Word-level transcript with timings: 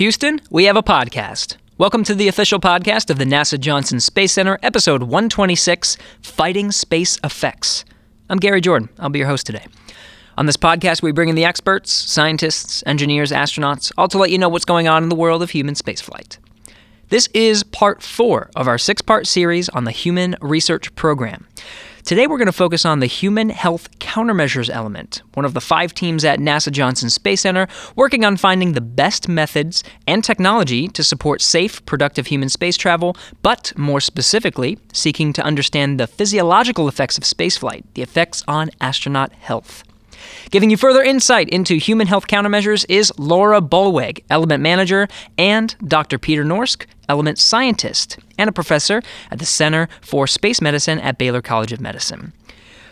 Houston, 0.00 0.40
we 0.48 0.64
have 0.64 0.76
a 0.76 0.82
podcast. 0.82 1.58
Welcome 1.76 2.04
to 2.04 2.14
the 2.14 2.26
official 2.26 2.58
podcast 2.58 3.10
of 3.10 3.18
the 3.18 3.26
NASA 3.26 3.60
Johnson 3.60 4.00
Space 4.00 4.32
Center, 4.32 4.58
episode 4.62 5.02
126 5.02 5.98
Fighting 6.22 6.72
Space 6.72 7.18
Effects. 7.22 7.84
I'm 8.30 8.38
Gary 8.38 8.62
Jordan. 8.62 8.88
I'll 8.98 9.10
be 9.10 9.18
your 9.18 9.28
host 9.28 9.44
today. 9.44 9.66
On 10.38 10.46
this 10.46 10.56
podcast, 10.56 11.02
we 11.02 11.12
bring 11.12 11.28
in 11.28 11.34
the 11.34 11.44
experts, 11.44 11.92
scientists, 11.92 12.82
engineers, 12.86 13.30
astronauts, 13.30 13.92
all 13.98 14.08
to 14.08 14.16
let 14.16 14.30
you 14.30 14.38
know 14.38 14.48
what's 14.48 14.64
going 14.64 14.88
on 14.88 15.02
in 15.02 15.10
the 15.10 15.14
world 15.14 15.42
of 15.42 15.50
human 15.50 15.74
spaceflight. 15.74 16.38
This 17.10 17.28
is 17.34 17.62
part 17.62 18.02
four 18.02 18.50
of 18.56 18.68
our 18.68 18.78
six 18.78 19.02
part 19.02 19.26
series 19.26 19.68
on 19.68 19.84
the 19.84 19.90
Human 19.90 20.34
Research 20.40 20.94
Program. 20.94 21.46
Today, 22.04 22.26
we're 22.26 22.38
going 22.38 22.46
to 22.46 22.52
focus 22.52 22.84
on 22.84 23.00
the 23.00 23.06
human 23.06 23.50
health 23.50 23.98
countermeasures 23.98 24.70
element, 24.70 25.22
one 25.34 25.44
of 25.44 25.54
the 25.54 25.60
five 25.60 25.92
teams 25.94 26.24
at 26.24 26.38
NASA 26.38 26.72
Johnson 26.72 27.10
Space 27.10 27.42
Center 27.42 27.68
working 27.94 28.24
on 28.24 28.36
finding 28.36 28.72
the 28.72 28.80
best 28.80 29.28
methods 29.28 29.84
and 30.06 30.24
technology 30.24 30.88
to 30.88 31.04
support 31.04 31.42
safe, 31.42 31.84
productive 31.86 32.26
human 32.26 32.48
space 32.48 32.76
travel, 32.76 33.16
but 33.42 33.72
more 33.76 34.00
specifically, 34.00 34.78
seeking 34.92 35.32
to 35.34 35.42
understand 35.42 36.00
the 36.00 36.06
physiological 36.06 36.88
effects 36.88 37.18
of 37.18 37.24
spaceflight, 37.24 37.84
the 37.94 38.02
effects 38.02 38.42
on 38.48 38.70
astronaut 38.80 39.32
health. 39.34 39.84
Giving 40.50 40.70
you 40.70 40.76
further 40.76 41.02
insight 41.02 41.48
into 41.48 41.76
human 41.76 42.06
health 42.06 42.26
countermeasures 42.26 42.84
is 42.88 43.12
Laura 43.18 43.60
Bollweg, 43.60 44.22
Element 44.30 44.62
Manager, 44.62 45.08
and 45.38 45.74
Dr. 45.86 46.18
Peter 46.18 46.44
Norsk, 46.44 46.86
Element 47.08 47.38
Scientist, 47.38 48.18
and 48.38 48.48
a 48.48 48.52
professor 48.52 49.02
at 49.30 49.38
the 49.38 49.46
Center 49.46 49.88
for 50.00 50.26
Space 50.26 50.60
Medicine 50.60 50.98
at 51.00 51.18
Baylor 51.18 51.42
College 51.42 51.72
of 51.72 51.80
Medicine. 51.80 52.32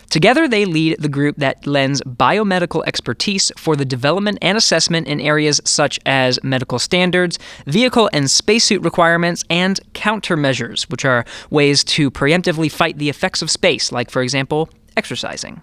Together, 0.09 0.47
they 0.47 0.65
lead 0.65 0.99
the 0.99 1.07
group 1.07 1.35
that 1.37 1.67
lends 1.67 2.01
biomedical 2.01 2.83
expertise 2.87 3.51
for 3.57 3.75
the 3.75 3.85
development 3.85 4.39
and 4.41 4.57
assessment 4.57 5.07
in 5.07 5.21
areas 5.21 5.61
such 5.65 5.99
as 6.05 6.43
medical 6.43 6.79
standards, 6.79 7.37
vehicle 7.67 8.09
and 8.11 8.29
spacesuit 8.31 8.81
requirements, 8.83 9.43
and 9.51 9.79
countermeasures, 9.93 10.89
which 10.89 11.05
are 11.05 11.25
ways 11.51 11.83
to 11.83 12.09
preemptively 12.09 12.71
fight 12.71 12.97
the 12.97 13.09
effects 13.09 13.43
of 13.43 13.51
space, 13.51 13.91
like, 13.91 14.09
for 14.09 14.23
example, 14.23 14.67
exercising. 14.97 15.61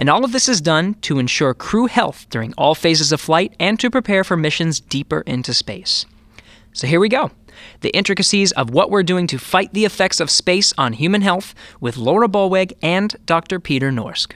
And 0.00 0.08
all 0.08 0.24
of 0.24 0.32
this 0.32 0.48
is 0.48 0.62
done 0.62 0.94
to 1.02 1.18
ensure 1.18 1.52
crew 1.52 1.84
health 1.84 2.26
during 2.30 2.54
all 2.54 2.74
phases 2.74 3.12
of 3.12 3.20
flight 3.20 3.54
and 3.60 3.78
to 3.78 3.90
prepare 3.90 4.24
for 4.24 4.34
missions 4.34 4.80
deeper 4.80 5.20
into 5.26 5.52
space. 5.52 6.06
So 6.72 6.86
here 6.86 6.98
we 6.98 7.10
go 7.10 7.30
the 7.80 7.90
intricacies 7.90 8.52
of 8.52 8.70
what 8.70 8.90
we're 8.90 9.02
doing 9.02 9.26
to 9.26 9.36
fight 9.36 9.70
the 9.74 9.84
effects 9.84 10.18
of 10.18 10.30
space 10.30 10.72
on 10.78 10.94
human 10.94 11.20
health 11.20 11.54
with 11.78 11.98
Laura 11.98 12.26
Bollweg 12.26 12.72
and 12.80 13.14
Dr. 13.26 13.60
Peter 13.60 13.90
Norsk. 13.90 14.32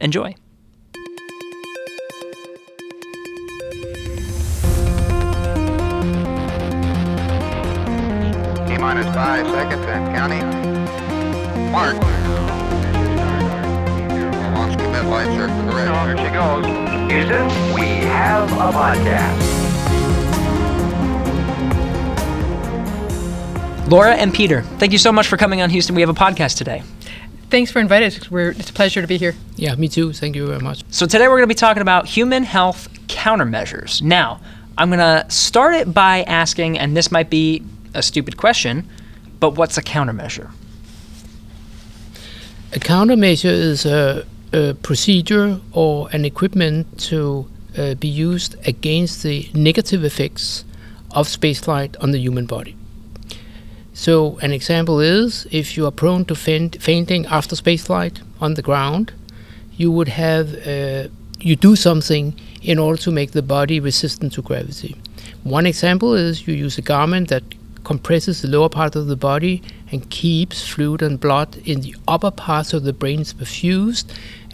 Enjoy. 0.00 0.36
T 8.68 8.78
minus 8.78 9.12
five 9.12 9.44
seconds 9.48 9.84
and 9.86 10.14
counting. 10.14 11.72
Mark. 11.72 12.17
Launch 15.04 15.28
commit 15.28 15.28
lights 15.28 15.38
are 15.38 15.48
correct. 15.70 16.06
There 16.06 16.16
she 16.16 16.32
goes. 16.32 16.66
Houston, 17.10 17.74
we 17.74 17.82
have 18.06 18.50
a 18.52 18.72
podcast. 18.72 19.58
Laura 23.88 24.14
and 24.14 24.34
Peter, 24.34 24.62
thank 24.78 24.92
you 24.92 24.98
so 24.98 25.12
much 25.12 25.28
for 25.28 25.36
coming 25.36 25.62
on 25.62 25.70
Houston. 25.70 25.94
We 25.94 26.02
have 26.02 26.10
a 26.10 26.14
podcast 26.14 26.56
today. 26.58 26.82
Thanks 27.48 27.70
for 27.70 27.78
inviting 27.78 28.08
us. 28.08 28.30
We're, 28.30 28.50
it's 28.50 28.68
a 28.68 28.72
pleasure 28.74 29.00
to 29.00 29.06
be 29.06 29.16
here. 29.16 29.34
Yeah, 29.56 29.74
me 29.76 29.88
too. 29.88 30.12
Thank 30.12 30.36
you 30.36 30.46
very 30.46 30.60
much. 30.60 30.82
So 30.90 31.06
today 31.06 31.28
we're 31.28 31.38
going 31.38 31.48
to 31.48 31.54
be 31.54 31.54
talking 31.54 31.80
about 31.80 32.06
human 32.06 32.42
health 32.42 32.90
countermeasures. 33.06 34.02
Now, 34.02 34.40
I'm 34.76 34.90
going 34.90 34.98
to 34.98 35.24
start 35.30 35.74
it 35.74 35.94
by 35.94 36.22
asking, 36.24 36.78
and 36.78 36.94
this 36.94 37.10
might 37.10 37.30
be 37.30 37.62
a 37.94 38.02
stupid 38.02 38.36
question, 38.36 38.86
but 39.40 39.50
what's 39.54 39.78
a 39.78 39.82
countermeasure? 39.82 40.50
A 42.74 42.78
countermeasure 42.78 43.46
is 43.46 43.86
a, 43.86 44.26
a 44.52 44.74
procedure 44.74 45.60
or 45.72 46.08
an 46.12 46.24
equipment 46.24 46.98
to 46.98 47.46
uh, 47.76 47.94
be 47.94 48.08
used 48.08 48.56
against 48.66 49.22
the 49.22 49.48
negative 49.54 50.04
effects 50.04 50.64
of 51.12 51.28
spaceflight 51.28 51.96
on 52.02 52.10
the 52.10 52.18
human 52.18 52.46
body. 52.46 52.76
So, 53.92 54.38
an 54.42 54.52
example 54.52 55.00
is 55.00 55.46
if 55.50 55.76
you 55.76 55.84
are 55.86 55.90
prone 55.90 56.24
to 56.26 56.34
faint, 56.34 56.80
fainting 56.80 57.26
after 57.26 57.56
spaceflight 57.56 58.22
on 58.40 58.54
the 58.54 58.62
ground, 58.62 59.12
you 59.76 59.90
would 59.90 60.08
have 60.08 60.54
uh, 60.66 61.08
you 61.40 61.56
do 61.56 61.76
something 61.76 62.34
in 62.62 62.78
order 62.78 63.00
to 63.02 63.10
make 63.10 63.32
the 63.32 63.42
body 63.42 63.80
resistant 63.80 64.32
to 64.34 64.42
gravity. 64.42 64.96
One 65.44 65.66
example 65.66 66.14
is 66.14 66.46
you 66.46 66.54
use 66.54 66.78
a 66.78 66.82
garment 66.82 67.28
that 67.28 67.42
compresses 67.84 68.42
the 68.42 68.48
lower 68.48 68.68
part 68.68 68.96
of 68.96 69.06
the 69.06 69.16
body 69.16 69.62
and 69.90 70.08
keeps 70.10 70.66
fluid 70.68 71.00
and 71.02 71.18
blood 71.18 71.56
in 71.64 71.80
the 71.80 71.94
upper 72.06 72.30
parts 72.30 72.74
of 72.74 72.82
the 72.82 72.92
brains 72.92 73.32
perfused, 73.32 74.06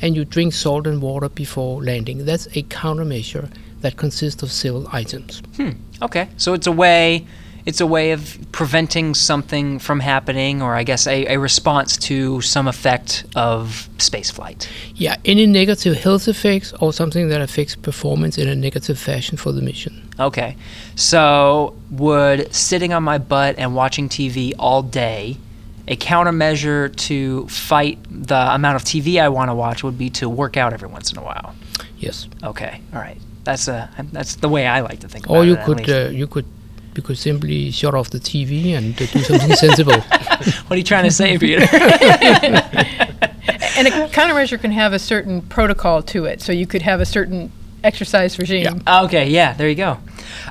and 0.03 0.16
you 0.16 0.25
drink 0.25 0.53
salt 0.53 0.87
and 0.87 1.00
water 1.00 1.28
before 1.28 1.82
landing. 1.82 2.25
That's 2.25 2.47
a 2.49 2.62
countermeasure 2.65 3.50
that 3.81 3.97
consists 3.97 4.43
of 4.43 4.50
several 4.50 4.88
items. 4.93 5.43
Hmm. 5.56 5.71
Okay. 6.03 6.28
So 6.37 6.55
it's 6.55 6.66
a 6.66 6.72
way 6.72 7.27
it's 7.66 7.81
a 7.81 7.87
way 7.87 8.12
of 8.12 8.38
preventing 8.53 9.15
something 9.15 9.78
from 9.78 10.00
happening, 10.00 10.60
or 10.60 10.75
I 10.75 10.82
guess 10.82 11.06
a, 11.06 11.34
a 11.34 11.38
response 11.38 11.97
to 11.99 12.41
some 12.43 12.69
effect 12.69 13.25
of 13.34 13.88
spaceflight. 13.97 14.69
Yeah, 14.94 15.16
any 15.25 15.47
negative 15.47 15.97
health 15.97 16.28
effects 16.28 16.75
or 16.81 16.93
something 16.93 17.28
that 17.28 17.41
affects 17.41 17.75
performance 17.75 18.37
in 18.37 18.49
a 18.49 18.55
negative 18.55 18.99
fashion 18.99 19.38
for 19.38 19.50
the 19.50 19.62
mission. 19.62 20.06
Okay. 20.21 20.56
So, 20.94 21.75
would 21.91 22.55
sitting 22.55 22.93
on 22.93 23.03
my 23.03 23.19
butt 23.19 23.55
and 23.59 23.75
watching 23.75 24.09
TV 24.09 24.53
all 24.59 24.82
day, 24.82 25.38
a 25.86 25.96
countermeasure 25.96 26.94
to 26.96 27.46
fight 27.48 27.98
the 28.10 28.54
amount 28.54 28.76
of 28.76 28.82
TV 28.82 29.20
I 29.20 29.28
want 29.28 29.50
to 29.50 29.54
watch 29.54 29.82
would 29.84 29.98
be 29.98 30.10
to 30.10 30.28
work 30.28 30.56
out 30.56 30.72
every 30.72 30.88
once 30.88 31.12
in 31.12 31.18
a 31.18 31.22
while? 31.22 31.54
Yes. 31.98 32.28
Okay. 32.42 32.80
All 32.92 33.00
right. 33.00 33.18
That's 33.44 33.68
a 33.68 33.90
that's 34.12 34.36
the 34.36 34.48
way 34.48 34.66
I 34.66 34.80
like 34.80 35.00
to 35.00 35.08
think 35.08 35.26
about 35.26 35.36
or 35.36 35.44
you 35.44 35.52
it. 35.54 35.58
at 35.58 35.66
could 35.66 35.90
uh, 35.90 36.08
you 36.08 36.26
could 36.26 36.46
you 36.96 37.02
could 37.02 37.18
simply 37.18 37.70
shut 37.70 37.94
off 37.94 38.10
the 38.10 38.18
TV 38.18 38.74
and 38.74 38.94
uh, 38.94 39.06
do 39.06 39.18
something 39.20 39.52
sensible. 39.56 40.00
what 40.00 40.70
are 40.70 40.76
you 40.76 40.84
trying 40.84 41.04
to 41.04 41.10
say, 41.10 41.38
Peter? 41.38 41.66
And 43.76 43.88
a 43.88 43.90
countermeasure 44.08 44.60
can 44.60 44.70
have 44.70 44.92
a 44.92 44.98
certain 44.98 45.42
protocol 45.42 46.00
to 46.04 46.26
it. 46.26 46.40
So 46.40 46.52
you 46.52 46.66
could 46.66 46.82
have 46.82 47.00
a 47.00 47.04
certain 47.04 47.50
exercise 47.82 48.38
regime. 48.38 48.82
Okay, 48.86 49.28
yeah, 49.28 49.52
there 49.52 49.68
you 49.68 49.74
go. 49.74 49.90
All 49.90 50.00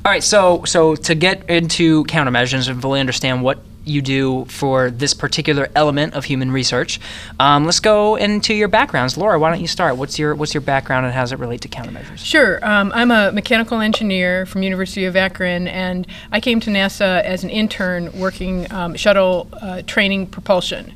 right, 0.06 0.24
so 0.24 0.64
so 0.66 0.96
to 0.96 1.16
get 1.16 1.50
into 1.50 2.04
countermeasures 2.06 2.70
and 2.70 2.82
fully 2.82 3.00
understand 3.00 3.42
what 3.42 3.60
you 3.86 4.02
do 4.02 4.46
for 4.46 4.90
this 4.90 5.14
particular 5.14 5.70
element 5.76 6.14
of 6.14 6.26
human 6.26 6.52
research, 6.52 7.00
um, 7.40 7.66
let's 7.66 7.80
go 7.80 8.16
into 8.16 8.54
your 8.54 8.68
backgrounds. 8.68 9.18
Laura, 9.18 9.38
why 9.40 9.50
don't 9.50 9.62
you 9.62 9.68
start? 9.68 9.98
What's 9.98 10.18
your 10.18 10.36
what's 10.36 10.54
your 10.54 10.62
background 10.62 11.06
and 11.06 11.14
how 11.14 11.22
does 11.22 11.32
it 11.32 11.40
relate 11.40 11.62
to 11.62 11.68
countermeasures? 11.68 12.20
Sure. 12.20 12.64
Um, 12.66 12.92
I'm 12.96 13.12
a 13.12 13.32
mechanical 13.32 13.80
engineer 13.82 14.46
from 14.46 14.64
University 14.64 15.06
of 15.06 15.16
Akron, 15.16 15.68
and 15.68 16.08
I 16.32 16.40
came 16.40 16.60
to 16.62 16.70
NASA 16.70 17.22
as 17.24 17.44
an 17.44 17.50
intern 17.50 18.12
working 18.18 18.72
um, 18.72 18.96
shuttle 18.96 19.50
uh, 19.54 19.82
training 19.84 20.28
propulsion. 20.28 20.94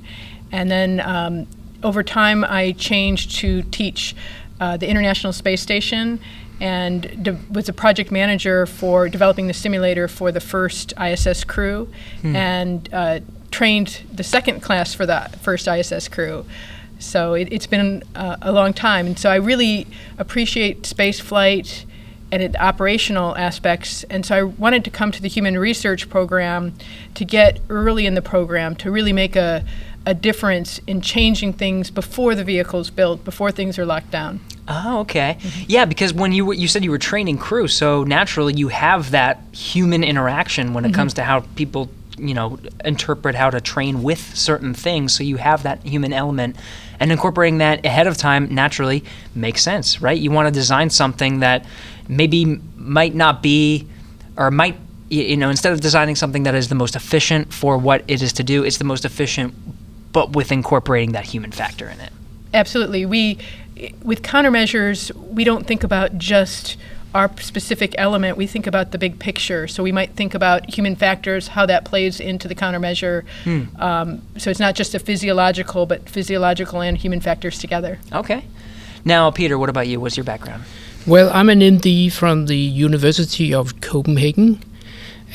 And 0.52 0.72
then 0.72 1.02
um, 1.02 1.48
over 1.84 2.04
time, 2.04 2.44
I 2.46 2.72
changed 2.74 3.36
to 3.40 3.64
teach 3.64 4.16
uh, 4.60 4.78
the 4.78 4.88
International 4.88 5.34
Space 5.34 5.62
Station 5.62 6.20
and 6.60 7.24
de- 7.24 7.38
was 7.52 7.70
a 7.70 7.74
project 7.74 8.12
manager 8.12 8.66
for 8.66 9.10
developing 9.10 9.48
the 9.48 9.54
simulator 9.54 10.08
for 10.08 10.32
the 10.32 10.40
first 10.40 10.94
ISS 11.00 11.44
crew 11.44 11.88
and 12.36 12.90
uh, 12.94 13.20
trained 13.52 14.02
the 14.12 14.24
second 14.24 14.62
class 14.62 14.94
for 14.94 15.06
the 15.06 15.30
first 15.42 15.68
ISS 15.68 16.08
crew. 16.08 16.46
So 17.00 17.34
it, 17.36 17.50
it's 17.52 17.68
been 17.68 18.04
uh, 18.16 18.38
a 18.42 18.52
long 18.52 18.74
time. 18.74 19.06
And 19.06 19.20
so 19.20 19.30
I 19.30 19.36
really 19.36 19.88
appreciate 20.18 20.86
space 20.86 21.20
flight 21.20 21.86
and 22.32 22.42
it, 22.42 22.60
operational 22.60 23.38
aspects. 23.38 24.04
And 24.06 24.26
so 24.26 24.36
I 24.36 24.44
wanted 24.44 24.84
to 24.86 24.90
come 24.90 25.12
to 25.12 25.22
the 25.22 25.30
human 25.30 25.58
research 25.58 26.10
program 26.10 26.74
to 27.16 27.24
get 27.24 27.60
early 27.70 28.06
in 28.06 28.16
the 28.16 28.22
program 28.22 28.76
to 28.78 28.92
really 28.92 29.14
make 29.14 29.36
a, 29.36 29.64
a 30.08 30.14
difference 30.14 30.80
in 30.88 31.02
changing 31.02 31.52
things 31.52 31.92
before 31.92 32.34
the 32.34 32.44
vehicle's 32.44 32.90
built, 32.90 33.26
before 33.26 33.52
things 33.52 33.78
are 33.78 33.86
locked 33.86 34.10
down. 34.10 34.40
Oh, 34.66 35.02
okay. 35.02 35.38
Mm-hmm. 35.40 35.64
Yeah, 35.68 35.84
because 35.84 36.14
when 36.14 36.32
you 36.32 36.46
were, 36.46 36.54
you 36.54 36.70
said 36.70 36.84
you 36.86 36.92
were 36.92 36.98
training 36.98 37.38
crew, 37.38 37.68
so 37.68 38.06
naturally 38.06 38.54
you 38.54 38.70
have 38.70 39.12
that 39.12 39.42
human 39.52 40.06
interaction 40.06 40.74
when 40.74 40.86
it 40.86 40.90
mm-hmm. 40.90 40.96
comes 40.96 41.14
to 41.16 41.24
how 41.24 41.42
people, 41.56 41.90
you 42.18 42.34
know, 42.34 42.58
interpret 42.86 43.36
how 43.36 43.50
to 43.50 43.60
train 43.60 44.02
with 44.02 44.34
certain 44.34 44.74
things. 44.74 45.14
So 45.14 45.24
you 45.24 45.36
have 45.38 45.64
that 45.64 45.84
human 45.84 46.14
element, 46.14 46.56
and 47.02 47.12
incorporating 47.12 47.58
that 47.58 47.86
ahead 47.86 48.08
of 48.08 48.16
time 48.16 48.48
naturally 48.56 49.04
makes 49.36 49.62
sense, 49.62 50.02
right? 50.02 50.18
You 50.18 50.32
want 50.32 50.48
to 50.48 50.54
design 50.54 50.90
something 50.90 51.42
that 51.42 51.66
maybe 52.08 52.46
might 52.78 53.14
not 53.14 53.44
be, 53.44 53.88
or 54.38 54.52
might 54.52 54.78
you 55.10 55.38
know, 55.38 55.50
instead 55.50 55.72
of 55.72 55.80
designing 55.80 56.16
something 56.16 56.44
that 56.44 56.56
is 56.56 56.68
the 56.68 56.76
most 56.76 56.96
efficient 56.96 57.54
for 57.54 57.78
what 57.78 58.04
it 58.08 58.22
is 58.22 58.34
to 58.34 58.44
do, 58.44 58.64
it's 58.64 58.78
the 58.78 58.84
most 58.84 59.06
efficient, 59.06 59.54
but 60.18 60.36
with 60.36 60.52
incorporating 60.52 61.12
that 61.12 61.28
human 61.28 61.52
factor 61.52 61.88
in 61.88 62.00
it. 62.00 62.12
Absolutely. 62.52 63.06
We, 63.06 63.38
with 64.02 64.24
countermeasures, 64.24 65.12
we 65.16 65.44
don't 65.44 65.68
think 65.68 65.84
about 65.84 66.18
just 66.18 66.76
our 67.14 67.30
specific 67.40 67.94
element, 68.00 68.36
we 68.36 68.48
think 68.48 68.66
about 68.66 68.94
the 68.94 68.98
big 68.98 69.20
picture. 69.20 69.68
So 69.68 69.84
we 69.84 69.92
might 69.92 70.14
think 70.14 70.34
about 70.34 70.74
human 70.74 70.96
factors, 70.96 71.50
how 71.50 71.68
that 71.68 71.86
plays 71.86 72.20
into 72.20 72.48
the 72.48 72.56
countermeasure. 72.56 73.26
Um, 73.80 74.24
so 74.38 74.50
it's 74.50 74.60
not 74.60 74.74
just 74.74 74.96
a 74.96 75.00
physiological, 75.00 75.86
but 75.86 76.10
physiological 76.10 76.82
and 76.82 76.98
human 76.98 77.22
factors 77.22 77.60
together. 77.60 78.00
Okay. 78.12 78.44
Now, 79.06 79.30
Peter, 79.30 79.60
what 79.60 79.70
about 79.70 79.88
you? 79.88 80.00
What's 80.00 80.18
your 80.18 80.24
background? 80.24 80.64
Well, 81.06 81.30
I'm 81.32 81.50
an 81.50 81.60
MD 81.60 82.12
from 82.12 82.48
the 82.48 82.58
University 82.58 83.54
of 83.54 83.82
Copenhagen, 83.82 84.64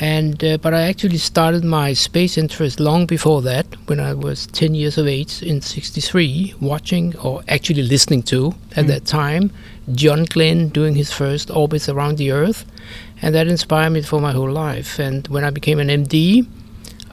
and 0.01 0.43
uh, 0.43 0.59
but 0.59 0.75
I 0.75 0.83
actually 0.83 1.19
started 1.19 1.65
my 1.65 1.93
space 1.93 2.39
interest 2.39 2.81
long 2.81 3.07
before 3.07 3.43
that, 3.43 3.67
when 3.87 4.01
I 4.01 4.15
was 4.15 4.47
10 4.49 4.75
years 4.75 4.99
of 4.99 5.07
age 5.07 5.43
in 5.43 5.61
'63, 5.61 6.55
watching 6.61 7.17
or 7.19 7.43
actually 7.49 7.83
listening 7.83 8.23
to 8.25 8.55
at 8.77 8.87
that 8.87 9.05
time 9.05 9.53
John 9.91 10.25
Glenn 10.25 10.69
doing 10.69 10.95
his 10.95 11.13
first 11.13 11.51
orbits 11.51 11.89
around 11.89 12.17
the 12.17 12.31
Earth, 12.31 12.65
and 13.21 13.35
that 13.35 13.49
inspired 13.49 13.91
me 13.91 14.03
for 14.03 14.21
my 14.21 14.33
whole 14.33 14.51
life. 14.51 14.99
And 14.99 15.27
when 15.29 15.45
I 15.45 15.51
became 15.51 15.79
an 15.81 15.89
MD, 15.89 16.47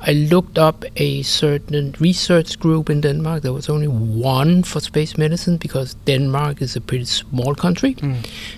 I 0.01 0.13
looked 0.13 0.57
up 0.57 0.85
a 0.95 1.23
certain 1.23 1.95
research 1.99 2.57
group 2.59 2.89
in 2.89 3.01
Denmark. 3.01 3.41
There 3.41 3.53
was 3.53 3.69
only 3.69 3.87
one 3.87 4.63
for 4.63 4.79
space 4.79 5.17
medicine 5.17 5.57
because 5.57 5.95
Denmark 6.05 6.61
is 6.61 6.75
a 6.75 6.81
pretty 6.81 7.05
small 7.05 7.53
country. 7.55 7.95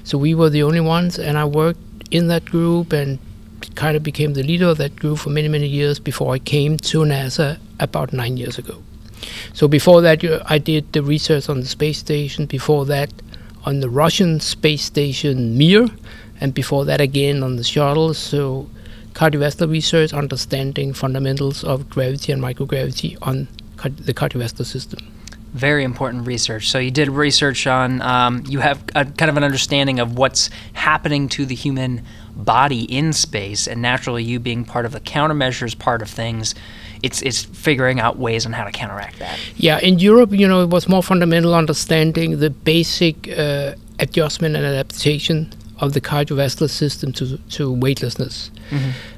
So 0.04 0.18
we 0.18 0.36
were 0.36 0.50
the 0.52 0.62
only 0.64 0.82
ones, 0.82 1.18
and 1.18 1.38
I 1.38 1.46
worked 1.46 1.80
in 2.12 2.28
that 2.28 2.46
group 2.46 2.94
and 2.94 3.18
kind 3.76 3.96
of 3.96 4.04
became 4.04 4.34
the 4.34 4.44
leader 4.44 4.68
of 4.68 4.78
that 4.78 4.96
group 4.96 5.20
for 5.20 5.30
many, 5.30 5.48
many 5.48 5.68
years 5.68 6.00
before 6.00 6.34
I 6.34 6.40
came 6.40 6.78
to 6.78 7.00
NASA 7.00 7.60
about 7.80 8.14
nine 8.14 8.38
years 8.38 8.58
ago. 8.58 8.82
So 9.54 9.68
before 9.68 10.02
that, 10.02 10.24
I 10.46 10.58
did 10.58 10.94
the 10.94 11.04
research 11.04 11.50
on 11.50 11.60
the 11.62 11.68
space 11.68 12.00
station. 12.00 12.46
Before 12.46 12.86
that, 12.86 13.12
on 13.66 13.80
the 13.80 13.90
Russian 13.90 14.40
space 14.40 14.84
station 14.84 15.58
Mir, 15.58 15.88
and 16.40 16.54
before 16.54 16.86
that 16.86 17.00
again 17.00 17.44
on 17.44 17.56
the 17.56 17.64
shuttle. 17.64 18.14
So 18.14 18.68
cardiovascular 19.14 19.70
research, 19.70 20.14
understanding 20.14 20.94
fundamentals 20.94 21.64
of 21.64 21.90
gravity 21.90 22.32
and 22.32 22.42
microgravity 22.42 23.18
on 23.22 23.48
the 23.78 24.14
cardiovascular 24.14 24.66
system. 24.66 25.00
Very 25.54 25.84
important 25.84 26.26
research. 26.26 26.70
So 26.70 26.80
you 26.80 26.92
did 26.92 27.10
research 27.10 27.68
on, 27.68 28.02
um, 28.02 28.44
you 28.48 28.60
have 28.60 28.84
a, 28.96 29.06
kind 29.06 29.30
of 29.30 29.38
an 29.38 29.44
understanding 29.44 30.00
of 30.00 30.18
what's 30.18 30.50
happening 30.74 31.28
to 31.30 31.46
the 31.46 31.56
human 31.56 32.04
body 32.44 32.84
in 32.84 33.14
space, 33.14 33.68
and 33.68 33.82
naturally, 33.82 34.24
you 34.24 34.40
being 34.40 34.66
part 34.66 34.86
of 34.86 34.92
the 34.92 35.00
countermeasures 35.00 35.78
part 35.78 36.02
of 36.02 36.10
things, 36.10 36.56
it's 37.04 37.22
it's 37.22 37.44
figuring 37.44 38.00
out 38.00 38.18
ways 38.18 38.46
on 38.46 38.54
how 38.54 38.64
to 38.64 38.72
counteract 38.72 39.20
that. 39.20 39.40
Yeah, 39.56 39.80
in 39.80 40.00
Europe, 40.00 40.32
you 40.32 40.48
know, 40.48 40.64
it 40.64 40.70
was 40.70 40.88
more 40.88 41.04
fundamental 41.04 41.54
understanding 41.56 42.40
the 42.40 42.50
basic 42.50 43.30
uh, 43.38 43.76
adjustment 44.00 44.56
and 44.56 44.66
adaptation 44.66 45.52
of 45.80 45.94
the 45.94 46.02
cardiovascular 46.02 46.70
system 46.70 47.12
to 47.14 47.38
to 47.38 47.72
weightlessness. 47.72 48.52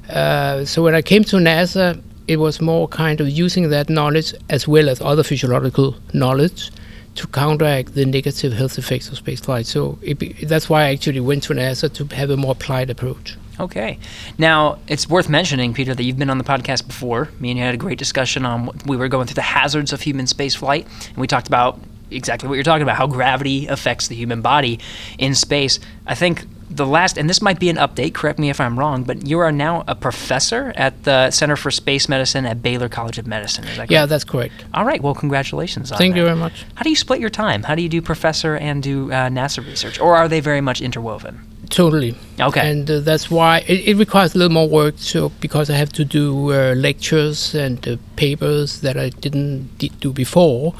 Uh, 0.09 0.65
so 0.65 0.83
when 0.83 0.95
I 0.95 1.01
came 1.01 1.23
to 1.25 1.37
NASA, 1.37 2.01
it 2.27 2.37
was 2.37 2.61
more 2.61 2.87
kind 2.87 3.21
of 3.21 3.29
using 3.29 3.69
that 3.69 3.89
knowledge 3.89 4.33
as 4.49 4.67
well 4.67 4.89
as 4.89 5.01
other 5.01 5.23
physiological 5.23 5.95
knowledge 6.13 6.71
to 7.15 7.27
counteract 7.27 7.93
the 7.93 8.05
negative 8.05 8.53
health 8.53 8.77
effects 8.77 9.09
of 9.09 9.23
spaceflight. 9.23 9.65
So 9.65 9.93
be- 10.17 10.33
that's 10.43 10.69
why 10.69 10.83
I 10.83 10.91
actually 10.91 11.19
went 11.19 11.43
to 11.43 11.53
NASA 11.53 11.91
to 11.93 12.15
have 12.15 12.29
a 12.29 12.37
more 12.37 12.53
applied 12.53 12.89
approach. 12.89 13.37
Okay. 13.59 13.99
Now, 14.37 14.79
it's 14.87 15.07
worth 15.07 15.29
mentioning, 15.29 15.73
Peter, 15.73 15.93
that 15.93 16.03
you've 16.03 16.17
been 16.17 16.31
on 16.31 16.39
the 16.39 16.43
podcast 16.43 16.87
before. 16.87 17.29
Me 17.39 17.51
and 17.51 17.59
you 17.59 17.63
had 17.63 17.75
a 17.75 17.77
great 17.77 17.99
discussion 17.99 18.45
on 18.45 18.65
what 18.65 18.87
we 18.87 18.97
were 18.97 19.07
going 19.07 19.27
through 19.27 19.35
the 19.35 19.41
hazards 19.41 19.93
of 19.93 20.01
human 20.01 20.25
spaceflight, 20.25 20.85
and 21.09 21.17
we 21.17 21.27
talked 21.27 21.47
about 21.47 21.79
exactly 22.09 22.49
what 22.49 22.55
you're 22.55 22.63
talking 22.63 22.83
about, 22.83 22.97
how 22.97 23.07
gravity 23.07 23.67
affects 23.67 24.07
the 24.07 24.15
human 24.15 24.41
body 24.41 24.79
in 25.19 25.35
space. 25.35 25.79
I 26.07 26.15
think 26.15 26.45
the 26.75 26.85
last, 26.85 27.17
and 27.17 27.29
this 27.29 27.41
might 27.41 27.59
be 27.59 27.69
an 27.69 27.77
update, 27.77 28.13
correct 28.13 28.39
me 28.39 28.49
if 28.49 28.59
I'm 28.59 28.77
wrong, 28.77 29.03
but 29.03 29.27
you 29.27 29.39
are 29.39 29.51
now 29.51 29.83
a 29.87 29.95
professor 29.95 30.73
at 30.75 31.03
the 31.03 31.31
Center 31.31 31.55
for 31.55 31.71
Space 31.71 32.09
Medicine 32.09 32.45
at 32.45 32.61
Baylor 32.61 32.89
College 32.89 33.17
of 33.17 33.27
Medicine. 33.27 33.63
Is 33.65 33.71
that 33.71 33.75
correct? 33.77 33.91
Yeah, 33.91 34.05
that's 34.05 34.23
correct. 34.23 34.53
All 34.73 34.85
right. 34.85 35.01
Well, 35.01 35.15
congratulations 35.15 35.91
on 35.91 35.97
Thank 35.97 36.13
that. 36.13 36.19
you 36.19 36.25
very 36.25 36.37
much. 36.37 36.65
How 36.75 36.83
do 36.83 36.89
you 36.89 36.95
split 36.95 37.19
your 37.19 37.29
time? 37.29 37.63
How 37.63 37.75
do 37.75 37.81
you 37.81 37.89
do 37.89 38.01
professor 38.01 38.55
and 38.55 38.81
do 38.83 39.11
uh, 39.11 39.29
NASA 39.29 39.65
research? 39.65 39.99
Or 39.99 40.15
are 40.15 40.27
they 40.27 40.39
very 40.39 40.61
much 40.61 40.81
interwoven? 40.81 41.39
Totally. 41.69 42.15
Okay. 42.39 42.69
And 42.69 42.89
uh, 42.89 42.99
that's 42.99 43.31
why 43.31 43.63
it, 43.67 43.87
it 43.87 43.97
requires 43.97 44.35
a 44.35 44.37
little 44.37 44.53
more 44.53 44.69
work. 44.69 44.95
So 44.97 45.29
because 45.39 45.69
I 45.71 45.75
have 45.75 45.91
to 45.93 46.05
do 46.05 46.51
uh, 46.51 46.75
lectures 46.75 47.55
and 47.55 47.87
uh, 47.87 47.97
papers 48.15 48.81
that 48.81 48.95
I 48.95 49.09
didn't 49.09 49.77
d- 49.79 49.91
do 49.99 50.11
before, 50.11 50.75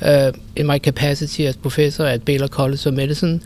uh, 0.00 0.32
in 0.56 0.66
my 0.66 0.78
capacity 0.78 1.46
as 1.46 1.56
professor 1.56 2.06
at 2.06 2.24
Baylor 2.24 2.48
College 2.48 2.86
of 2.86 2.94
Medicine, 2.94 3.42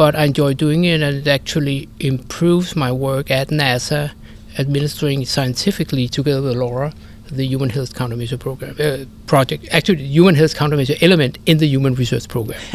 but 0.00 0.16
I 0.16 0.24
enjoy 0.24 0.54
doing 0.54 0.86
it, 0.86 1.02
and 1.02 1.14
it 1.18 1.28
actually 1.28 1.86
improves 1.98 2.74
my 2.74 2.90
work 2.90 3.30
at 3.30 3.48
NASA, 3.48 4.12
administering 4.58 5.26
scientifically 5.26 6.08
together 6.08 6.40
with 6.40 6.56
Laura 6.56 6.94
the 7.30 7.44
Human 7.46 7.70
Health 7.70 7.94
Countermeasure 7.94 8.38
program 8.38 8.76
uh, 8.80 9.04
project. 9.26 9.68
Actually, 9.70 10.04
Human 10.04 10.34
Health 10.34 10.54
Countermeasure 10.54 11.00
element 11.02 11.38
in 11.46 11.58
the 11.58 11.66
Human 11.66 11.94
Research 11.94 12.28
Program. 12.28 12.60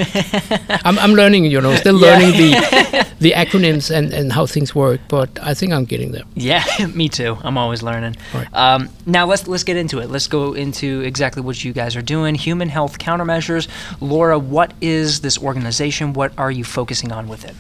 I'm, 0.85 0.97
I'm 0.99 1.13
learning, 1.13 1.45
you 1.45 1.61
know, 1.61 1.75
still 1.75 1.95
learning 1.95 2.31
the 2.31 3.07
the 3.19 3.31
acronyms 3.31 3.89
and, 3.95 4.13
and 4.13 4.31
how 4.31 4.45
things 4.45 4.73
work, 4.75 5.01
but 5.07 5.29
I 5.41 5.53
think 5.53 5.73
I'm 5.73 5.85
getting 5.85 6.11
there. 6.11 6.23
Yeah, 6.35 6.63
me 6.93 7.09
too. 7.09 7.37
I'm 7.43 7.57
always 7.57 7.81
learning. 7.83 8.15
Right. 8.33 8.47
Um, 8.53 8.89
now 9.05 9.25
let's 9.25 9.47
let's 9.47 9.63
get 9.63 9.77
into 9.77 9.99
it. 9.99 10.09
Let's 10.09 10.27
go 10.27 10.53
into 10.53 11.01
exactly 11.01 11.41
what 11.41 11.63
you 11.63 11.73
guys 11.73 11.95
are 11.95 12.01
doing. 12.01 12.35
Human 12.35 12.69
health 12.69 12.97
countermeasures. 12.99 13.67
Laura, 14.01 14.37
what 14.39 14.73
is 14.81 15.21
this 15.21 15.37
organization? 15.37 16.13
What 16.13 16.31
are 16.37 16.51
you 16.51 16.63
focusing 16.63 17.11
on 17.11 17.27
with 17.27 17.45
it? 17.45 17.55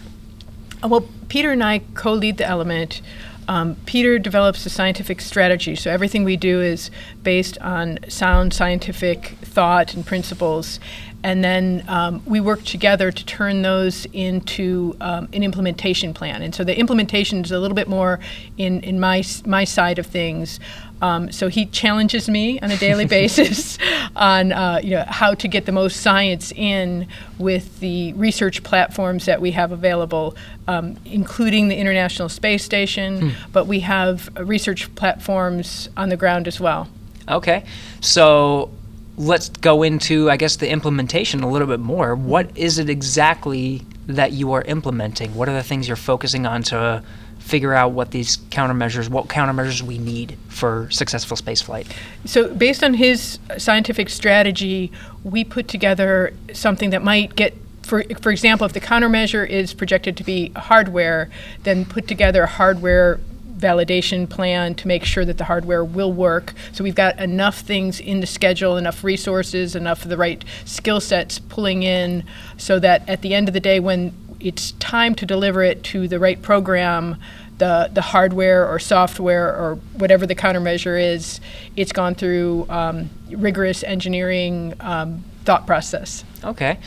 Uh, 0.83 0.87
Well, 0.87 1.07
Peter 1.29 1.51
and 1.51 1.63
I 1.63 1.79
co 1.93 2.13
lead 2.13 2.37
the 2.37 2.45
element. 2.45 3.01
Um, 3.47 3.75
Peter 3.85 4.17
develops 4.17 4.65
a 4.65 4.69
scientific 4.69 5.21
strategy, 5.21 5.75
so 5.75 5.91
everything 5.91 6.23
we 6.23 6.37
do 6.37 6.61
is 6.61 6.89
based 7.23 7.57
on 7.59 7.99
sound 8.07 8.53
scientific 8.53 9.37
thought 9.41 9.93
and 9.93 10.05
principles. 10.05 10.79
And 11.25 11.43
then 11.43 11.83
um, 11.87 12.21
we 12.27 12.39
work 12.39 12.63
together 12.65 13.11
to 13.11 13.25
turn 13.25 13.63
those 13.63 14.05
into 14.13 14.95
um, 15.01 15.27
an 15.33 15.41
implementation 15.41 16.13
plan. 16.13 16.43
And 16.43 16.53
so 16.53 16.63
the 16.63 16.77
implementation 16.77 17.43
is 17.43 17.51
a 17.51 17.57
little 17.57 17.73
bit 17.73 17.87
more 17.87 18.19
in, 18.59 18.81
in 18.81 18.99
my, 18.99 19.23
my 19.43 19.63
side 19.63 19.97
of 19.97 20.05
things. 20.05 20.59
Um, 21.01 21.31
so 21.31 21.47
he 21.47 21.65
challenges 21.65 22.29
me 22.29 22.59
on 22.59 22.69
a 22.69 22.77
daily 22.77 23.05
basis 23.19 23.79
on 24.15 24.51
uh, 24.51 24.79
you 24.83 24.91
know 24.91 25.05
how 25.07 25.33
to 25.33 25.47
get 25.47 25.65
the 25.65 25.71
most 25.71 26.01
science 26.01 26.51
in 26.51 27.07
with 27.39 27.79
the 27.79 28.13
research 28.13 28.61
platforms 28.61 29.25
that 29.25 29.41
we 29.41 29.51
have 29.51 29.71
available, 29.71 30.37
um, 30.67 30.95
including 31.05 31.69
the 31.69 31.75
International 31.75 32.29
Space 32.29 32.63
Station. 32.63 33.33
But 33.51 33.65
we 33.65 33.79
have 33.79 34.29
research 34.37 34.93
platforms 34.93 35.89
on 35.97 36.09
the 36.09 36.17
ground 36.17 36.47
as 36.47 36.59
well. 36.59 36.87
Okay, 37.27 37.65
so 37.99 38.69
let's 39.17 39.49
go 39.49 39.83
into 39.83 40.29
I 40.29 40.37
guess 40.37 40.57
the 40.57 40.69
implementation 40.69 41.43
a 41.43 41.49
little 41.49 41.67
bit 41.67 41.79
more. 41.79 42.15
What 42.15 42.55
is 42.57 42.79
it 42.79 42.89
exactly 42.89 43.81
that 44.07 44.31
you 44.31 44.53
are 44.53 44.61
implementing? 44.63 45.33
What 45.35 45.49
are 45.49 45.53
the 45.53 45.63
things 45.63 45.87
you're 45.87 45.95
focusing 45.95 46.45
on 46.45 46.63
to 46.63 47.03
figure 47.39 47.73
out 47.73 47.91
what 47.91 48.09
these 48.09 48.37
countermeasures, 48.37 49.07
what 49.07 49.27
countermeasures 49.27 49.81
we 49.81 49.99
need 49.99 50.37
for 50.47 50.89
successful 50.89 51.37
spaceflight? 51.37 51.85
So, 52.25 52.53
based 52.53 52.83
on 52.83 52.95
his 52.95 53.39
scientific 53.57 54.09
strategy, 54.09 54.91
we 55.23 55.43
put 55.43 55.67
together 55.67 56.33
something 56.53 56.89
that 56.89 57.03
might 57.03 57.35
get, 57.35 57.53
for, 57.83 58.03
for 58.19 58.31
example, 58.31 58.65
if 58.65 58.73
the 58.73 58.81
countermeasure 58.81 59.47
is 59.47 59.73
projected 59.73 60.17
to 60.17 60.23
be 60.23 60.49
hardware, 60.55 61.29
then 61.63 61.85
put 61.85 62.07
together 62.07 62.47
hardware 62.47 63.19
validation 63.57 64.29
plan 64.29 64.75
to 64.75 64.87
make 64.87 65.05
sure 65.05 65.25
that 65.25 65.37
the 65.37 65.45
hardware 65.45 65.83
will 65.83 66.11
work. 66.11 66.53
So, 66.71 66.83
we've 66.83 66.95
got 66.95 67.19
enough 67.19 67.59
things 67.59 67.99
in 67.99 68.19
the 68.19 68.27
schedule, 68.27 68.77
enough 68.77 69.03
resources, 69.03 69.75
enough 69.75 70.03
of 70.03 70.09
the 70.09 70.17
right 70.17 70.43
skill 70.65 70.99
sets 70.99 71.39
pulling 71.39 71.83
in 71.83 72.23
so 72.57 72.79
that 72.79 73.07
at 73.09 73.21
the 73.21 73.33
end 73.33 73.47
of 73.47 73.53
the 73.53 73.59
day, 73.59 73.79
when 73.79 74.13
it's 74.39 74.73
time 74.73 75.15
to 75.15 75.25
deliver 75.25 75.63
it 75.63 75.83
to 75.83 76.07
the 76.07 76.19
right 76.19 76.41
program, 76.41 77.17
the, 77.57 77.89
the 77.93 78.01
hardware 78.01 78.67
or 78.67 78.79
software 78.79 79.47
or 79.47 79.75
whatever 79.93 80.25
the 80.25 80.35
countermeasure 80.35 81.01
is, 81.01 81.39
it's 81.75 81.91
gone 81.91 82.15
through 82.15 82.65
um, 82.69 83.09
rigorous 83.29 83.83
engineering 83.83 84.73
um, 84.81 85.23
thought 85.45 85.65
process. 85.65 86.23
Okay. 86.43 86.77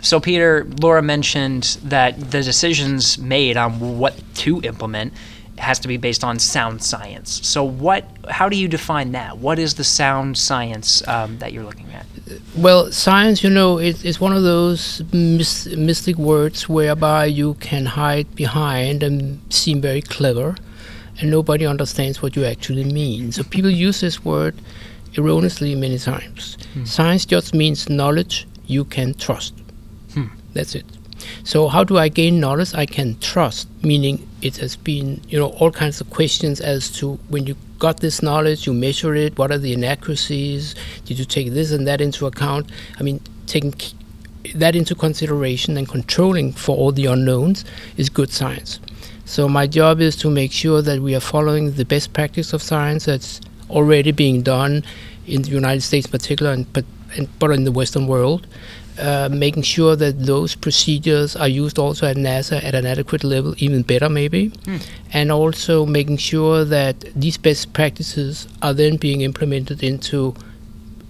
So, 0.00 0.20
Peter, 0.20 0.64
Laura 0.80 1.02
mentioned 1.02 1.78
that 1.84 2.18
the 2.30 2.42
decisions 2.42 3.18
made 3.18 3.56
on 3.56 3.98
what 3.98 4.14
to 4.36 4.60
implement 4.62 5.12
has 5.58 5.78
to 5.80 5.88
be 5.88 5.96
based 5.96 6.24
on 6.24 6.38
sound 6.38 6.82
science. 6.82 7.46
So, 7.46 7.64
what? 7.64 8.04
How 8.28 8.48
do 8.48 8.56
you 8.56 8.68
define 8.68 9.12
that? 9.12 9.38
What 9.38 9.58
is 9.58 9.74
the 9.74 9.84
sound 9.84 10.36
science 10.38 11.06
um, 11.08 11.38
that 11.38 11.52
you're 11.52 11.64
looking 11.64 11.92
at? 11.92 12.06
Well, 12.56 12.92
science, 12.92 13.42
you 13.42 13.50
know, 13.50 13.78
it, 13.78 14.04
is 14.04 14.20
one 14.20 14.32
of 14.36 14.42
those 14.42 15.02
mys- 15.12 15.76
mystic 15.76 16.16
words 16.16 16.68
whereby 16.68 17.26
you 17.26 17.54
can 17.54 17.86
hide 17.86 18.34
behind 18.34 19.02
and 19.02 19.40
seem 19.52 19.80
very 19.80 20.02
clever, 20.02 20.56
and 21.20 21.30
nobody 21.30 21.66
understands 21.66 22.22
what 22.22 22.36
you 22.36 22.44
actually 22.44 22.84
mean. 22.84 23.32
So 23.32 23.42
people 23.44 23.70
use 23.70 24.00
this 24.00 24.24
word 24.24 24.54
erroneously 25.16 25.74
many 25.74 25.98
times. 25.98 26.58
Science 26.84 27.24
just 27.24 27.54
means 27.54 27.88
knowledge 27.88 28.46
you 28.66 28.84
can 28.84 29.14
trust. 29.14 29.54
That's 30.54 30.74
it. 30.74 30.84
So 31.44 31.68
how 31.68 31.84
do 31.84 31.98
I 31.98 32.08
gain 32.08 32.40
knowledge 32.40 32.74
I 32.74 32.86
can 32.86 33.18
trust? 33.18 33.68
Meaning 33.82 34.28
it 34.42 34.56
has 34.58 34.76
been 34.76 35.20
you 35.28 35.38
know 35.38 35.48
all 35.48 35.70
kinds 35.70 36.00
of 36.00 36.10
questions 36.10 36.60
as 36.60 36.90
to 36.98 37.14
when 37.28 37.46
you 37.46 37.56
got 37.78 38.00
this 38.00 38.22
knowledge, 38.22 38.66
you 38.66 38.74
measure 38.74 39.14
it. 39.14 39.38
What 39.38 39.50
are 39.50 39.58
the 39.58 39.72
inaccuracies? 39.72 40.74
Did 41.04 41.18
you 41.18 41.24
take 41.24 41.52
this 41.52 41.72
and 41.72 41.86
that 41.86 42.00
into 42.00 42.26
account? 42.26 42.70
I 42.98 43.02
mean, 43.02 43.20
taking 43.46 43.74
that 44.54 44.74
into 44.74 44.94
consideration 44.94 45.76
and 45.76 45.88
controlling 45.88 46.52
for 46.52 46.76
all 46.76 46.92
the 46.92 47.06
unknowns 47.06 47.64
is 47.96 48.08
good 48.08 48.30
science. 48.30 48.80
So 49.24 49.48
my 49.48 49.66
job 49.66 50.00
is 50.00 50.16
to 50.16 50.30
make 50.30 50.52
sure 50.52 50.80
that 50.82 51.00
we 51.00 51.14
are 51.14 51.20
following 51.20 51.72
the 51.72 51.84
best 51.84 52.12
practice 52.12 52.52
of 52.52 52.62
science 52.62 53.04
that's 53.04 53.40
already 53.68 54.10
being 54.10 54.42
done 54.42 54.84
in 55.26 55.42
the 55.42 55.50
United 55.50 55.82
States, 55.82 56.06
in 56.06 56.12
particular, 56.12 56.52
and 56.52 56.72
but, 56.72 56.84
and, 57.16 57.28
but 57.38 57.50
in 57.50 57.64
the 57.64 57.72
Western 57.72 58.06
world, 58.06 58.46
uh, 58.98 59.28
making 59.30 59.62
sure 59.62 59.96
that 59.96 60.26
those 60.26 60.54
procedures 60.54 61.36
are 61.36 61.48
used 61.48 61.78
also 61.78 62.06
at 62.06 62.16
NASA 62.16 62.62
at 62.62 62.74
an 62.74 62.86
adequate 62.86 63.24
level, 63.24 63.54
even 63.58 63.82
better 63.82 64.08
maybe, 64.08 64.52
and 65.12 65.30
also 65.30 65.86
making 65.86 66.16
sure 66.16 66.64
that 66.64 67.00
these 67.14 67.36
best 67.38 67.72
practices 67.72 68.48
are 68.62 68.74
then 68.74 68.96
being 68.96 69.20
implemented 69.22 69.82
into 69.82 70.34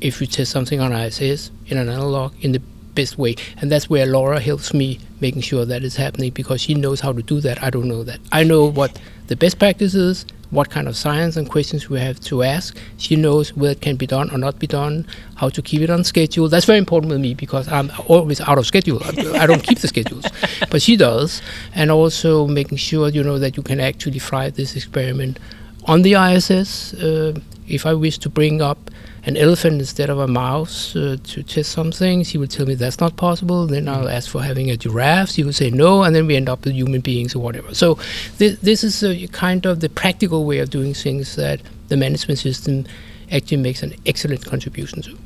if 0.01 0.21
you 0.21 0.27
test 0.27 0.51
something 0.51 0.81
on 0.81 0.93
ISS 0.93 1.51
in 1.67 1.79
an 1.79 1.89
analog 1.89 2.33
in 2.41 2.53
the 2.53 2.61
best 2.95 3.19
way. 3.19 3.35
And 3.61 3.71
that's 3.71 3.89
where 3.89 4.07
Laura 4.07 4.41
helps 4.41 4.75
me 4.75 4.99
making 5.21 5.43
sure 5.43 5.65
that 5.65 5.83
is 5.83 5.97
happening 5.97 6.31
because 6.33 6.61
she 6.61 6.75
knows 6.75 7.01
how 7.01 7.13
to 7.13 7.23
do 7.23 7.41
that. 7.41 7.63
I 7.63 7.71
don't 7.71 7.89
know 7.89 8.05
that. 8.05 8.21
I 8.33 8.45
know 8.45 8.71
what 8.71 8.99
the 9.29 9.37
best 9.37 9.59
practice 9.59 9.95
is, 9.95 10.25
what 10.51 10.71
kind 10.71 10.89
of 10.89 10.97
science 10.97 11.37
and 11.37 11.49
questions 11.49 11.91
we 11.91 12.01
have 12.01 12.19
to 12.21 12.43
ask. 12.43 12.77
She 12.97 13.17
knows 13.17 13.55
whether 13.55 13.73
it 13.73 13.81
can 13.81 13.97
be 13.97 14.07
done 14.07 14.31
or 14.31 14.39
not 14.39 14.59
be 14.59 14.67
done, 14.67 15.07
how 15.37 15.51
to 15.51 15.61
keep 15.61 15.83
it 15.83 15.91
on 15.91 16.05
schedule. 16.05 16.49
That's 16.49 16.65
very 16.65 16.79
important 16.79 17.11
with 17.11 17.21
me 17.21 17.35
because 17.35 17.69
I'm 17.69 17.91
always 18.07 18.41
out 18.41 18.59
of 18.59 18.67
schedule. 18.67 19.03
I, 19.05 19.43
I 19.43 19.47
don't 19.47 19.63
keep 19.63 19.79
the 19.79 19.89
schedules, 19.89 20.25
but 20.71 20.81
she 20.81 20.97
does. 20.97 21.43
And 21.75 21.91
also 21.91 22.47
making 22.47 22.79
sure, 22.79 23.09
you 23.09 23.23
know, 23.23 23.39
that 23.39 23.57
you 23.57 23.63
can 23.63 23.81
actually 23.81 24.19
fly 24.19 24.51
this 24.51 24.75
experiment 24.75 25.39
on 25.85 26.03
the 26.03 26.15
ISS. 26.15 26.95
Uh, 26.95 27.39
if 27.67 27.85
I 27.85 27.93
wish 27.93 28.19
to 28.19 28.31
bring 28.31 28.63
up 28.63 28.91
an 29.25 29.37
elephant 29.37 29.81
instead 29.81 30.11
of 30.11 30.19
a 30.19 30.29
mouse 30.29 30.95
uh, 30.97 31.17
to 31.25 31.43
test 31.43 31.73
something, 31.73 32.23
she 32.25 32.39
will 32.39 32.47
tell 32.47 32.67
me 32.67 32.75
that's 32.75 33.01
not 33.01 33.17
possible. 33.17 33.67
Then 33.67 33.89
I'll 33.89 34.09
ask 34.09 34.31
for 34.31 34.43
having 34.43 34.71
a 34.71 34.77
giraffe. 34.77 35.31
She 35.31 35.43
will 35.43 35.53
say 35.53 35.71
no, 35.71 36.03
and 36.03 36.15
then 36.15 36.27
we 36.27 36.37
end 36.37 36.49
up 36.49 36.65
with 36.65 36.75
human 36.75 37.01
beings 37.01 37.35
or 37.35 37.41
whatever. 37.41 37.75
So 37.75 37.99
this, 38.39 38.59
this 38.61 38.85
is 38.85 39.03
a 39.03 39.27
kind 39.29 39.67
of 39.67 39.81
the 39.81 39.89
practical 39.89 40.45
way 40.45 40.59
of 40.59 40.71
doing 40.71 40.95
things 40.95 41.37
that 41.37 41.61
the 41.89 41.97
management 41.97 42.39
system 42.39 42.87
actually 43.31 43.59
makes 43.59 43.83
an 43.83 43.95
excellent 44.07 44.45
contribution 44.45 45.03
to. 45.03 45.19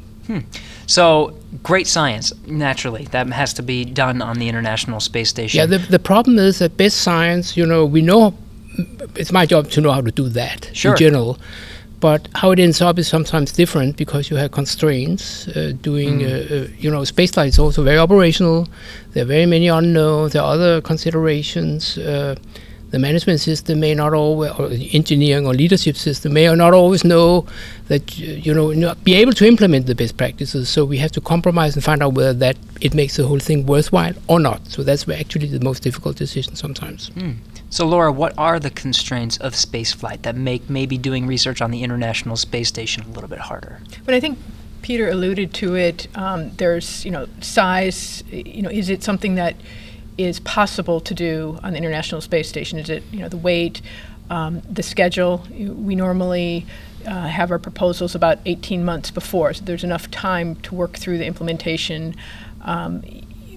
So, 0.87 1.37
great 1.63 1.87
science, 1.87 2.33
naturally, 2.47 3.05
that 3.07 3.27
has 3.29 3.53
to 3.55 3.63
be 3.63 3.85
done 3.85 4.23
on 4.23 4.39
the 4.39 4.49
International 4.49 5.01
Space 5.01 5.29
Station. 5.29 5.59
Yeah, 5.59 5.67
the, 5.67 5.79
the 5.79 5.99
problem 5.99 6.39
is 6.39 6.59
that 6.61 6.77
best 6.77 6.99
science, 7.03 7.57
you 7.57 7.67
know, 7.67 7.85
we 7.85 8.01
know 8.01 8.35
it's 9.17 9.33
my 9.33 9.45
job 9.45 9.71
to 9.71 9.81
know 9.81 9.93
how 9.93 10.01
to 10.01 10.11
do 10.11 10.29
that 10.31 10.71
Sure. 10.73 10.93
in 10.93 10.97
general. 10.99 11.39
But 12.03 12.27
how 12.35 12.51
it 12.51 12.59
ends 12.59 12.83
up 12.83 12.99
is 12.99 13.07
sometimes 13.07 13.53
different 13.53 13.97
because 13.97 14.29
you 14.29 14.37
have 14.37 14.51
constraints. 14.51 15.47
Uh, 15.47 15.73
doing, 15.81 16.25
uh, 16.25 16.27
uh, 16.27 16.67
you 16.77 16.91
know, 16.91 17.03
spaceflight 17.03 17.47
is 17.47 17.61
also 17.61 17.85
very 17.85 17.97
operational. 17.97 18.69
There 19.13 19.23
are 19.23 19.33
very 19.37 19.47
many 19.47 19.69
unknowns. 19.69 20.33
There 20.33 20.43
are 20.43 20.53
other 20.53 20.81
considerations. 20.81 21.97
Uh, 21.97 22.35
the 22.91 22.99
management 22.99 23.41
system 23.41 23.79
may 23.79 23.95
not 23.95 24.15
always, 24.15 24.51
or 24.59 24.69
the 24.69 24.93
engineering 24.93 25.47
or 25.47 25.55
leadership 25.55 25.97
system 25.97 26.33
may 26.33 26.53
not 26.53 26.75
always 26.75 27.05
know 27.05 27.47
that 27.87 28.19
you 28.19 28.53
know 28.53 28.73
not 28.73 29.03
be 29.05 29.15
able 29.15 29.33
to 29.35 29.47
implement 29.47 29.87
the 29.87 29.95
best 29.95 30.17
practices. 30.17 30.69
So 30.69 30.85
we 30.85 30.99
have 30.99 31.13
to 31.13 31.21
compromise 31.21 31.77
and 31.77 31.85
find 31.85 32.03
out 32.03 32.15
whether 32.15 32.35
that 32.35 32.57
it 32.81 32.95
makes 32.95 33.17
the 33.17 33.29
whole 33.29 33.39
thing 33.39 33.65
worthwhile 33.65 34.15
or 34.27 34.41
not. 34.41 34.61
So 34.67 34.83
that's 34.83 35.09
actually 35.09 35.47
the 35.47 35.61
most 35.61 35.85
difficult 35.85 36.17
decision 36.17 36.57
sometimes. 36.57 37.13
So, 37.73 37.87
Laura, 37.87 38.13
what 38.13 38.35
are 38.37 38.61
the 38.61 38.69
constraints 38.69 39.39
of 39.39 39.55
spaceflight 39.55 40.23
that 40.23 40.37
make 40.37 40.69
maybe 40.69 40.99
doing 40.99 41.27
research 41.27 41.63
on 41.63 41.71
the 41.71 41.83
International 41.83 42.37
Space 42.37 42.69
Station 42.69 43.03
a 43.03 43.09
little 43.09 43.31
bit 43.31 43.39
harder? 43.39 43.81
But 44.05 44.13
I 44.13 44.21
think 44.21 44.39
Peter 44.83 45.09
alluded 45.09 45.55
to 45.55 45.75
it. 45.75 46.07
Um, 46.15 46.55
there's, 46.57 47.03
you 47.03 47.11
know, 47.11 47.29
size. 47.41 48.25
You 48.31 48.61
know, 48.61 48.69
is 48.69 48.91
it 48.91 49.03
something 49.03 49.37
that 49.37 49.57
is 50.19 50.39
possible 50.41 51.01
to 51.01 51.15
do 51.15 51.59
on 51.63 51.73
the 51.73 51.79
International 51.79 52.21
Space 52.21 52.47
Station? 52.47 52.79
Is 52.79 52.91
it, 52.91 53.05
you 53.11 53.21
know, 53.21 53.31
the 53.31 53.39
weight, 53.39 53.81
um, 54.29 54.61
the 54.71 54.83
schedule? 54.83 55.47
We 55.51 55.95
normally 55.95 56.67
uh, 57.07 57.29
have 57.29 57.51
our 57.51 57.59
proposals 57.59 58.15
about 58.15 58.39
18 58.45 58.85
months 58.85 59.11
before, 59.11 59.55
so 59.55 59.65
there's 59.65 59.83
enough 59.83 60.11
time 60.11 60.57
to 60.57 60.75
work 60.75 60.99
through 60.99 61.17
the 61.17 61.25
implementation. 61.25 62.17
Um, 62.61 63.03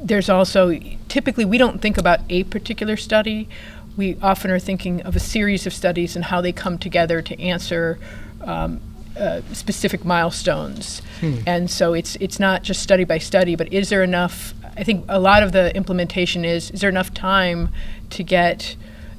there's 0.01 0.29
also 0.29 0.79
typically 1.09 1.43
we 1.43 1.57
don't 1.57 1.81
think 1.81 1.97
about 1.97 2.21
a 2.29 2.45
particular 2.45 2.95
study. 2.95 3.49
We 3.97 4.17
often 4.21 4.51
are 4.51 4.59
thinking 4.59 5.01
of 5.01 5.15
a 5.15 5.19
series 5.19 5.65
of 5.65 5.73
studies 5.73 6.15
and 6.15 6.25
how 6.25 6.41
they 6.41 6.51
come 6.51 6.77
together 6.77 7.21
to 7.21 7.39
answer 7.41 7.97
um, 8.41 8.81
uh, 9.17 9.41
specific 9.53 10.03
milestones. 10.03 11.01
And 11.47 11.71
so 11.71 11.93
it's 11.93 12.17
it's 12.17 12.39
not 12.39 12.63
just 12.63 12.81
study 12.83 13.05
by 13.05 13.17
study, 13.17 13.55
but 13.55 13.71
is 13.71 13.89
there 13.89 14.03
enough? 14.03 14.53
I 14.75 14.83
think 14.83 15.05
a 15.07 15.19
lot 15.19 15.41
of 15.41 15.53
the 15.53 15.73
implementation 15.75 16.43
is 16.43 16.71
is 16.71 16.81
there 16.81 16.89
enough 16.89 17.13
time 17.13 17.69
to 18.09 18.23
get 18.23 18.75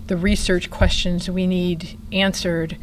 the 0.06 0.16
research 0.16 0.70
questions 0.70 1.30
we 1.30 1.46
need 1.46 1.98
answered 2.12 2.76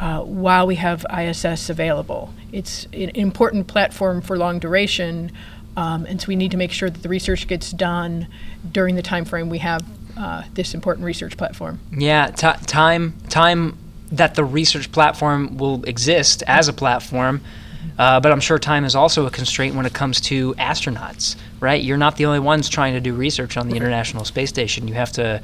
uh, 0.00 0.20
while 0.20 0.66
we 0.66 0.74
have 0.74 1.06
ISS 1.16 1.70
available. 1.70 2.34
It's 2.52 2.86
an 2.92 3.10
important 3.14 3.68
platform 3.68 4.20
for 4.20 4.36
long 4.36 4.58
duration, 4.58 5.30
um, 5.76 6.06
and 6.06 6.20
so 6.20 6.26
we 6.26 6.36
need 6.36 6.50
to 6.50 6.56
make 6.56 6.72
sure 6.72 6.90
that 6.90 7.02
the 7.02 7.08
research 7.08 7.46
gets 7.46 7.70
done 7.70 8.26
during 8.72 8.96
the 8.96 9.02
time 9.02 9.24
frame 9.24 9.48
we 9.48 9.58
have 9.58 9.82
uh, 10.18 10.42
this 10.54 10.74
important 10.74 11.04
research 11.04 11.36
platform. 11.36 11.80
Yeah, 11.96 12.26
ti 12.28 12.52
time 12.66 13.14
time 13.28 13.78
that 14.10 14.34
the 14.34 14.44
research 14.44 14.90
platform 14.90 15.56
will 15.58 15.84
exist 15.84 16.42
as 16.46 16.68
a 16.68 16.72
platform, 16.72 17.42
uh, 17.98 18.20
but 18.20 18.32
I'm 18.32 18.40
sure 18.40 18.58
time 18.58 18.84
is 18.84 18.94
also 18.94 19.26
a 19.26 19.30
constraint 19.30 19.74
when 19.74 19.86
it 19.86 19.92
comes 19.92 20.20
to 20.22 20.54
astronauts, 20.54 21.36
right? 21.60 21.82
You're 21.82 21.98
not 21.98 22.16
the 22.16 22.26
only 22.26 22.40
ones 22.40 22.68
trying 22.68 22.94
to 22.94 23.00
do 23.00 23.14
research 23.14 23.56
on 23.56 23.68
the 23.68 23.76
International 23.76 24.24
Space 24.24 24.48
Station. 24.48 24.88
You 24.88 24.94
have 24.94 25.12
to 25.12 25.42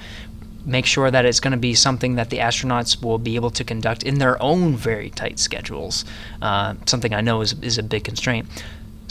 make 0.66 0.86
sure 0.86 1.10
that 1.10 1.26
it's 1.26 1.40
going 1.40 1.52
to 1.52 1.58
be 1.58 1.74
something 1.74 2.14
that 2.14 2.30
the 2.30 2.38
astronauts 2.38 3.02
will 3.02 3.18
be 3.18 3.36
able 3.36 3.50
to 3.50 3.64
conduct 3.64 4.02
in 4.02 4.18
their 4.18 4.42
own 4.42 4.74
very 4.76 5.10
tight 5.10 5.38
schedules. 5.38 6.04
Uh, 6.40 6.74
something 6.86 7.12
I 7.12 7.20
know 7.20 7.42
is 7.42 7.54
is 7.60 7.78
a 7.78 7.82
big 7.82 8.04
constraint. 8.04 8.46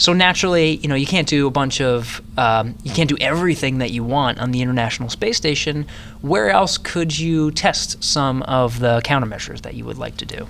So 0.04 0.12
naturally, 0.12 0.76
you 0.82 0.88
know, 0.90 0.96
you 0.96 1.06
can't 1.06 1.26
do 1.26 1.46
a 1.46 1.50
bunch 1.50 1.80
of, 1.80 2.20
um, 2.36 2.74
you 2.82 2.92
can't 2.92 3.08
do 3.08 3.16
everything 3.22 3.78
that 3.78 3.90
you 3.90 4.04
want 4.04 4.38
on 4.38 4.50
the 4.50 4.60
International 4.60 5.08
Space 5.08 5.38
Station. 5.38 5.86
Where 6.20 6.50
else 6.50 6.76
could 6.76 7.18
you 7.18 7.50
test 7.52 8.04
some 8.04 8.42
of 8.42 8.80
the 8.80 9.00
countermeasures 9.02 9.62
that 9.62 9.72
you 9.72 9.86
would 9.86 9.96
like 9.96 10.18
to 10.18 10.26
do? 10.26 10.46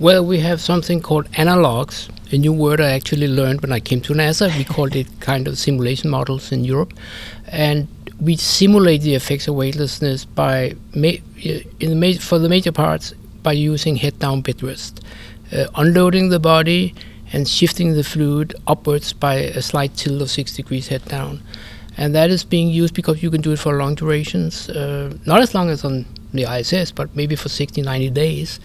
Well, 0.00 0.26
we 0.26 0.40
have 0.40 0.60
something 0.60 1.00
called 1.00 1.30
analogs, 1.34 2.08
a 2.32 2.38
new 2.38 2.52
word 2.52 2.80
I 2.80 2.90
actually 2.90 3.28
learned 3.28 3.60
when 3.60 3.70
I 3.70 3.78
came 3.78 4.00
to 4.00 4.12
NASA. 4.12 4.52
We 4.58 4.64
called 4.74 4.96
it 4.96 5.06
kind 5.20 5.46
of 5.46 5.56
simulation 5.56 6.10
models 6.10 6.50
in 6.50 6.64
Europe. 6.64 6.92
And 7.46 7.86
we 8.20 8.34
simulate 8.34 9.02
the 9.02 9.14
effects 9.14 9.46
of 9.46 9.54
weightlessness 9.54 10.24
by, 10.24 10.74
ma- 10.96 11.22
in 11.44 11.90
the 11.90 11.94
ma- 11.94 12.18
for 12.18 12.40
the 12.40 12.48
major 12.48 12.72
parts, 12.72 13.14
by 13.44 13.52
using 13.52 13.94
head 13.94 14.18
down 14.18 14.40
bed 14.40 14.64
rest, 14.64 15.00
uh, 15.52 15.68
unloading 15.76 16.30
the 16.30 16.40
body 16.40 16.92
and 17.32 17.46
shifting 17.48 17.94
the 17.94 18.04
fluid 18.04 18.54
upwards 18.66 19.12
by 19.12 19.34
a 19.34 19.62
slight 19.62 19.96
tilt 19.96 20.22
of 20.22 20.30
six 20.30 20.54
degrees 20.56 20.88
head 20.88 21.04
down. 21.06 21.42
And 21.96 22.14
that 22.14 22.30
is 22.30 22.44
being 22.44 22.68
used 22.68 22.94
because 22.94 23.22
you 23.22 23.30
can 23.30 23.40
do 23.40 23.52
it 23.52 23.58
for 23.58 23.76
long 23.76 23.94
durations, 23.94 24.68
uh, 24.70 25.12
not 25.26 25.40
as 25.40 25.54
long 25.54 25.68
as 25.68 25.84
on 25.84 26.06
the 26.32 26.44
ISS, 26.44 26.92
but 26.92 27.14
maybe 27.14 27.36
for 27.36 27.48
60, 27.48 27.82
90 27.82 28.10
days 28.10 28.60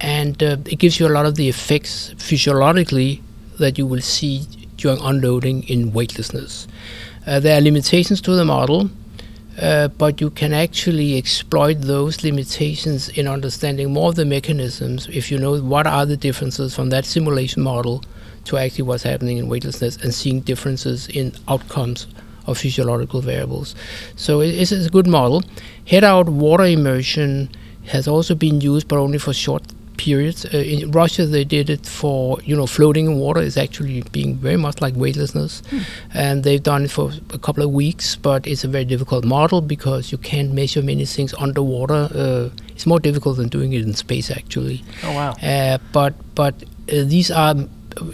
and 0.00 0.42
uh, 0.42 0.56
it 0.66 0.78
gives 0.78 0.98
you 0.98 1.06
a 1.06 1.14
lot 1.16 1.26
of 1.26 1.36
the 1.36 1.48
effects 1.48 2.14
physiologically 2.18 3.22
that 3.58 3.78
you 3.78 3.86
will 3.86 4.00
see 4.00 4.46
during 4.76 5.00
unloading 5.00 5.62
in 5.68 5.92
weightlessness. 5.92 6.66
Uh, 7.26 7.40
there 7.40 7.56
are 7.56 7.60
limitations 7.60 8.20
to 8.20 8.32
the 8.32 8.44
model, 8.44 8.90
uh, 9.60 9.88
but 9.88 10.20
you 10.20 10.30
can 10.30 10.52
actually 10.52 11.16
exploit 11.16 11.74
those 11.80 12.24
limitations 12.24 13.08
in 13.10 13.28
understanding 13.28 13.92
more 13.92 14.08
of 14.08 14.16
the 14.16 14.24
mechanisms 14.24 15.06
if 15.08 15.30
you 15.30 15.38
know 15.38 15.60
what 15.60 15.86
are 15.86 16.06
the 16.06 16.16
differences 16.16 16.74
from 16.74 16.90
that 16.90 17.04
simulation 17.04 17.62
model 17.62 18.02
to 18.44 18.56
actually 18.56 18.82
what's 18.82 19.04
happening 19.04 19.38
in 19.38 19.48
weightlessness 19.48 19.96
and 19.98 20.12
seeing 20.12 20.40
differences 20.40 21.08
in 21.08 21.32
outcomes 21.48 22.06
of 22.46 22.58
physiological 22.58 23.20
variables. 23.20 23.74
So 24.16 24.40
it, 24.40 24.48
it's 24.48 24.72
a 24.72 24.90
good 24.90 25.06
model. 25.06 25.42
Head 25.86 26.04
out 26.04 26.28
water 26.28 26.64
immersion 26.64 27.50
has 27.86 28.06
also 28.08 28.34
been 28.34 28.60
used, 28.60 28.88
but 28.88 28.98
only 28.98 29.18
for 29.18 29.32
short 29.32 29.62
periods. 29.96 30.44
Uh, 30.44 30.58
in 30.58 30.90
Russia, 30.90 31.26
they 31.26 31.44
did 31.44 31.70
it 31.70 31.86
for 31.86 32.38
you 32.42 32.56
know 32.56 32.66
floating 32.66 33.06
in 33.06 33.16
water 33.16 33.40
is 33.40 33.56
actually 33.56 34.02
being 34.12 34.36
very 34.36 34.56
much 34.56 34.80
like 34.80 34.94
weightlessness, 34.94 35.62
and 36.12 36.44
they've 36.44 36.62
done 36.62 36.84
it 36.84 36.90
for 36.90 37.12
a 37.32 37.38
couple 37.38 37.62
of 37.62 37.70
weeks. 37.70 38.16
But 38.16 38.46
it's 38.46 38.64
a 38.64 38.68
very 38.68 38.84
difficult 38.84 39.24
model 39.24 39.60
because 39.60 40.12
you 40.12 40.18
can't 40.18 40.52
measure 40.52 40.82
many 40.82 41.04
things 41.04 41.34
underwater. 41.34 42.08
Uh, 42.14 42.50
it's 42.68 42.86
more 42.86 43.00
difficult 43.00 43.36
than 43.36 43.48
doing 43.48 43.72
it 43.72 43.82
in 43.82 43.94
space 43.94 44.30
actually. 44.30 44.82
Oh 45.02 45.14
wow! 45.14 45.32
Uh, 45.42 45.78
but 45.92 46.14
but 46.34 46.54
uh, 46.92 47.04
these 47.04 47.30
are 47.30 47.54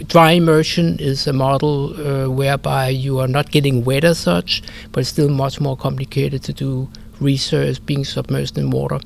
dry 0.07 0.31
immersion 0.31 0.97
is 0.99 1.27
a 1.27 1.33
model 1.33 1.93
uh, 1.99 2.29
whereby 2.29 2.89
you 2.89 3.19
are 3.19 3.27
not 3.27 3.51
getting 3.51 3.83
wet 3.83 4.03
as 4.03 4.19
such, 4.19 4.61
but 4.91 5.01
it's 5.01 5.09
still 5.09 5.29
much 5.29 5.59
more 5.59 5.75
complicated 5.75 6.43
to 6.43 6.53
do 6.53 6.89
research 7.19 7.83
being 7.85 8.03
submerged 8.03 8.57
in 8.57 8.69
water, 8.69 8.99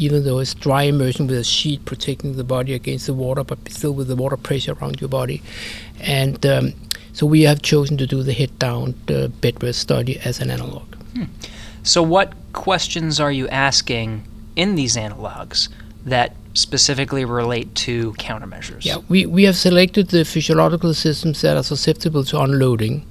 even 0.00 0.24
though 0.24 0.38
it's 0.38 0.54
dry 0.54 0.84
immersion 0.84 1.26
with 1.26 1.36
a 1.36 1.44
sheet 1.44 1.84
protecting 1.84 2.36
the 2.36 2.44
body 2.44 2.72
against 2.72 3.06
the 3.06 3.14
water, 3.14 3.44
but 3.44 3.58
still 3.70 3.92
with 3.92 4.08
the 4.08 4.16
water 4.16 4.36
pressure 4.36 4.72
around 4.72 5.00
your 5.00 5.08
body. 5.08 5.42
And 6.00 6.44
um, 6.46 6.72
so 7.12 7.26
we 7.26 7.42
have 7.42 7.60
chosen 7.60 7.98
to 7.98 8.06
do 8.06 8.22
the 8.22 8.32
head 8.32 8.58
down 8.58 8.94
uh, 9.08 9.28
bed 9.28 9.62
rest 9.62 9.80
study 9.80 10.18
as 10.24 10.40
an 10.40 10.50
analog. 10.50 10.86
So, 11.82 12.02
what 12.02 12.34
questions 12.52 13.20
are 13.20 13.32
you 13.32 13.48
asking 13.48 14.24
in 14.56 14.74
these 14.74 14.96
analogs 14.96 15.68
that 16.04 16.34
specifically 16.54 17.24
relate 17.24 17.74
to 17.86 18.12
countermeasures? 18.14 18.84
Yeah, 18.84 18.98
we, 19.08 19.26
we 19.26 19.44
have 19.44 19.56
selected 19.56 20.08
the 20.08 20.24
physiological 20.24 20.94
systems 20.94 21.40
that 21.42 21.56
are 21.56 21.62
susceptible 21.62 22.24
to 22.24 22.40
unloading. 22.40 23.06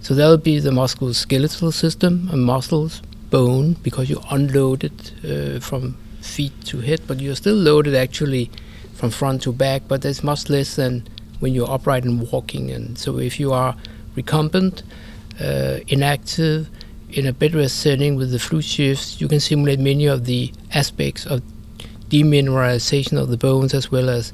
So 0.00 0.14
that 0.14 0.26
will 0.26 0.38
be 0.38 0.58
the 0.58 0.70
musculoskeletal 0.70 1.72
system, 1.72 2.28
and 2.32 2.42
muscles, 2.42 3.02
bone, 3.30 3.74
because 3.82 4.08
you 4.10 4.22
unload 4.30 4.84
it 4.84 5.12
uh, 5.24 5.60
from 5.60 5.96
feet 6.30 6.52
to 6.66 6.78
hit, 6.78 7.06
but 7.06 7.20
you're 7.20 7.36
still 7.36 7.54
loaded 7.54 7.94
actually 7.94 8.50
from 8.94 9.10
front 9.10 9.42
to 9.42 9.52
back, 9.52 9.82
but 9.88 10.02
there's 10.02 10.22
much 10.22 10.48
less 10.48 10.76
than 10.76 11.06
when 11.40 11.54
you're 11.54 11.70
upright 11.70 12.04
and 12.04 12.30
walking. 12.30 12.70
And 12.70 12.98
so 12.98 13.18
if 13.18 13.40
you 13.40 13.52
are 13.52 13.74
recumbent, 14.14 14.82
uh, 15.40 15.78
inactive, 15.88 16.68
in 17.12 17.26
a 17.26 17.32
bed 17.32 17.54
rest 17.54 17.80
setting 17.80 18.14
with 18.14 18.30
the 18.30 18.38
fluid 18.38 18.64
shifts, 18.64 19.20
you 19.20 19.26
can 19.26 19.40
simulate 19.40 19.80
many 19.80 20.06
of 20.06 20.26
the 20.26 20.52
aspects 20.72 21.26
of 21.26 21.42
demineralization 22.08 23.18
of 23.20 23.28
the 23.30 23.36
bones 23.36 23.74
as 23.74 23.90
well 23.90 24.08
as 24.08 24.32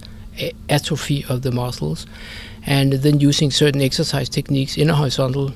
atrophy 0.69 1.25
of 1.29 1.43
the 1.43 1.51
muscles. 1.51 2.07
And 2.65 2.93
then 2.93 3.21
using 3.21 3.51
certain 3.51 3.81
exercise 3.81 4.29
techniques 4.29 4.77
in 4.77 4.91
a 4.91 4.95
horizontal 4.95 5.53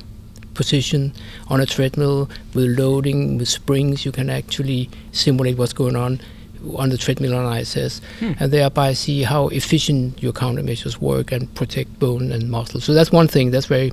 position 0.55 1.13
on 1.49 1.61
a 1.61 1.67
treadmill. 1.67 2.29
With 2.55 2.79
loading, 2.79 3.39
with 3.39 3.49
springs, 3.49 4.05
you 4.05 4.13
can 4.13 4.31
actually 4.31 4.91
simulate 5.13 5.59
what's 5.59 5.73
going 5.73 5.97
on 5.97 6.21
on 6.77 6.91
the 6.91 6.99
treadmill 6.99 7.35
on 7.35 7.57
ISS 7.57 8.03
and 8.21 8.53
thereby 8.53 8.93
see 8.93 9.23
how 9.23 9.49
efficient 9.49 10.23
your 10.23 10.33
countermeasures 10.33 10.99
work 10.99 11.33
and 11.33 11.53
protect 11.55 11.99
bone 11.99 12.31
and 12.33 12.51
muscle. 12.51 12.81
So 12.81 12.93
that's 12.93 13.11
one 13.11 13.29
thing, 13.29 13.51
that's 13.51 13.67
very 13.67 13.93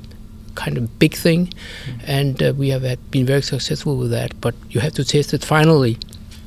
kind 0.56 0.78
of 0.78 1.00
big 1.00 1.14
thing, 1.14 1.54
and 2.06 2.42
uh, 2.42 2.54
we 2.58 2.70
have 2.70 2.82
had, 2.82 3.00
been 3.12 3.26
very 3.26 3.44
successful 3.44 3.96
with 3.96 4.12
that. 4.12 4.40
But 4.42 4.56
you 4.72 4.82
have 4.82 4.94
to 4.94 5.06
test 5.06 5.34
it 5.34 5.46
finally 5.46 5.98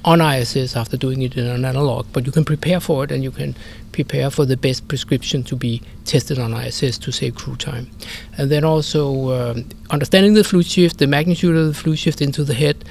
on 0.04 0.20
ISS 0.20 0.76
after 0.76 0.96
doing 0.96 1.22
it 1.22 1.36
in 1.36 1.46
an 1.46 1.64
analog. 1.64 2.06
But 2.12 2.26
you 2.26 2.32
can 2.32 2.44
prepare 2.44 2.80
for 2.80 3.04
it, 3.04 3.12
and 3.12 3.22
you 3.22 3.30
can 3.30 3.54
prepare 3.92 4.30
for 4.30 4.44
the 4.44 4.56
best 4.56 4.88
prescription 4.88 5.42
to 5.44 5.56
be 5.56 5.82
tested 6.04 6.38
on 6.38 6.52
ISS 6.54 6.98
to 6.98 7.12
save 7.12 7.34
crew 7.34 7.56
time. 7.56 7.90
And 8.38 8.50
then 8.50 8.64
also 8.64 9.52
um, 9.52 9.68
understanding 9.90 10.34
the 10.34 10.44
fluid 10.44 10.66
shift, 10.66 10.98
the 10.98 11.06
magnitude 11.06 11.56
of 11.56 11.66
the 11.66 11.74
fluid 11.74 11.98
shift 11.98 12.20
into 12.20 12.44
the 12.44 12.54
head, 12.54 12.84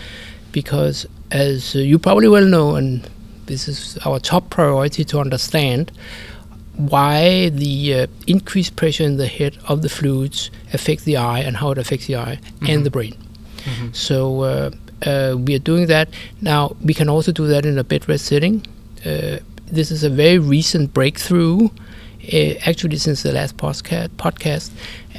because 0.52 1.06
as 1.32 1.76
uh, 1.76 1.80
you 1.80 2.00
probably 2.00 2.28
well 2.28 2.46
know, 2.46 2.76
and 2.76 3.08
this 3.46 3.68
is 3.68 3.98
our 4.06 4.20
top 4.20 4.50
priority 4.50 5.04
to 5.06 5.20
understand 5.20 5.92
why 6.76 7.50
the 7.50 7.94
uh, 7.94 8.08
increased 8.28 8.76
pressure 8.76 9.04
in 9.04 9.18
the 9.18 9.28
head 9.28 9.58
of 9.68 9.82
the 9.82 9.90
fluids 9.90 10.50
affect 10.74 11.04
the 11.06 11.18
eye 11.18 11.40
and 11.40 11.58
how 11.58 11.72
it 11.72 11.78
affects 11.78 12.08
the 12.08 12.16
eye 12.16 12.40
and 12.68 12.86
the 12.86 12.90
brain. 12.90 13.16
So 13.94 14.42
uh, 14.44 14.72
uh, 15.06 15.36
we 15.38 15.56
are 15.56 15.60
doing 15.60 15.88
that 15.88 16.10
now. 16.42 16.76
We 16.82 16.94
can 16.94 17.10
also 17.10 17.32
do 17.34 17.48
that 17.48 17.66
in 17.66 17.78
a 17.78 17.84
bed 17.84 18.08
rest 18.08 18.26
setting. 18.26 18.66
Uh, 19.06 19.40
this 19.72 19.92
is 19.92 20.04
a 20.04 20.10
very 20.10 20.40
recent 20.40 20.94
breakthrough, 20.94 21.70
uh, 22.34 22.54
actually 22.66 22.98
since 22.98 23.24
the 23.24 23.32
last 23.32 23.58
podcast, 23.58 24.72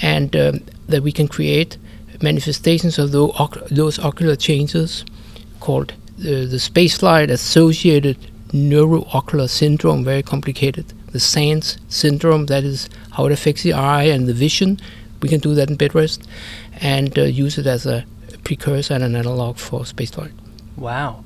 and 0.02 0.34
um, 0.36 0.60
that 0.88 1.02
we 1.02 1.12
can 1.12 1.28
create 1.28 1.78
manifestations 2.22 2.98
of 2.98 3.12
those 3.12 3.98
ocular 3.98 4.36
changes 4.36 5.04
called 5.60 5.94
the, 6.18 6.44
the 6.44 6.58
spaceflight 6.58 7.30
associated 7.30 8.16
neuroocular 8.48 9.48
syndrome, 9.48 10.04
very 10.04 10.22
complicated. 10.22 10.92
The 11.12 11.20
SANS 11.20 11.78
syndrome, 11.88 12.46
that 12.46 12.62
is 12.64 12.88
how 13.12 13.26
it 13.26 13.32
affects 13.32 13.62
the 13.62 13.72
eye 13.72 14.04
and 14.04 14.28
the 14.28 14.34
vision. 14.34 14.78
We 15.22 15.28
can 15.28 15.40
do 15.40 15.54
that 15.54 15.70
in 15.70 15.76
bed 15.76 15.94
rest 15.94 16.26
and 16.80 17.18
uh, 17.18 17.22
use 17.22 17.58
it 17.58 17.66
as 17.66 17.86
a 17.86 18.04
precursor 18.44 18.94
and 18.94 19.04
an 19.04 19.16
analog 19.16 19.56
for 19.56 19.80
spaceflight. 19.80 20.32
Wow. 20.76 21.24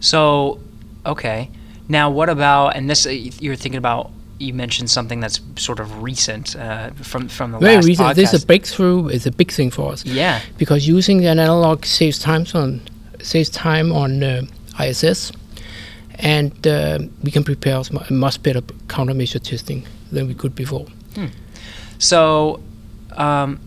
So, 0.00 0.60
okay. 1.06 1.50
Now, 1.90 2.08
what 2.08 2.28
about, 2.28 2.76
and 2.76 2.88
this, 2.88 3.04
uh, 3.04 3.10
you're 3.10 3.56
thinking 3.56 3.78
about, 3.78 4.12
you 4.38 4.54
mentioned 4.54 4.88
something 4.88 5.18
that's 5.18 5.40
sort 5.56 5.80
of 5.80 6.04
recent 6.04 6.54
uh, 6.54 6.90
from, 6.92 7.28
from 7.28 7.50
the 7.50 7.58
last. 7.58 7.64
Very 7.64 7.76
last 7.76 7.86
recent. 7.88 8.16
This 8.16 8.32
is 8.32 8.44
a 8.44 8.46
breakthrough. 8.46 9.08
It's 9.08 9.26
a 9.26 9.32
big 9.32 9.50
thing 9.50 9.72
for 9.72 9.90
us. 9.92 10.06
yeah. 10.06 10.40
because 10.56 10.86
using 10.86 11.26
an 11.26 11.40
analog 11.40 11.84
saves 11.84 12.20
time 12.20 12.46
on 12.54 12.80
saves 13.20 13.50
time 13.50 13.90
on 13.92 14.22
uh, 14.22 14.42
ISS, 14.80 15.32
and 16.14 16.64
uh, 16.64 17.00
we 17.24 17.32
can 17.32 17.42
prepare 17.42 17.82
much 18.08 18.40
better 18.40 18.60
countermeasure 18.86 19.42
testing 19.42 19.84
than 20.12 20.28
we 20.28 20.34
could 20.34 20.54
before. 20.54 20.86
So, 21.98 22.62
um, 23.16 23.58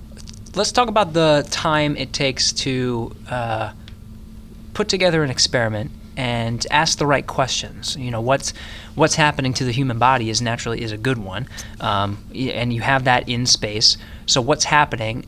let's 0.56 0.72
talk 0.72 0.88
about 0.88 1.12
the 1.12 1.46
time 1.52 1.98
it 1.98 2.14
takes 2.14 2.54
to 2.54 3.14
uh, 3.30 3.74
put 4.74 4.88
together 4.88 5.24
an 5.24 5.30
experiment 5.30 5.92
and 6.18 6.66
ask 6.72 6.98
the 6.98 7.06
right 7.06 7.26
questions. 7.26 7.96
You 7.96 8.12
know, 8.12 8.22
what's 8.22 8.54
what's 8.96 9.16
happening 9.16 9.54
to 9.56 9.66
the 9.66 9.72
human 9.72 10.00
body 10.00 10.30
is 10.30 10.42
naturally 10.42 10.82
is 10.82 10.92
a 10.92 10.98
good 10.98 11.18
one, 11.18 11.48
um, 11.80 12.24
and 12.34 12.74
you 12.74 12.82
have 12.82 13.06
that 13.06 13.28
in 13.28 13.46
space. 13.46 13.98
So, 14.26 14.42
what's 14.42 14.66
happening? 14.66 15.26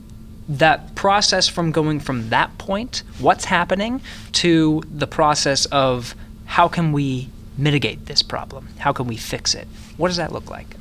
That 0.48 0.94
process 0.94 1.48
from 1.48 1.72
going 1.72 1.98
from 1.98 2.28
that 2.28 2.56
point, 2.56 3.02
what's 3.18 3.46
happening, 3.46 4.00
to 4.32 4.82
the 4.88 5.06
process 5.06 5.66
of 5.66 6.14
how 6.44 6.68
can 6.68 6.92
we 6.92 7.28
mitigate 7.58 8.06
this 8.06 8.22
problem? 8.22 8.68
How 8.78 8.92
can 8.92 9.06
we 9.06 9.16
fix 9.16 9.54
it? 9.54 9.66
What 9.96 10.08
does 10.08 10.18
that 10.18 10.32
look 10.32 10.48
like? 10.50 10.76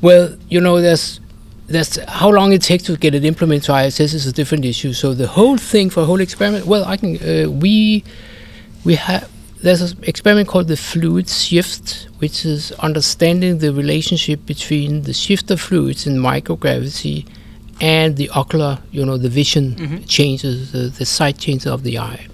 Well, 0.00 0.36
you 0.48 0.60
know, 0.60 0.80
there's 0.80 1.20
there's 1.66 1.96
how 2.08 2.30
long 2.30 2.52
it 2.52 2.62
takes 2.62 2.84
to 2.84 2.96
get 2.96 3.14
it 3.14 3.24
implemented 3.24 3.64
to 3.64 3.86
ISS 3.86 4.14
is 4.14 4.26
a 4.26 4.32
different 4.32 4.64
issue. 4.64 4.92
So 4.92 5.14
the 5.14 5.28
whole 5.28 5.56
thing 5.56 5.90
for 5.90 6.00
a 6.00 6.04
whole 6.04 6.20
experiment, 6.20 6.66
well, 6.66 6.84
I 6.84 6.96
can 6.96 7.16
uh, 7.16 7.50
we 7.50 8.04
we 8.84 8.96
have 8.96 9.30
there's 9.62 9.80
an 9.80 9.98
experiment 10.02 10.48
called 10.48 10.66
the 10.68 10.76
fluid 10.76 11.28
shift, 11.28 12.08
which 12.18 12.44
is 12.44 12.72
understanding 12.72 13.58
the 13.58 13.72
relationship 13.72 14.44
between 14.44 15.02
the 15.02 15.12
shift 15.12 15.50
of 15.52 15.60
fluids 15.60 16.06
in 16.06 16.16
microgravity 16.16 17.26
and 17.80 18.16
the 18.16 18.28
ocular, 18.30 18.78
you 18.90 19.04
know, 19.04 19.16
the 19.16 19.28
vision 19.28 20.04
changes, 20.06 20.72
the, 20.72 20.88
the 20.98 21.06
sight 21.06 21.38
changes 21.38 21.66
of 21.66 21.84
the 21.84 21.98
eye. 21.98 22.26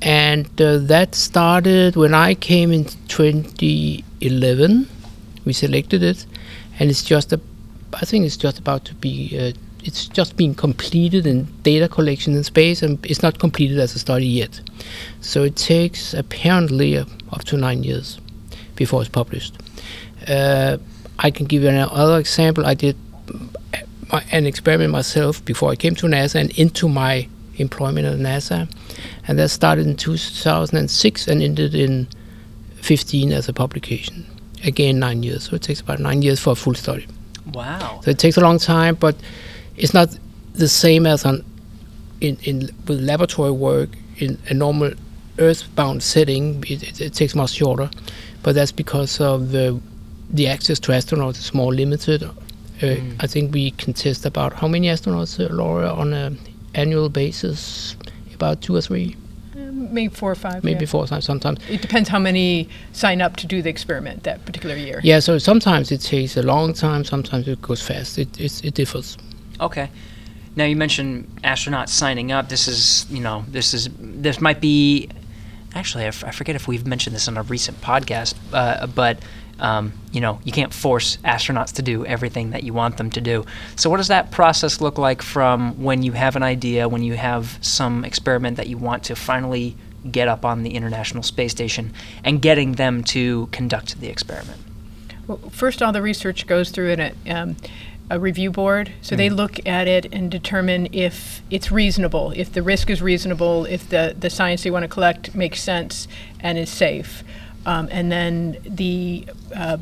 And 0.00 0.46
uh, 0.60 0.78
that 0.78 1.14
started 1.14 1.96
when 1.96 2.14
I 2.14 2.34
came 2.34 2.72
in 2.72 2.84
2011. 3.08 4.88
We 5.44 5.52
selected 5.52 6.02
it, 6.02 6.24
and 6.78 6.90
it's 6.90 7.02
just 7.02 7.32
a, 7.32 7.40
I 8.00 8.04
think 8.04 8.26
it's 8.26 8.36
just 8.36 8.58
about 8.58 8.84
to 8.86 8.94
be, 8.94 9.36
uh, 9.38 9.52
it's 9.84 10.06
just 10.06 10.36
being 10.36 10.54
completed 10.54 11.26
in 11.26 11.46
data 11.62 11.88
collection 11.88 12.34
in 12.34 12.44
space, 12.44 12.82
and 12.82 13.04
it's 13.06 13.22
not 13.22 13.38
completed 13.38 13.78
as 13.78 13.94
a 13.94 13.98
study 13.98 14.26
yet. 14.26 14.60
So 15.20 15.42
it 15.44 15.56
takes 15.56 16.14
apparently 16.14 16.98
up 16.98 17.44
to 17.44 17.56
nine 17.56 17.82
years 17.84 18.18
before 18.76 19.00
it's 19.02 19.10
published. 19.10 19.54
Uh, 20.26 20.78
I 21.18 21.30
can 21.30 21.46
give 21.46 21.62
you 21.62 21.68
another 21.68 22.18
example. 22.18 22.66
I 22.66 22.74
did 22.74 22.96
an 24.32 24.46
experiment 24.46 24.90
myself 24.90 25.44
before 25.44 25.70
I 25.70 25.76
came 25.76 25.94
to 25.96 26.06
NASA 26.06 26.40
and 26.40 26.50
into 26.58 26.88
my 26.88 27.28
employment 27.56 28.06
at 28.06 28.18
NASA, 28.18 28.68
and 29.28 29.38
that 29.38 29.50
started 29.50 29.86
in 29.86 29.96
2006 29.96 31.28
and 31.28 31.42
ended 31.42 31.74
in 31.74 32.08
15 32.76 33.32
as 33.32 33.48
a 33.48 33.52
publication. 33.52 34.26
Again, 34.64 34.98
nine 34.98 35.22
years. 35.22 35.44
So 35.44 35.56
it 35.56 35.62
takes 35.62 35.80
about 35.80 36.00
nine 36.00 36.22
years 36.22 36.40
for 36.40 36.50
a 36.50 36.54
full 36.54 36.74
study. 36.74 37.06
Wow. 37.52 38.00
So 38.02 38.10
it 38.10 38.18
takes 38.18 38.36
a 38.36 38.40
long 38.40 38.58
time, 38.58 38.94
but 38.94 39.16
it's 39.76 39.94
not 39.94 40.16
the 40.54 40.68
same 40.68 41.06
as 41.06 41.24
on 41.24 41.44
in, 42.20 42.36
in 42.42 42.70
with 42.86 43.00
laboratory 43.00 43.50
work 43.50 43.90
in 44.18 44.38
a 44.48 44.54
normal 44.54 44.92
earthbound 45.38 46.02
setting. 46.02 46.62
It, 46.64 46.82
it, 46.82 47.00
it 47.00 47.14
takes 47.14 47.34
much 47.34 47.54
shorter, 47.54 47.90
but 48.42 48.54
that's 48.54 48.72
because 48.72 49.20
of 49.20 49.50
the 49.50 49.80
the 50.30 50.48
access 50.48 50.78
to 50.80 50.92
astronauts 50.92 51.38
is 51.38 51.54
more 51.54 51.72
limited. 51.74 52.22
Uh, 52.82 52.96
I 53.20 53.26
think 53.26 53.54
we 53.54 53.70
can 53.72 53.92
test 53.92 54.26
about 54.26 54.52
how 54.52 54.66
many 54.66 54.88
astronauts, 54.88 55.38
uh, 55.38 55.52
Laura, 55.54 55.92
on 55.92 56.12
an 56.12 56.38
annual 56.74 57.08
basis. 57.08 57.96
About 58.34 58.62
two 58.62 58.74
or 58.74 58.80
three, 58.80 59.16
Maybe 59.74 60.14
four 60.14 60.30
or 60.30 60.34
five. 60.34 60.62
maybe 60.62 60.84
yeah. 60.84 60.90
four 60.90 61.06
times 61.06 61.24
sometimes. 61.24 61.58
It 61.68 61.82
depends 61.82 62.08
how 62.08 62.18
many 62.18 62.68
sign 62.92 63.20
up 63.20 63.36
to 63.36 63.46
do 63.46 63.60
the 63.60 63.70
experiment 63.70 64.22
that 64.22 64.44
particular 64.46 64.76
year. 64.76 65.00
Yeah, 65.02 65.20
so 65.20 65.38
sometimes 65.38 65.90
it 65.90 66.00
takes 66.00 66.36
a 66.36 66.42
long 66.42 66.72
time, 66.72 67.04
sometimes 67.04 67.48
it 67.48 67.60
goes 67.60 67.82
fast. 67.82 68.18
It, 68.18 68.40
it, 68.40 68.64
it 68.64 68.74
differs. 68.74 69.18
Okay. 69.60 69.90
Now 70.56 70.64
you 70.64 70.76
mentioned 70.76 71.26
astronauts 71.42 71.88
signing 71.88 72.30
up. 72.30 72.48
This 72.48 72.68
is, 72.68 73.06
you 73.10 73.20
know, 73.20 73.44
this 73.48 73.74
is 73.74 73.88
this 73.98 74.40
might 74.40 74.60
be. 74.60 75.08
Actually, 75.74 76.04
I, 76.04 76.08
f- 76.08 76.22
I 76.22 76.30
forget 76.30 76.54
if 76.54 76.68
we've 76.68 76.86
mentioned 76.86 77.16
this 77.16 77.26
on 77.26 77.36
a 77.36 77.42
recent 77.42 77.80
podcast, 77.80 78.34
uh, 78.52 78.86
but 78.86 79.18
um, 79.60 79.92
you 80.12 80.20
know, 80.20 80.40
you 80.44 80.52
can't 80.52 80.72
force 80.72 81.18
astronauts 81.18 81.72
to 81.74 81.82
do 81.82 82.04
everything 82.06 82.50
that 82.50 82.64
you 82.64 82.72
want 82.72 82.96
them 82.96 83.10
to 83.10 83.20
do. 83.20 83.44
So, 83.76 83.88
what 83.90 83.98
does 83.98 84.08
that 84.08 84.30
process 84.30 84.80
look 84.80 84.98
like 84.98 85.22
from 85.22 85.82
when 85.82 86.02
you 86.02 86.12
have 86.12 86.36
an 86.36 86.42
idea, 86.42 86.88
when 86.88 87.02
you 87.02 87.14
have 87.14 87.58
some 87.60 88.04
experiment 88.04 88.56
that 88.56 88.68
you 88.68 88.78
want 88.78 89.04
to 89.04 89.16
finally 89.16 89.76
get 90.10 90.28
up 90.28 90.44
on 90.44 90.62
the 90.62 90.70
International 90.74 91.22
Space 91.22 91.52
Station, 91.52 91.92
and 92.24 92.42
getting 92.42 92.72
them 92.72 93.02
to 93.04 93.48
conduct 93.52 94.00
the 94.00 94.08
experiment? 94.08 94.60
Well, 95.26 95.38
first, 95.50 95.82
all 95.82 95.92
the 95.92 96.02
research 96.02 96.46
goes 96.46 96.70
through 96.70 96.92
an, 96.92 97.16
um, 97.26 97.56
a 98.10 98.20
review 98.20 98.50
board. 98.50 98.92
So 99.00 99.16
they 99.16 99.30
look 99.30 99.64
at 99.66 99.88
it 99.88 100.06
and 100.12 100.30
determine 100.30 100.88
if 100.92 101.42
it's 101.50 101.72
reasonable, 101.72 102.32
if 102.36 102.52
the 102.52 102.62
risk 102.62 102.90
is 102.90 103.00
reasonable, 103.00 103.64
if 103.64 103.88
the, 103.88 104.14
the 104.18 104.28
science 104.28 104.62
they 104.62 104.70
want 104.70 104.82
to 104.82 104.88
collect 104.88 105.34
makes 105.34 105.62
sense 105.62 106.06
and 106.40 106.58
is 106.58 106.68
safe. 106.68 107.24
Um, 107.66 107.88
and 107.90 108.10
then 108.12 108.58
the 108.64 109.26
uh, 109.54 109.78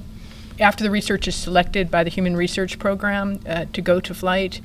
after 0.61 0.85
the 0.85 0.90
research 0.90 1.27
is 1.27 1.35
selected 1.35 1.90
by 1.90 2.05
the 2.05 2.11
Human 2.11 2.37
Research 2.37 2.79
Program 2.79 3.40
uh, 3.47 3.64
to 3.73 3.81
go 3.81 4.01
to 4.01 4.14
flight, 4.14 4.61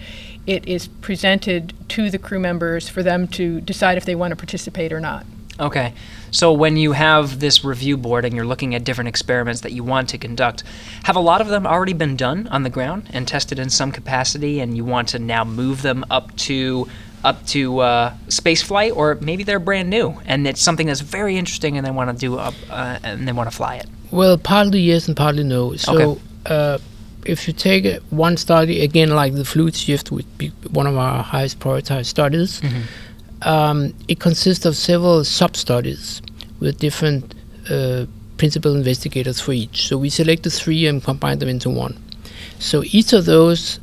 it 0.45 0.67
is 0.67 0.88
presented 0.88 1.73
to 1.89 2.10
the 2.10 2.17
crew 2.17 2.39
members 2.39 2.89
for 2.89 3.01
them 3.01 3.27
to 3.30 3.62
decide 3.62 3.97
if 3.97 4.06
they 4.06 4.15
want 4.15 4.32
to 4.32 4.36
participate 4.36 4.93
or 4.93 4.99
not. 4.99 5.25
Okay. 5.60 5.93
So 6.30 6.53
when 6.53 6.77
you 6.77 6.91
have 6.91 7.39
this 7.39 7.63
review 7.63 7.97
board 7.97 8.25
and 8.25 8.36
you're 8.36 8.45
looking 8.45 8.75
at 8.75 8.84
different 8.84 9.08
experiments 9.08 9.62
that 9.62 9.71
you 9.71 9.84
want 9.84 10.10
to 10.10 10.17
conduct, 10.19 10.63
have 11.03 11.15
a 11.15 11.19
lot 11.19 11.41
of 11.41 11.47
them 11.47 11.65
already 11.65 11.93
been 11.93 12.15
done 12.15 12.47
on 12.49 12.62
the 12.62 12.69
ground 12.69 13.10
and 13.12 13.27
tested 13.27 13.58
in 13.58 13.69
some 13.71 13.91
capacity, 13.91 14.60
and 14.60 14.77
you 14.77 14.86
want 14.86 15.08
to 15.10 15.19
now 15.19 15.43
move 15.43 15.82
them 15.82 16.06
up 16.12 16.36
to 16.36 16.88
up 17.23 17.45
to 17.47 17.80
uh, 17.80 18.13
space 18.30 18.62
flight, 18.62 18.93
or 18.95 19.17
maybe 19.21 19.43
they're 19.43 19.60
brand 19.60 19.89
new 19.89 20.15
and 20.25 20.47
it's 20.47 20.62
something 20.62 20.88
that's 20.88 21.01
very 21.01 21.38
interesting 21.38 21.77
and 21.77 21.86
they 21.86 21.91
want 21.91 22.10
to 22.10 22.15
do 22.17 22.38
up 22.38 22.53
uh, 22.69 22.99
and 23.03 23.27
they 23.27 23.32
want 23.32 23.49
to 23.49 23.56
fly 23.56 23.75
it. 23.75 23.88
Well, 24.12 24.38
partly 24.38 24.80
yes 24.80 25.08
and 25.08 25.17
partly 25.17 25.43
no. 25.43 25.75
So, 25.75 25.93
Okay. 26.12 26.21
uh, 26.45 26.77
if 27.25 27.47
you 27.47 27.53
take 27.53 28.01
one 28.10 28.38
study 28.38 28.82
again, 28.82 29.10
like 29.10 29.34
the 29.34 29.43
fluid 29.43 29.75
shift, 29.75 30.12
would 30.12 30.38
be 30.38 30.47
one 30.71 30.88
of 30.88 30.95
our 30.95 31.21
highest 31.23 31.60
prioritized 31.60 32.06
studies. 32.06 32.62
Um, 33.41 33.93
it 34.08 34.19
consists 34.19 34.65
of 34.65 34.75
several 34.75 35.23
sub 35.23 35.56
studies 35.56 36.21
with 36.60 36.80
different 36.80 37.36
uh, 37.69 38.06
principal 38.38 38.75
investigators 38.75 39.41
for 39.41 39.51
each. 39.51 39.88
So 39.88 39.97
we 39.97 40.10
selected 40.10 40.51
three 40.51 40.88
and 40.88 41.03
combined 41.03 41.39
them 41.41 41.49
into 41.49 41.69
one. 41.69 41.97
So 42.60 42.84
each 42.86 43.13
of 43.13 43.25
those, 43.25 43.80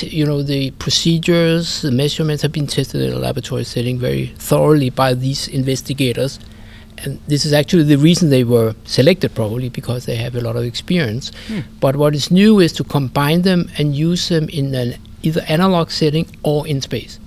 you 0.00 0.24
know, 0.24 0.42
the 0.42 0.70
procedures, 0.72 1.82
the 1.82 1.90
measurements 1.90 2.42
have 2.42 2.52
been 2.52 2.66
tested 2.66 3.00
in 3.02 3.12
a 3.12 3.18
laboratory 3.18 3.64
setting 3.64 3.98
very 3.98 4.26
thoroughly 4.38 4.90
by 4.90 5.14
these 5.14 5.48
investigators. 5.48 6.38
And 6.98 7.18
this 7.26 7.44
is 7.44 7.52
actually 7.52 7.82
the 7.84 7.96
reason 7.96 8.30
they 8.30 8.44
were 8.44 8.74
selected 8.84 9.34
probably 9.34 9.68
because 9.68 10.06
they 10.06 10.16
have 10.16 10.36
a 10.36 10.40
lot 10.40 10.56
of 10.56 10.64
experience. 10.64 11.32
Hmm. 11.48 11.60
But 11.80 11.96
what 11.96 12.14
is 12.14 12.30
new 12.30 12.60
is 12.60 12.72
to 12.74 12.84
combine 12.84 13.42
them 13.42 13.68
and 13.76 13.96
use 13.96 14.28
them 14.28 14.48
in 14.48 14.74
an 14.74 14.94
either 15.22 15.42
analog 15.48 15.90
setting 15.90 16.26
or 16.42 16.66
in 16.66 16.80
space. 16.80 17.18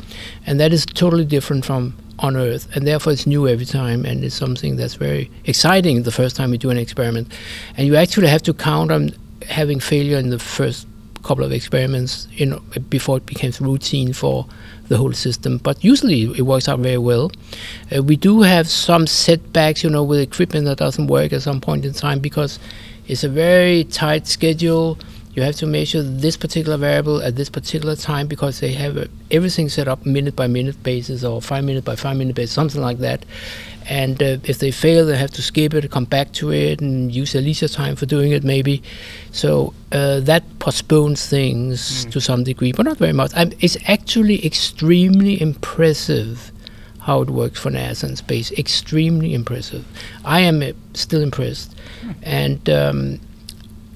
And 0.45 0.59
that 0.59 0.71
is 0.71 0.85
totally 0.85 1.25
different 1.25 1.65
from 1.65 1.95
on 2.19 2.37
earth. 2.37 2.73
And 2.75 2.87
therefore 2.87 3.13
it's 3.13 3.27
new 3.27 3.47
every 3.47 3.65
time 3.65 4.05
and 4.05 4.23
it's 4.23 4.35
something 4.35 4.77
that's 4.77 4.95
very 4.95 5.29
exciting 5.45 6.03
the 6.03 6.11
first 6.11 6.35
time 6.35 6.51
you 6.53 6.57
do 6.57 6.69
an 6.69 6.77
experiment. 6.77 7.31
And 7.77 7.87
you 7.87 7.95
actually 7.95 8.27
have 8.27 8.43
to 8.43 8.53
count 8.53 8.91
on 8.91 9.11
having 9.49 9.79
failure 9.79 10.17
in 10.17 10.29
the 10.29 10.39
first 10.39 10.87
couple 11.25 11.43
of 11.43 11.51
experiments 11.51 12.27
you 12.31 12.45
know 12.45 12.59
before 12.89 13.17
it 13.17 13.25
becomes 13.25 13.59
routine 13.59 14.13
for 14.13 14.45
the 14.87 14.97
whole 14.97 15.13
system 15.13 15.57
but 15.57 15.83
usually 15.83 16.23
it 16.37 16.43
works 16.43 16.69
out 16.69 16.79
very 16.79 16.97
well 16.97 17.31
uh, 17.95 18.01
we 18.01 18.15
do 18.15 18.41
have 18.41 18.67
some 18.67 19.07
setbacks, 19.07 19.83
you 19.83 19.89
know, 19.89 20.03
with 20.03 20.19
equipment 20.19 20.65
that 20.65 20.77
doesn't 20.77 21.07
work 21.07 21.33
at 21.33 21.41
some 21.41 21.61
point 21.61 21.85
in 21.85 21.93
time 21.93 22.19
because 22.19 22.59
it's 23.07 23.23
a 23.23 23.29
very 23.29 23.83
tight 23.85 24.27
schedule. 24.27 24.97
You 25.33 25.43
have 25.43 25.55
to 25.57 25.65
measure 25.65 26.01
this 26.01 26.37
particular 26.37 26.77
variable 26.77 27.21
at 27.21 27.35
this 27.35 27.49
particular 27.49 27.95
time 27.95 28.27
because 28.27 28.61
they 28.61 28.71
have 28.73 29.09
everything 29.31 29.67
set 29.69 29.87
up 29.87 30.05
minute 30.05 30.35
by 30.35 30.47
minute 30.47 30.81
basis 30.81 31.23
or 31.23 31.41
five 31.41 31.63
minute 31.65 31.83
by 31.83 31.95
five 31.95 32.15
minute 32.15 32.35
basis, 32.35 32.55
something 32.55 32.81
like 32.81 32.99
that. 32.99 33.25
And 33.87 34.21
uh, 34.21 34.37
if 34.43 34.59
they 34.59 34.71
fail, 34.71 35.05
they 35.05 35.17
have 35.17 35.31
to 35.31 35.41
skip 35.41 35.73
it, 35.73 35.89
come 35.91 36.05
back 36.05 36.31
to 36.33 36.51
it, 36.51 36.81
and 36.81 37.13
use 37.13 37.33
their 37.33 37.41
leisure 37.41 37.67
time 37.67 37.95
for 37.95 38.05
doing 38.05 38.31
it, 38.31 38.43
maybe. 38.43 38.81
So 39.31 39.73
uh, 39.91 40.21
that 40.21 40.43
postpones 40.59 41.27
things 41.27 42.05
to 42.05 42.19
some 42.19 42.43
degree, 42.43 42.71
but 42.71 42.85
not 42.85 42.97
very 42.97 43.13
much. 43.13 43.31
i 43.35 43.51
it's 43.59 43.77
actually 43.87 44.45
extremely 44.45 45.39
impressive 45.39 46.51
how 47.01 47.21
it 47.21 47.29
works 47.29 47.59
for 47.59 47.69
NASA 47.69 48.03
and 48.03 48.17
space. 48.17 48.51
Extremely 48.53 49.35
impressive. 49.35 49.85
I 50.25 50.39
am 50.39 50.63
uh, 50.63 50.71
still 50.95 51.21
impressed, 51.21 51.75
and 52.23 52.67
um, 52.69 53.19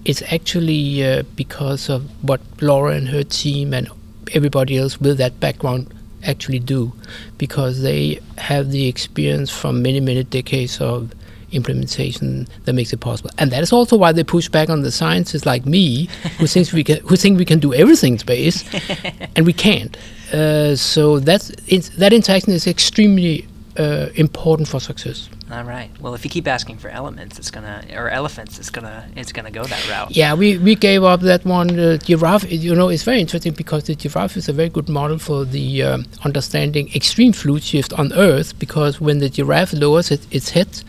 it's 0.06 0.22
actually 0.32 1.04
uh, 1.04 1.24
because 1.36 1.90
of 1.90 2.04
what 2.24 2.42
Laura 2.62 2.94
and 2.94 3.10
her 3.10 3.24
team 3.24 3.74
and 3.74 3.90
everybody 4.34 4.78
else 4.78 5.02
with 5.02 5.18
that 5.18 5.40
background 5.40 5.92
actually 6.24 6.60
do, 6.60 6.94
because 7.38 7.82
they 7.82 8.20
have 8.38 8.72
the 8.72 8.88
experience 8.88 9.50
from 9.50 9.82
many 9.82 10.00
many 10.00 10.24
decades 10.24 10.80
of 10.82 11.14
implementation 11.52 12.48
that 12.66 12.74
makes 12.74 12.94
it 12.94 13.00
possible. 13.00 13.30
And 13.38 13.52
that 13.52 13.64
is 13.64 13.74
also 13.74 13.98
why 13.98 14.12
they 14.12 14.24
push 14.24 14.50
back 14.50 14.70
on 14.70 14.82
the 14.82 14.92
scientists 14.92 15.46
like 15.46 15.66
me, 15.66 16.06
who 16.38 16.48
thinks 16.48 16.72
we 16.74 16.84
can, 16.84 17.00
who 17.02 17.16
think 17.16 17.38
we 17.38 17.46
can 17.46 17.60
do 17.60 17.74
everything 17.74 18.14
in 18.14 18.20
space, 18.20 18.64
and 19.36 19.46
we 19.46 19.54
can't. 19.54 19.98
Uh, 20.34 20.76
so 20.76 21.20
that's 21.20 21.50
that 21.98 22.14
interaction 22.14 22.54
is 22.54 22.68
extremely 22.68 23.48
uh, 23.78 24.08
important 24.16 24.68
for 24.68 24.80
success. 24.80 25.30
All 25.52 25.64
right. 25.64 25.90
Well, 26.00 26.14
if 26.14 26.24
you 26.24 26.30
keep 26.30 26.48
asking 26.48 26.78
for 26.78 26.90
elements, 26.90 27.40
it's 27.40 27.50
gonna 27.50 27.84
or 27.96 28.08
elephants, 28.10 28.60
it's 28.60 28.70
gonna 28.70 29.10
it's 29.16 29.32
gonna 29.32 29.50
go 29.50 29.64
that 29.64 29.90
route. 29.90 30.16
Yeah, 30.16 30.36
we, 30.36 30.60
we 30.60 30.76
gave 30.76 31.04
up 31.04 31.22
that 31.22 31.44
one. 31.44 31.80
Uh, 31.80 31.98
giraffe, 31.98 32.52
you 32.52 32.76
know, 32.76 32.90
it's 32.90 33.02
very 33.02 33.20
interesting 33.20 33.54
because 33.54 33.86
the 33.86 33.96
giraffe 33.96 34.38
is 34.38 34.48
a 34.48 34.54
very 34.54 34.70
good 34.70 34.88
model 34.90 35.18
for 35.18 35.46
the 35.46 35.82
um, 35.82 36.06
understanding 36.24 36.92
extreme 36.94 37.34
fluid 37.34 37.64
shift 37.64 37.94
on 37.94 38.14
Earth. 38.14 38.60
Because 38.60 39.02
when 39.02 39.18
the 39.18 39.30
giraffe 39.30 39.74
lowers 39.74 40.12
it, 40.12 40.22
its 40.32 40.52
head, 40.52 40.84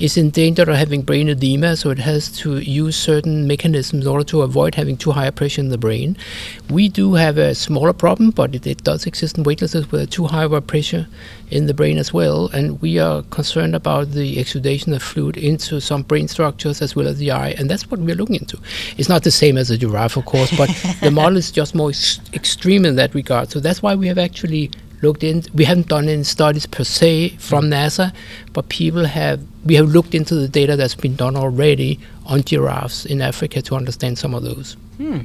it's 0.00 0.16
in 0.16 0.30
danger 0.30 0.62
of 0.62 0.76
having 0.76 1.02
brain 1.02 1.28
edema, 1.28 1.76
so 1.76 1.90
it 1.90 1.98
has 1.98 2.32
to 2.38 2.58
use 2.58 2.96
certain 2.96 3.46
mechanisms 3.46 4.04
in 4.04 4.10
order 4.10 4.24
to 4.24 4.42
avoid 4.42 4.74
having 4.74 4.96
too 4.96 5.12
high 5.12 5.26
a 5.26 5.32
pressure 5.32 5.60
in 5.60 5.68
the 5.68 5.78
brain. 5.78 6.16
We 6.68 6.88
do 6.88 7.14
have 7.14 7.38
a 7.38 7.54
smaller 7.54 7.92
problem, 7.92 8.30
but 8.30 8.56
it, 8.56 8.66
it 8.66 8.82
does 8.82 9.06
exist 9.06 9.38
in 9.38 9.44
weightlessness 9.44 9.88
with 9.92 10.00
a 10.00 10.06
too 10.06 10.26
high 10.26 10.44
of 10.44 10.52
a 10.52 10.60
pressure 10.60 11.06
in 11.50 11.66
the 11.66 11.74
brain 11.74 11.98
as 11.98 12.12
well, 12.12 12.48
and 12.48 12.80
we 12.80 12.98
are 12.98 13.22
concerned 13.24 13.74
about 13.74 13.99
the 14.04 14.38
exudation 14.38 14.92
of 14.92 15.02
fluid 15.02 15.36
into 15.36 15.80
some 15.80 16.02
brain 16.02 16.28
structures 16.28 16.82
as 16.82 16.96
well 16.96 17.08
as 17.08 17.18
the 17.18 17.30
eye, 17.30 17.50
and 17.58 17.70
that's 17.70 17.90
what 17.90 18.00
we're 18.00 18.14
looking 18.14 18.36
into. 18.36 18.58
It's 18.96 19.08
not 19.08 19.22
the 19.22 19.30
same 19.30 19.56
as 19.56 19.70
a 19.70 19.78
giraffe, 19.78 20.16
of 20.16 20.24
course, 20.24 20.56
but 20.56 20.68
the 21.00 21.10
model 21.10 21.36
is 21.36 21.50
just 21.50 21.74
more 21.74 21.90
ex- 21.90 22.20
extreme 22.32 22.84
in 22.84 22.96
that 22.96 23.14
regard. 23.14 23.50
So 23.50 23.60
that's 23.60 23.82
why 23.82 23.94
we 23.94 24.06
have 24.08 24.18
actually 24.18 24.70
looked 25.02 25.24
in. 25.24 25.42
We 25.54 25.64
haven't 25.64 25.88
done 25.88 26.08
any 26.08 26.24
studies 26.24 26.66
per 26.66 26.84
se 26.84 27.30
from 27.38 27.66
mm. 27.66 27.74
NASA, 27.74 28.14
but 28.52 28.68
people 28.68 29.04
have. 29.04 29.40
We 29.64 29.74
have 29.74 29.88
looked 29.88 30.14
into 30.14 30.34
the 30.34 30.48
data 30.48 30.76
that's 30.76 30.94
been 30.94 31.16
done 31.16 31.36
already 31.36 32.00
on 32.26 32.42
giraffes 32.42 33.04
in 33.04 33.20
Africa 33.20 33.60
to 33.62 33.74
understand 33.74 34.18
some 34.18 34.34
of 34.34 34.42
those. 34.42 34.76
Hmm. 34.96 35.20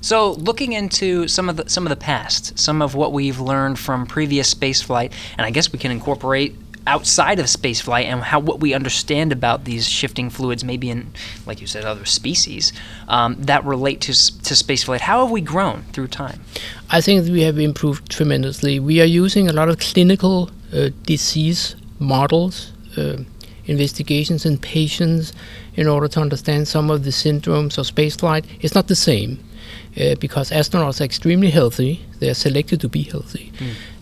So, 0.00 0.32
looking 0.32 0.72
into 0.72 1.26
some 1.26 1.48
of 1.48 1.56
the 1.56 1.68
some 1.68 1.84
of 1.84 1.90
the 1.90 1.96
past, 1.96 2.58
some 2.58 2.80
of 2.82 2.94
what 2.94 3.12
we've 3.12 3.40
learned 3.40 3.78
from 3.78 4.06
previous 4.06 4.52
spaceflight, 4.52 5.12
and 5.36 5.44
I 5.44 5.50
guess 5.50 5.72
we 5.72 5.78
can 5.78 5.90
incorporate 5.90 6.54
outside 6.88 7.38
of 7.38 7.46
spaceflight 7.46 8.04
and 8.04 8.22
how 8.22 8.40
what 8.40 8.60
we 8.60 8.72
understand 8.72 9.30
about 9.30 9.64
these 9.64 9.86
shifting 9.86 10.30
fluids, 10.30 10.64
maybe 10.64 10.88
in, 10.88 11.12
like 11.46 11.60
you 11.60 11.66
said, 11.66 11.84
other 11.84 12.06
species 12.06 12.72
um, 13.08 13.36
that 13.38 13.64
relate 13.64 14.00
to 14.00 14.12
to 14.48 14.54
spaceflight. 14.54 15.00
How 15.00 15.20
have 15.22 15.30
we 15.30 15.42
grown 15.42 15.82
through 15.92 16.08
time? 16.08 16.40
I 16.90 17.00
think 17.00 17.28
we 17.28 17.42
have 17.42 17.58
improved 17.58 18.10
tremendously. 18.10 18.80
We 18.80 19.00
are 19.02 19.10
using 19.24 19.48
a 19.48 19.52
lot 19.52 19.68
of 19.68 19.78
clinical 19.78 20.50
uh, 20.72 20.88
disease 21.04 21.76
models, 21.98 22.72
uh, 22.96 23.18
investigations 23.66 24.46
in 24.46 24.56
patients, 24.58 25.32
in 25.74 25.86
order 25.86 26.08
to 26.08 26.20
understand 26.20 26.66
some 26.66 26.90
of 26.90 27.04
the 27.04 27.10
syndromes 27.10 27.76
of 27.78 27.86
spaceflight. 27.94 28.44
It's 28.60 28.74
not 28.74 28.88
the 28.88 28.96
same 28.96 29.38
uh, 29.98 30.14
because 30.16 30.50
astronauts 30.50 31.00
are 31.00 31.04
extremely 31.04 31.50
healthy. 31.50 32.04
They 32.20 32.28
are 32.28 32.34
selected 32.34 32.80
to 32.80 32.88
be 32.88 33.02
healthy. 33.02 33.52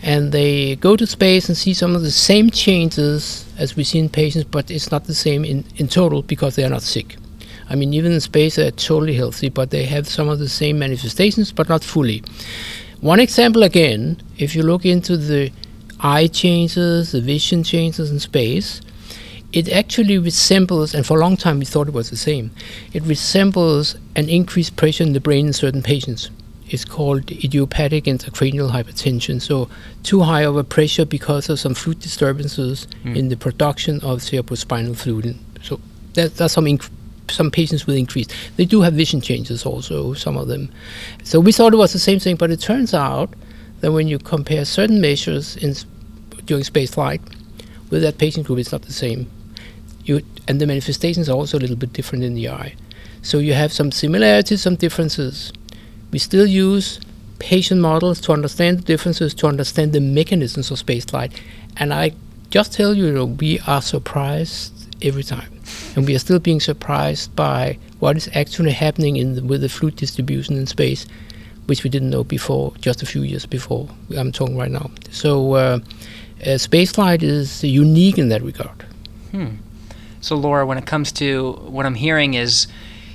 And 0.02 0.32
they 0.32 0.76
go 0.76 0.96
to 0.96 1.06
space 1.06 1.48
and 1.48 1.56
see 1.56 1.74
some 1.74 1.96
of 1.96 2.02
the 2.02 2.10
same 2.10 2.50
changes 2.50 3.46
as 3.58 3.76
we 3.76 3.84
see 3.84 3.98
in 3.98 4.08
patients, 4.08 4.44
but 4.50 4.70
it's 4.70 4.90
not 4.90 5.04
the 5.04 5.14
same 5.14 5.44
in, 5.44 5.64
in 5.76 5.88
total 5.88 6.22
because 6.22 6.56
they 6.56 6.64
are 6.64 6.70
not 6.70 6.82
sick. 6.82 7.16
I 7.68 7.74
mean, 7.74 7.92
even 7.94 8.12
in 8.12 8.20
space, 8.20 8.56
they're 8.56 8.70
totally 8.70 9.14
healthy, 9.14 9.48
but 9.48 9.70
they 9.70 9.84
have 9.86 10.06
some 10.06 10.28
of 10.28 10.38
the 10.38 10.48
same 10.48 10.78
manifestations, 10.78 11.50
but 11.52 11.68
not 11.68 11.82
fully. 11.82 12.22
One 13.00 13.18
example 13.20 13.62
again, 13.62 14.20
if 14.38 14.54
you 14.54 14.62
look 14.62 14.84
into 14.84 15.16
the 15.16 15.50
eye 16.00 16.28
changes, 16.28 17.12
the 17.12 17.20
vision 17.20 17.64
changes 17.64 18.10
in 18.10 18.20
space, 18.20 18.80
it 19.56 19.70
actually 19.70 20.18
resembles, 20.18 20.94
and 20.94 21.06
for 21.06 21.16
a 21.16 21.20
long 21.20 21.34
time 21.34 21.58
we 21.58 21.64
thought 21.64 21.88
it 21.88 21.94
was 21.94 22.10
the 22.10 22.16
same, 22.16 22.50
it 22.92 23.02
resembles 23.04 23.96
an 24.14 24.28
increased 24.28 24.76
pressure 24.76 25.02
in 25.02 25.14
the 25.14 25.20
brain 25.20 25.46
in 25.46 25.54
certain 25.54 25.82
patients. 25.82 26.28
It's 26.68 26.84
called 26.84 27.30
idiopathic 27.30 28.04
intracranial 28.04 28.70
hypertension. 28.70 29.40
So, 29.40 29.70
too 30.02 30.20
high 30.20 30.42
of 30.42 30.58
a 30.58 30.64
pressure 30.64 31.06
because 31.06 31.48
of 31.48 31.58
some 31.58 31.72
fluid 31.72 32.00
disturbances 32.00 32.86
hmm. 33.02 33.16
in 33.16 33.28
the 33.30 33.36
production 33.36 33.96
of 34.02 34.18
cerebrospinal 34.18 34.94
fluid. 34.94 35.38
So, 35.62 35.80
that, 36.12 36.34
that's 36.36 36.52
some 36.52 36.66
inc- 36.66 36.90
some 37.30 37.50
patients 37.50 37.86
with 37.86 37.96
increased. 37.96 38.34
They 38.56 38.66
do 38.66 38.82
have 38.82 38.92
vision 38.92 39.22
changes 39.22 39.64
also, 39.64 40.12
some 40.12 40.36
of 40.36 40.48
them. 40.48 40.70
So 41.24 41.40
we 41.40 41.50
thought 41.50 41.72
it 41.72 41.76
was 41.76 41.94
the 41.94 41.98
same 41.98 42.20
thing, 42.20 42.36
but 42.36 42.50
it 42.50 42.60
turns 42.60 42.92
out 42.92 43.32
that 43.80 43.90
when 43.90 44.06
you 44.06 44.18
compare 44.18 44.64
certain 44.66 45.00
measures 45.00 45.56
in 45.56 45.74
during 46.44 46.62
space 46.62 46.90
flight 46.90 47.20
with 47.90 48.02
that 48.02 48.18
patient 48.18 48.46
group, 48.46 48.58
it's 48.58 48.70
not 48.70 48.82
the 48.82 48.92
same. 48.92 49.28
You, 50.06 50.22
and 50.48 50.60
the 50.60 50.66
manifestations 50.66 51.28
are 51.28 51.36
also 51.36 51.58
a 51.58 51.60
little 51.60 51.76
bit 51.76 51.92
different 51.92 52.24
in 52.24 52.34
the 52.34 52.48
eye. 52.48 52.74
So 53.22 53.38
you 53.38 53.54
have 53.54 53.72
some 53.72 53.90
similarities, 53.92 54.62
some 54.62 54.76
differences. 54.76 55.52
We 56.12 56.18
still 56.18 56.46
use 56.46 57.00
patient 57.38 57.80
models 57.80 58.20
to 58.22 58.32
understand 58.32 58.78
the 58.78 58.84
differences, 58.84 59.34
to 59.34 59.46
understand 59.46 59.92
the 59.92 60.00
mechanisms 60.00 60.70
of 60.70 60.78
spaceflight. 60.78 61.38
And 61.76 61.92
I 61.92 62.12
just 62.50 62.72
tell 62.72 62.94
you, 62.94 63.06
you 63.06 63.12
know, 63.12 63.24
we 63.24 63.58
are 63.66 63.82
surprised 63.82 64.72
every 65.02 65.24
time. 65.24 65.52
And 65.96 66.06
we 66.06 66.14
are 66.14 66.18
still 66.18 66.38
being 66.38 66.60
surprised 66.60 67.34
by 67.34 67.78
what 67.98 68.16
is 68.16 68.28
actually 68.34 68.72
happening 68.72 69.16
in 69.16 69.34
the, 69.34 69.42
with 69.42 69.60
the 69.60 69.68
fluid 69.68 69.96
distribution 69.96 70.56
in 70.56 70.66
space, 70.66 71.06
which 71.66 71.82
we 71.82 71.90
didn't 71.90 72.10
know 72.10 72.24
before, 72.24 72.72
just 72.80 73.02
a 73.02 73.06
few 73.06 73.22
years 73.22 73.44
before. 73.44 73.88
I'm 74.16 74.32
talking 74.32 74.56
right 74.56 74.70
now. 74.70 74.90
So 75.10 75.54
uh, 75.54 75.78
uh, 76.42 76.44
spaceflight 76.44 77.22
is 77.22 77.64
unique 77.64 78.18
in 78.18 78.28
that 78.28 78.42
regard. 78.42 78.84
Hmm. 79.32 79.56
So, 80.26 80.34
Laura, 80.34 80.66
when 80.66 80.76
it 80.76 80.86
comes 80.86 81.12
to 81.12 81.52
what 81.52 81.86
I'm 81.86 81.94
hearing 81.94 82.34
is, 82.34 82.66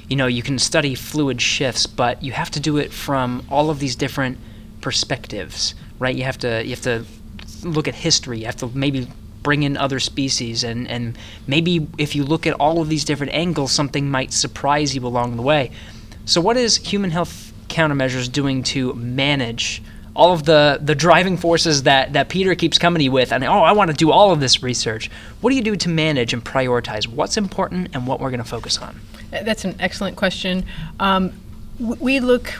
you 0.07 0.15
know, 0.15 0.27
you 0.27 0.41
can 0.41 0.57
study 0.57 0.95
fluid 0.95 1.41
shifts, 1.41 1.85
but 1.85 2.23
you 2.23 2.31
have 2.31 2.49
to 2.51 2.61
do 2.61 2.77
it 2.77 2.93
from 2.93 3.45
all 3.49 3.69
of 3.69 3.79
these 3.79 3.97
different 3.97 4.37
perspectives, 4.79 5.75
right? 5.99 6.15
You 6.15 6.23
have 6.23 6.37
to 6.37 6.63
you 6.63 6.69
have 6.69 6.81
to 6.83 7.03
look 7.63 7.89
at 7.89 7.95
history. 7.95 8.39
You 8.39 8.45
have 8.45 8.55
to 8.57 8.67
maybe 8.67 9.09
bring 9.43 9.63
in 9.63 9.75
other 9.75 9.99
species 9.99 10.63
and, 10.63 10.87
and 10.87 11.17
maybe 11.47 11.85
if 11.97 12.15
you 12.15 12.23
look 12.23 12.47
at 12.47 12.53
all 12.53 12.79
of 12.79 12.87
these 12.87 13.03
different 13.03 13.33
angles 13.33 13.71
something 13.71 14.09
might 14.09 14.31
surprise 14.31 14.93
you 14.93 15.03
along 15.03 15.35
the 15.35 15.41
way 15.41 15.71
so 16.25 16.39
what 16.39 16.55
is 16.55 16.77
human 16.77 17.09
health 17.09 17.51
countermeasures 17.67 18.31
doing 18.31 18.61
to 18.61 18.93
manage 18.93 19.81
all 20.15 20.33
of 20.33 20.43
the, 20.43 20.79
the 20.81 20.95
driving 20.95 21.37
forces 21.37 21.83
that, 21.83 22.13
that 22.13 22.29
peter 22.29 22.55
keeps 22.55 22.77
company 22.77 23.09
with 23.09 23.31
and 23.31 23.43
oh 23.43 23.61
i 23.61 23.71
want 23.71 23.89
to 23.89 23.95
do 23.95 24.11
all 24.11 24.31
of 24.31 24.39
this 24.39 24.61
research 24.63 25.09
what 25.41 25.51
do 25.51 25.55
you 25.55 25.63
do 25.63 25.75
to 25.75 25.89
manage 25.89 26.33
and 26.33 26.43
prioritize 26.43 27.07
what's 27.07 27.37
important 27.37 27.89
and 27.93 28.07
what 28.07 28.19
we're 28.19 28.29
going 28.29 28.43
to 28.43 28.49
focus 28.49 28.77
on 28.77 28.99
that's 29.29 29.65
an 29.65 29.75
excellent 29.79 30.15
question 30.17 30.65
um, 30.99 31.33
we 31.79 32.19
look 32.19 32.53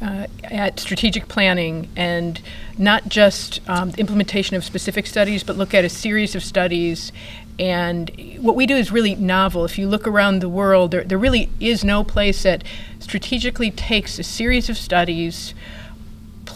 uh, 0.00 0.26
at 0.44 0.78
strategic 0.78 1.28
planning 1.28 1.88
and 1.96 2.40
not 2.76 3.08
just 3.08 3.60
um, 3.68 3.90
implementation 3.98 4.56
of 4.56 4.64
specific 4.64 5.06
studies, 5.06 5.42
but 5.42 5.56
look 5.56 5.74
at 5.74 5.84
a 5.84 5.88
series 5.88 6.34
of 6.34 6.42
studies. 6.44 7.12
And 7.58 8.10
what 8.38 8.54
we 8.54 8.66
do 8.66 8.76
is 8.76 8.92
really 8.92 9.16
novel. 9.16 9.64
If 9.64 9.78
you 9.78 9.88
look 9.88 10.06
around 10.06 10.40
the 10.40 10.48
world, 10.48 10.92
there, 10.92 11.02
there 11.02 11.18
really 11.18 11.50
is 11.58 11.84
no 11.84 12.04
place 12.04 12.44
that 12.44 12.62
strategically 13.00 13.72
takes 13.72 14.18
a 14.18 14.22
series 14.22 14.68
of 14.68 14.76
studies, 14.76 15.54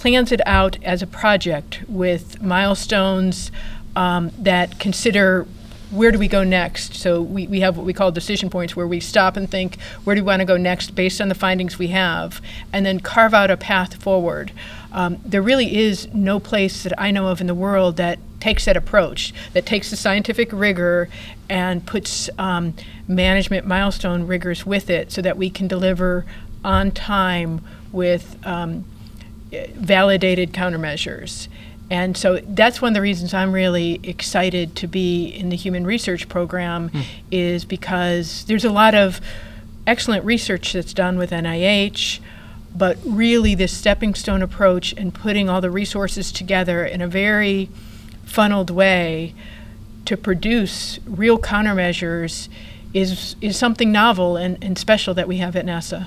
plans 0.02 0.32
it 0.32 0.40
out 0.48 0.76
as 0.82 1.00
a 1.00 1.06
project 1.06 1.80
with 1.86 2.42
milestones 2.42 3.52
um, 3.94 4.32
that 4.36 4.80
consider 4.80 5.46
where 5.92 6.10
do 6.10 6.18
we 6.18 6.26
go 6.26 6.42
next? 6.42 6.96
So 6.96 7.22
we, 7.22 7.46
we 7.46 7.60
have 7.60 7.76
what 7.76 7.86
we 7.86 7.92
call 7.92 8.10
decision 8.10 8.50
points 8.50 8.74
where 8.74 8.88
we 8.88 8.98
stop 8.98 9.36
and 9.36 9.48
think, 9.48 9.80
where 10.02 10.16
do 10.16 10.22
we 10.22 10.26
want 10.26 10.40
to 10.40 10.44
go 10.44 10.56
next 10.56 10.96
based 10.96 11.20
on 11.20 11.28
the 11.28 11.36
findings 11.36 11.78
we 11.78 11.88
have, 11.88 12.42
and 12.72 12.84
then 12.84 12.98
carve 12.98 13.32
out 13.32 13.48
a 13.48 13.56
path 13.56 14.02
forward. 14.02 14.50
Um, 14.90 15.18
there 15.24 15.40
really 15.40 15.76
is 15.76 16.12
no 16.12 16.40
place 16.40 16.82
that 16.82 17.00
I 17.00 17.12
know 17.12 17.28
of 17.28 17.40
in 17.40 17.46
the 17.46 17.54
world 17.54 17.96
that 17.98 18.18
takes 18.40 18.64
that 18.64 18.76
approach, 18.76 19.32
that 19.52 19.66
takes 19.66 19.90
the 19.90 19.96
scientific 19.96 20.48
rigor 20.52 21.08
and 21.48 21.86
puts 21.86 22.28
um, 22.38 22.74
management 23.06 23.68
milestone 23.68 24.26
rigors 24.26 24.66
with 24.66 24.90
it 24.90 25.12
so 25.12 25.22
that 25.22 25.36
we 25.36 25.48
can 25.48 25.68
deliver 25.68 26.26
on 26.64 26.90
time 26.90 27.60
with 27.92 28.36
um, 28.44 28.84
validated 29.74 30.52
countermeasures. 30.52 31.48
And 31.90 32.16
so 32.16 32.38
that's 32.38 32.80
one 32.80 32.92
of 32.92 32.94
the 32.94 33.02
reasons 33.02 33.34
I'm 33.34 33.52
really 33.52 34.00
excited 34.02 34.74
to 34.76 34.86
be 34.86 35.26
in 35.26 35.50
the 35.50 35.56
human 35.56 35.84
research 35.84 36.28
program 36.28 36.88
mm. 36.88 37.04
is 37.30 37.64
because 37.64 38.44
there's 38.46 38.64
a 38.64 38.70
lot 38.70 38.94
of 38.94 39.20
excellent 39.86 40.24
research 40.24 40.72
that's 40.72 40.94
done 40.94 41.18
with 41.18 41.30
NIH, 41.30 42.20
but 42.74 42.96
really 43.04 43.54
this 43.54 43.76
stepping 43.76 44.14
stone 44.14 44.40
approach 44.40 44.94
and 44.96 45.12
putting 45.12 45.50
all 45.50 45.60
the 45.60 45.70
resources 45.70 46.32
together 46.32 46.84
in 46.84 47.02
a 47.02 47.08
very 47.08 47.68
funneled 48.24 48.70
way 48.70 49.34
to 50.06 50.16
produce 50.16 50.98
real 51.06 51.38
countermeasures 51.38 52.48
is 52.94 53.36
is 53.40 53.56
something 53.56 53.90
novel 53.90 54.36
and, 54.36 54.62
and 54.62 54.78
special 54.78 55.14
that 55.14 55.28
we 55.28 55.38
have 55.38 55.56
at 55.56 55.64
NASA. 55.64 56.06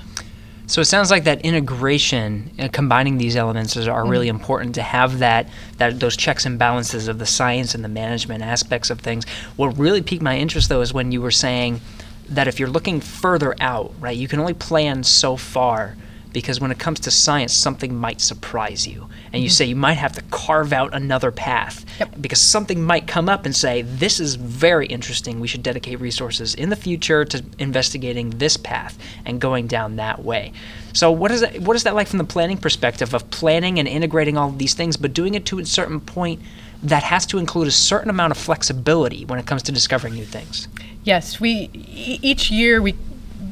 So 0.68 0.80
it 0.80 0.86
sounds 0.86 1.12
like 1.12 1.24
that 1.24 1.42
integration, 1.42 2.50
uh, 2.58 2.68
combining 2.72 3.18
these 3.18 3.36
elements, 3.36 3.76
is, 3.76 3.86
are 3.86 4.02
mm-hmm. 4.02 4.10
really 4.10 4.28
important 4.28 4.74
to 4.74 4.82
have 4.82 5.20
that 5.20 5.48
that 5.78 6.00
those 6.00 6.16
checks 6.16 6.44
and 6.44 6.58
balances 6.58 7.06
of 7.06 7.18
the 7.18 7.26
science 7.26 7.74
and 7.74 7.84
the 7.84 7.88
management 7.88 8.42
aspects 8.42 8.90
of 8.90 9.00
things. 9.00 9.24
What 9.54 9.78
really 9.78 10.02
piqued 10.02 10.22
my 10.22 10.36
interest, 10.36 10.68
though, 10.68 10.80
is 10.80 10.92
when 10.92 11.12
you 11.12 11.22
were 11.22 11.30
saying 11.30 11.80
that 12.28 12.48
if 12.48 12.58
you're 12.58 12.68
looking 12.68 13.00
further 13.00 13.54
out, 13.60 13.94
right, 14.00 14.16
you 14.16 14.26
can 14.26 14.40
only 14.40 14.54
plan 14.54 15.04
so 15.04 15.36
far 15.36 15.96
because 16.36 16.60
when 16.60 16.70
it 16.70 16.78
comes 16.78 17.00
to 17.00 17.10
science, 17.10 17.54
something 17.54 17.94
might 17.96 18.20
surprise 18.20 18.86
you. 18.86 19.08
And 19.32 19.42
you 19.42 19.48
mm-hmm. 19.48 19.54
say 19.54 19.64
you 19.64 19.74
might 19.74 19.94
have 19.94 20.12
to 20.16 20.22
carve 20.24 20.70
out 20.70 20.94
another 20.94 21.30
path 21.30 21.86
yep. 21.98 22.14
because 22.20 22.42
something 22.42 22.82
might 22.82 23.06
come 23.06 23.26
up 23.26 23.46
and 23.46 23.56
say, 23.56 23.80
This 23.80 24.20
is 24.20 24.34
very 24.34 24.86
interesting. 24.86 25.40
We 25.40 25.48
should 25.48 25.62
dedicate 25.62 25.98
resources 25.98 26.54
in 26.54 26.68
the 26.68 26.76
future 26.76 27.24
to 27.24 27.42
investigating 27.58 28.28
this 28.28 28.58
path 28.58 28.98
and 29.24 29.40
going 29.40 29.66
down 29.66 29.96
that 29.96 30.24
way. 30.26 30.52
So, 30.92 31.10
what 31.10 31.30
is, 31.30 31.40
that, 31.40 31.58
what 31.60 31.74
is 31.74 31.84
that 31.84 31.94
like 31.94 32.06
from 32.06 32.18
the 32.18 32.24
planning 32.24 32.58
perspective 32.58 33.14
of 33.14 33.30
planning 33.30 33.78
and 33.78 33.88
integrating 33.88 34.36
all 34.36 34.50
of 34.50 34.58
these 34.58 34.74
things, 34.74 34.98
but 34.98 35.14
doing 35.14 35.36
it 35.36 35.46
to 35.46 35.58
a 35.58 35.64
certain 35.64 36.00
point 36.00 36.42
that 36.82 37.02
has 37.04 37.24
to 37.28 37.38
include 37.38 37.66
a 37.66 37.72
certain 37.72 38.10
amount 38.10 38.32
of 38.32 38.36
flexibility 38.36 39.24
when 39.24 39.38
it 39.38 39.46
comes 39.46 39.62
to 39.62 39.72
discovering 39.72 40.12
new 40.12 40.26
things? 40.26 40.68
Yes, 41.02 41.40
we 41.40 41.70
each 41.72 42.50
year 42.50 42.82
we 42.82 42.94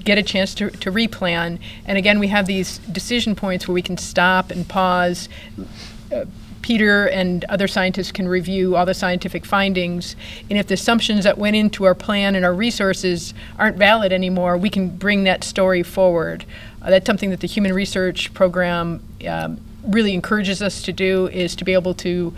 get 0.04 0.18
a 0.18 0.22
chance 0.22 0.54
to, 0.54 0.70
to 0.70 0.92
replan. 0.92 1.58
And 1.86 1.98
again, 1.98 2.18
we 2.18 2.28
have 2.28 2.46
these 2.46 2.78
decision 2.78 3.34
points 3.34 3.66
where 3.66 3.74
we 3.74 3.82
can 3.82 3.96
stop 3.96 4.50
and 4.50 4.68
pause. 4.68 5.28
Uh, 6.12 6.26
Peter 6.64 7.06
and 7.08 7.44
other 7.44 7.68
scientists 7.68 8.10
can 8.10 8.26
review 8.26 8.74
all 8.74 8.86
the 8.86 8.94
scientific 8.94 9.44
findings. 9.44 10.16
And 10.48 10.58
if 10.58 10.66
the 10.66 10.74
assumptions 10.74 11.24
that 11.24 11.36
went 11.36 11.56
into 11.56 11.84
our 11.84 11.94
plan 11.94 12.34
and 12.34 12.42
our 12.42 12.54
resources 12.54 13.34
aren't 13.58 13.76
valid 13.76 14.14
anymore, 14.14 14.56
we 14.56 14.70
can 14.70 14.88
bring 14.88 15.24
that 15.24 15.44
story 15.44 15.82
forward. 15.82 16.46
Uh, 16.80 16.88
that's 16.88 17.04
something 17.04 17.28
that 17.28 17.40
the 17.40 17.46
Human 17.46 17.74
Research 17.74 18.32
Program 18.32 19.02
um, 19.28 19.60
really 19.86 20.14
encourages 20.14 20.62
us 20.62 20.80
to 20.82 20.92
do 20.92 21.28
is 21.28 21.54
to 21.56 21.64
be 21.66 21.74
able 21.74 21.92
to 21.94 22.32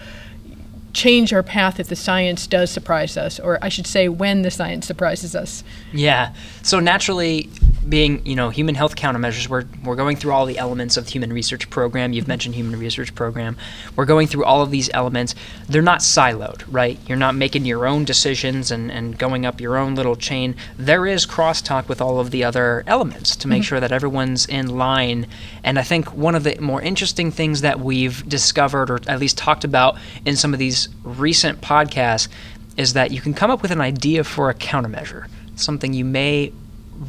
change 0.97 1.33
our 1.33 1.43
path 1.43 1.79
if 1.79 1.89
the 1.89 1.95
science 1.95 2.47
does 2.47 2.71
surprise 2.71 3.17
us, 3.19 3.39
or 3.39 3.59
I 3.63 3.69
should 3.69 3.87
say, 3.87 4.09
when 4.09 4.43
the 4.43 4.51
science 4.51 4.87
surprises 4.87 5.37
us. 5.37 5.63
Yeah. 5.93 6.35
So 6.63 6.81
naturally, 6.81 7.51
being 7.88 8.25
you 8.27 8.35
know 8.35 8.51
human 8.51 8.75
health 8.75 8.96
countermeasures, 8.96 9.49
we're 9.49 9.64
we're 9.85 9.96
going 9.96 10.16
through 10.16 10.33
all 10.33 10.46
the 10.46 10.59
elements 10.59 10.96
of 10.96 11.05
the 11.05 11.11
human 11.11 11.33
research 11.33 11.68
program. 11.70 12.12
You've 12.12 12.29
mentioned 12.29 12.55
human 12.55 12.79
research 12.79 13.14
program. 13.14 13.57
We're 13.94 14.07
going 14.07 14.27
through 14.27 14.44
all 14.44 14.62
of 14.62 14.70
these 14.70 14.90
elements. 14.92 15.35
They're 15.68 15.83
not 15.83 16.01
siloed, 16.01 16.64
right? 16.68 16.99
You're 17.07 17.18
not 17.18 17.35
making 17.35 17.64
your 17.64 17.87
own 17.87 18.05
decisions 18.05 18.70
and, 18.70 18.90
and 18.90 19.18
going 19.18 19.46
up 19.46 19.61
your 19.61 19.77
own 19.77 19.94
little 19.94 20.16
chain. 20.16 20.57
There 20.77 21.07
is 21.07 21.27
crosstalk 21.27 21.88
with 21.88 22.01
all 22.01 22.20
of 22.20 22.31
the 22.31 22.44
other 22.44 22.85
elements 22.87 23.37
to 23.37 23.49
make 23.49 23.62
mm-hmm. 23.62 23.66
sure 23.66 23.81
that 23.81 23.92
everyone's 23.92 24.46
in 24.46 24.77
line. 24.77 25.27
And 25.62 25.79
I 25.79 25.83
think 25.83 26.12
one 26.12 26.35
of 26.35 26.44
the 26.44 26.57
more 26.61 26.83
interesting 26.83 27.31
things 27.31 27.61
that 27.61 27.81
we've 27.81 28.27
discovered, 28.29 28.90
or 28.90 29.01
at 29.07 29.20
least 29.20 29.38
talked 29.38 29.64
about 29.64 29.99
in 30.25 30.37
some 30.37 30.53
of 30.53 30.59
these 30.59 30.88
recent 31.05 31.61
podcasts 31.61 32.29
is 32.77 32.92
that 32.92 33.11
you 33.11 33.20
can 33.20 33.35
come 33.35 33.51
up 33.51 33.62
with 33.62 33.70
an 33.70 33.81
idea 33.81 34.22
for 34.22 34.51
a 34.51 34.55
countermeasure, 34.55 35.29
something 35.55 35.94
you 35.94 36.05
may 36.05 36.53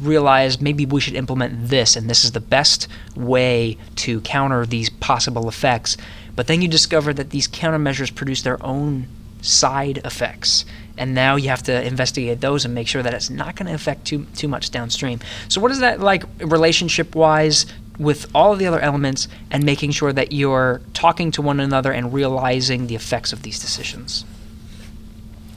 realize 0.00 0.60
maybe 0.60 0.86
we 0.86 1.00
should 1.00 1.14
implement 1.14 1.68
this 1.68 1.96
and 1.96 2.08
this 2.08 2.24
is 2.24 2.32
the 2.32 2.40
best 2.40 2.88
way 3.16 3.76
to 3.96 4.20
counter 4.22 4.66
these 4.66 4.90
possible 4.90 5.48
effects. 5.48 5.96
But 6.36 6.46
then 6.46 6.62
you 6.62 6.68
discover 6.68 7.12
that 7.14 7.30
these 7.30 7.48
countermeasures 7.48 8.14
produce 8.14 8.42
their 8.42 8.64
own 8.64 9.08
side 9.42 9.98
effects. 10.04 10.64
And 10.96 11.14
now 11.14 11.36
you 11.36 11.48
have 11.48 11.62
to 11.64 11.82
investigate 11.86 12.40
those 12.40 12.64
and 12.64 12.74
make 12.74 12.88
sure 12.88 13.02
that 13.02 13.14
it's 13.14 13.30
not 13.30 13.56
going 13.56 13.68
to 13.68 13.74
affect 13.74 14.04
too 14.04 14.26
too 14.34 14.48
much 14.48 14.70
downstream. 14.70 15.20
So 15.48 15.60
what 15.60 15.70
is 15.70 15.80
that 15.80 16.00
like 16.00 16.24
relationship 16.38 17.14
wise 17.14 17.66
with 17.98 18.26
all 18.34 18.52
of 18.52 18.58
the 18.58 18.66
other 18.66 18.80
elements 18.80 19.28
and 19.50 19.64
making 19.64 19.92
sure 19.92 20.12
that 20.12 20.32
you're 20.32 20.80
talking 20.94 21.30
to 21.32 21.42
one 21.42 21.60
another 21.60 21.92
and 21.92 22.12
realizing 22.12 22.86
the 22.86 22.94
effects 22.94 23.32
of 23.32 23.42
these 23.42 23.58
decisions? 23.58 24.24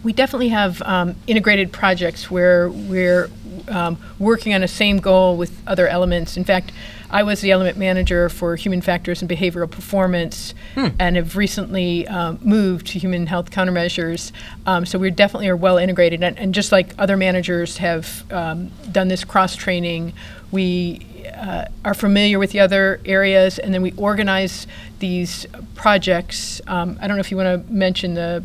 We 0.03 0.13
definitely 0.13 0.49
have 0.49 0.81
um, 0.81 1.15
integrated 1.27 1.71
projects 1.71 2.31
where 2.31 2.69
we're 2.69 3.29
um, 3.69 3.97
working 4.19 4.53
on 4.53 4.63
a 4.63 4.67
same 4.67 4.97
goal 4.97 5.37
with 5.37 5.51
other 5.67 5.87
elements. 5.87 6.37
In 6.37 6.43
fact, 6.43 6.71
I 7.09 7.23
was 7.23 7.41
the 7.41 7.51
element 7.51 7.77
manager 7.77 8.29
for 8.29 8.55
human 8.55 8.81
factors 8.81 9.21
and 9.21 9.29
behavioral 9.29 9.69
performance, 9.69 10.53
and 10.97 11.17
have 11.17 11.35
recently 11.35 12.07
um, 12.07 12.39
moved 12.41 12.87
to 12.87 12.99
human 12.99 13.27
health 13.27 13.51
countermeasures. 13.51 14.31
Um, 14.65 14.85
so 14.85 14.97
we 14.97 15.11
definitely 15.11 15.49
are 15.49 15.55
well 15.57 15.77
integrated, 15.77 16.23
and, 16.23 16.39
and 16.39 16.53
just 16.53 16.71
like 16.71 16.93
other 16.97 17.17
managers 17.17 17.77
have 17.77 18.23
um, 18.31 18.71
done 18.91 19.09
this 19.09 19.25
cross 19.25 19.55
training, 19.55 20.13
we 20.51 21.05
uh, 21.35 21.65
are 21.83 21.93
familiar 21.93 22.39
with 22.39 22.51
the 22.51 22.59
other 22.59 23.01
areas, 23.05 23.59
and 23.59 23.73
then 23.73 23.81
we 23.81 23.91
organize 23.93 24.67
these 24.99 25.45
projects. 25.75 26.61
Um, 26.67 26.97
I 27.01 27.07
don't 27.07 27.17
know 27.17 27.21
if 27.21 27.31
you 27.31 27.37
want 27.37 27.67
to 27.67 27.73
mention 27.73 28.13
the 28.13 28.43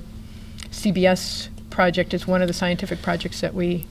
CBS 0.71 1.49
project 1.71 2.15
is 2.15 2.27
one 2.27 2.43
of 2.43 2.49
the 2.49 2.55
scientific 2.55 3.03
projects 3.03 3.41
that 3.41 3.55
we. 3.55 3.87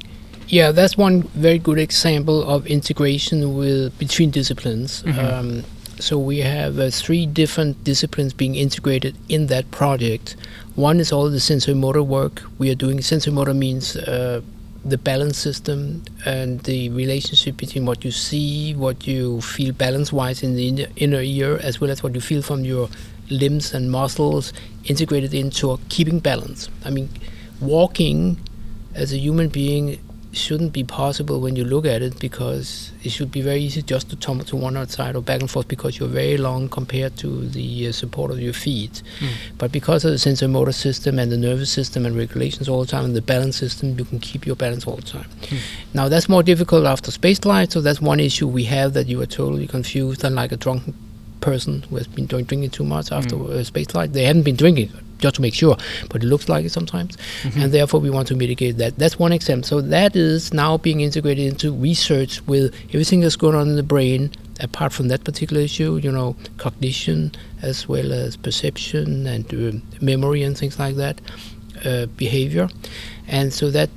Yeah, 0.48 0.72
that's 0.72 0.96
one 0.96 1.24
very 1.34 1.58
good 1.58 1.80
example 1.80 2.48
of 2.48 2.68
integration 2.68 3.58
with 3.58 3.98
between 3.98 4.30
disciplines. 4.30 5.04
Mm-hmm. 5.04 5.20
Um, 5.20 5.64
so 6.00 6.20
we 6.20 6.40
have 6.40 6.78
uh, 6.78 6.90
three 6.92 7.26
different 7.26 7.84
disciplines 7.84 8.34
being 8.34 8.56
integrated 8.56 9.16
in 9.30 9.48
that 9.48 9.72
project. 9.72 10.36
One 10.76 11.00
is 11.00 11.12
all 11.12 11.30
the 11.30 11.40
sensory-motor 11.40 12.04
work 12.04 12.44
we 12.60 12.70
are 12.70 12.76
doing. 12.76 13.02
Sensory-motor 13.02 13.54
means 13.54 13.96
uh, 13.96 14.42
the 14.84 14.98
balance 14.98 15.38
system 15.38 16.04
and 16.26 16.60
the 16.62 16.90
relationship 16.90 17.58
between 17.58 17.86
what 17.86 18.04
you 18.04 18.12
see, 18.12 18.76
what 18.76 19.08
you 19.08 19.42
feel 19.42 19.74
balance-wise 19.74 20.44
in 20.44 20.56
the 20.56 20.68
inner, 20.68 20.88
inner 20.98 21.22
ear, 21.22 21.60
as 21.64 21.80
well 21.80 21.90
as 21.90 22.04
what 22.04 22.14
you 22.14 22.22
feel 22.22 22.42
from 22.42 22.66
your 22.66 22.90
limbs 23.30 23.74
and 23.74 23.90
muscles, 23.90 24.54
integrated 24.84 25.34
into 25.34 25.72
a 25.72 25.78
keeping 25.90 26.20
balance. 26.20 26.70
I 26.84 26.92
mean, 26.92 27.10
walking 27.62 28.38
as 28.94 29.12
a 29.12 29.18
human 29.18 29.48
being 29.50 30.00
shouldn't 30.38 30.74
be 30.74 30.84
possible 30.84 31.40
when 31.40 31.56
you 31.56 31.64
look 31.64 31.86
at 31.86 32.02
it 32.02 32.20
because 32.20 32.92
it 33.04 33.10
should 33.10 33.32
be 33.32 33.42
very 33.42 33.62
easy 33.62 33.82
just 33.82 34.10
to 34.10 34.16
tumble 34.16 34.46
to 34.46 34.56
one 34.56 34.76
side 34.88 35.16
or 35.16 35.22
back 35.22 35.42
and 35.42 35.50
forth 35.50 35.68
because 35.68 36.00
you're 36.00 36.10
very 36.10 36.38
long 36.38 36.68
compared 36.70 37.16
to 37.18 37.48
the 37.48 37.88
uh, 37.88 37.92
support 37.92 38.32
of 38.32 38.40
your 38.40 38.54
feet. 38.54 39.02
But 39.58 39.72
because 39.72 40.06
of 40.06 40.12
the 40.12 40.18
sensory 40.20 40.48
motor 40.50 40.72
system 40.72 41.20
and 41.20 41.32
the 41.32 41.38
nervous 41.38 41.72
system 41.72 42.06
and 42.06 42.18
regulations 42.18 42.68
all 42.68 42.82
the 42.82 42.88
time 42.88 43.06
and 43.06 43.16
the 43.16 43.22
balance 43.22 43.58
system, 43.58 43.98
you 43.98 44.06
can 44.06 44.20
keep 44.20 44.46
your 44.46 44.56
balance 44.56 44.86
all 44.88 44.98
the 44.98 45.02
time. 45.04 45.28
Now 45.94 46.10
that's 46.10 46.28
more 46.28 46.44
difficult 46.44 46.86
after 46.86 47.12
space 47.12 47.40
flight, 47.40 47.72
so 47.72 47.82
that's 47.82 48.02
one 48.02 48.20
issue 48.20 48.48
we 48.48 48.66
have 48.66 48.94
that 48.94 49.08
you 49.08 49.22
are 49.22 49.26
totally 49.26 49.68
confused 49.68 50.24
and 50.24 50.36
like 50.36 50.52
a 50.52 50.58
drunken 50.58 50.94
person 51.42 51.84
who 51.84 51.98
has 51.98 52.08
been 52.08 52.26
drinking 52.26 52.70
too 52.72 52.84
much 52.84 53.12
after 53.12 53.36
uh, 53.36 53.64
space 53.64 53.88
flight. 53.88 54.14
They 54.14 54.24
haven't 54.24 54.44
been 54.44 54.56
drinking 54.56 54.92
just 55.20 55.36
to 55.36 55.42
make 55.42 55.54
sure, 55.54 55.78
but 56.10 56.24
it 56.24 56.28
looks 56.28 56.50
like 56.50 56.66
it 56.66 56.72
sometimes, 56.72 57.18
and 57.56 57.72
therefore 57.72 58.00
we 58.00 58.10
want 58.10 58.28
to 58.28 58.36
mitigate 58.36 58.78
that. 58.78 58.98
That's 58.98 59.18
one 59.18 59.32
example. 59.32 59.68
So 59.68 59.82
that 59.82 60.16
is 60.16 60.54
now 60.54 60.78
being 60.78 61.02
integrated 61.02 61.46
into 61.48 61.74
research 61.74 62.46
with 62.48 62.74
everything 62.90 63.22
that's 63.22 63.36
going 63.36 63.56
on 63.56 63.70
in 63.70 63.76
the 63.76 63.84
brain. 63.84 64.32
Apart 64.62 64.94
from 64.94 65.10
that 65.10 65.26
particular 65.26 65.62
issue, 65.62 65.98
you 65.98 66.10
know, 66.10 66.38
cognition 66.58 67.34
as 67.62 67.90
well 67.90 68.14
as 68.14 68.38
perception 68.38 69.28
and 69.28 69.54
uh, 69.54 69.78
memory 70.02 70.44
and 70.44 70.58
things 70.58 70.80
like 70.80 70.96
that, 70.96 71.20
uh, 71.84 72.06
behavior, 72.16 72.70
and 73.28 73.54
so 73.54 73.70
that 73.70 73.90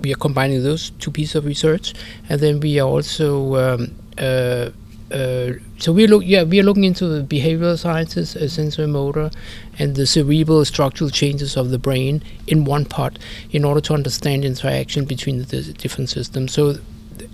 we 0.00 0.12
are 0.12 0.16
combining 0.16 0.62
those 0.62 0.90
two 1.00 1.10
pieces 1.10 1.34
of 1.34 1.44
research, 1.44 1.92
and 2.30 2.40
then 2.40 2.60
we 2.60 2.80
are 2.80 2.88
also 2.88 3.56
um, 3.56 3.94
uh, 4.18 4.70
uh, 5.12 5.52
so 5.78 5.92
we 5.92 6.06
look 6.06 6.22
yeah 6.24 6.42
we 6.42 6.58
are 6.58 6.64
looking 6.64 6.84
into 6.84 7.06
the 7.06 7.22
behavioral 7.22 7.78
sciences, 7.78 8.34
uh, 8.36 8.48
sensory 8.48 8.86
motor, 8.86 9.30
and 9.78 9.94
the 9.94 10.06
cerebral 10.06 10.64
structural 10.64 11.10
changes 11.10 11.56
of 11.56 11.70
the 11.70 11.78
brain 11.78 12.22
in 12.46 12.64
one 12.64 12.84
part 12.84 13.18
in 13.50 13.64
order 13.64 13.80
to 13.80 13.94
understand 13.94 14.44
interaction 14.44 15.04
between 15.04 15.44
the 15.44 15.62
different 15.78 16.10
systems. 16.10 16.52
So 16.52 16.76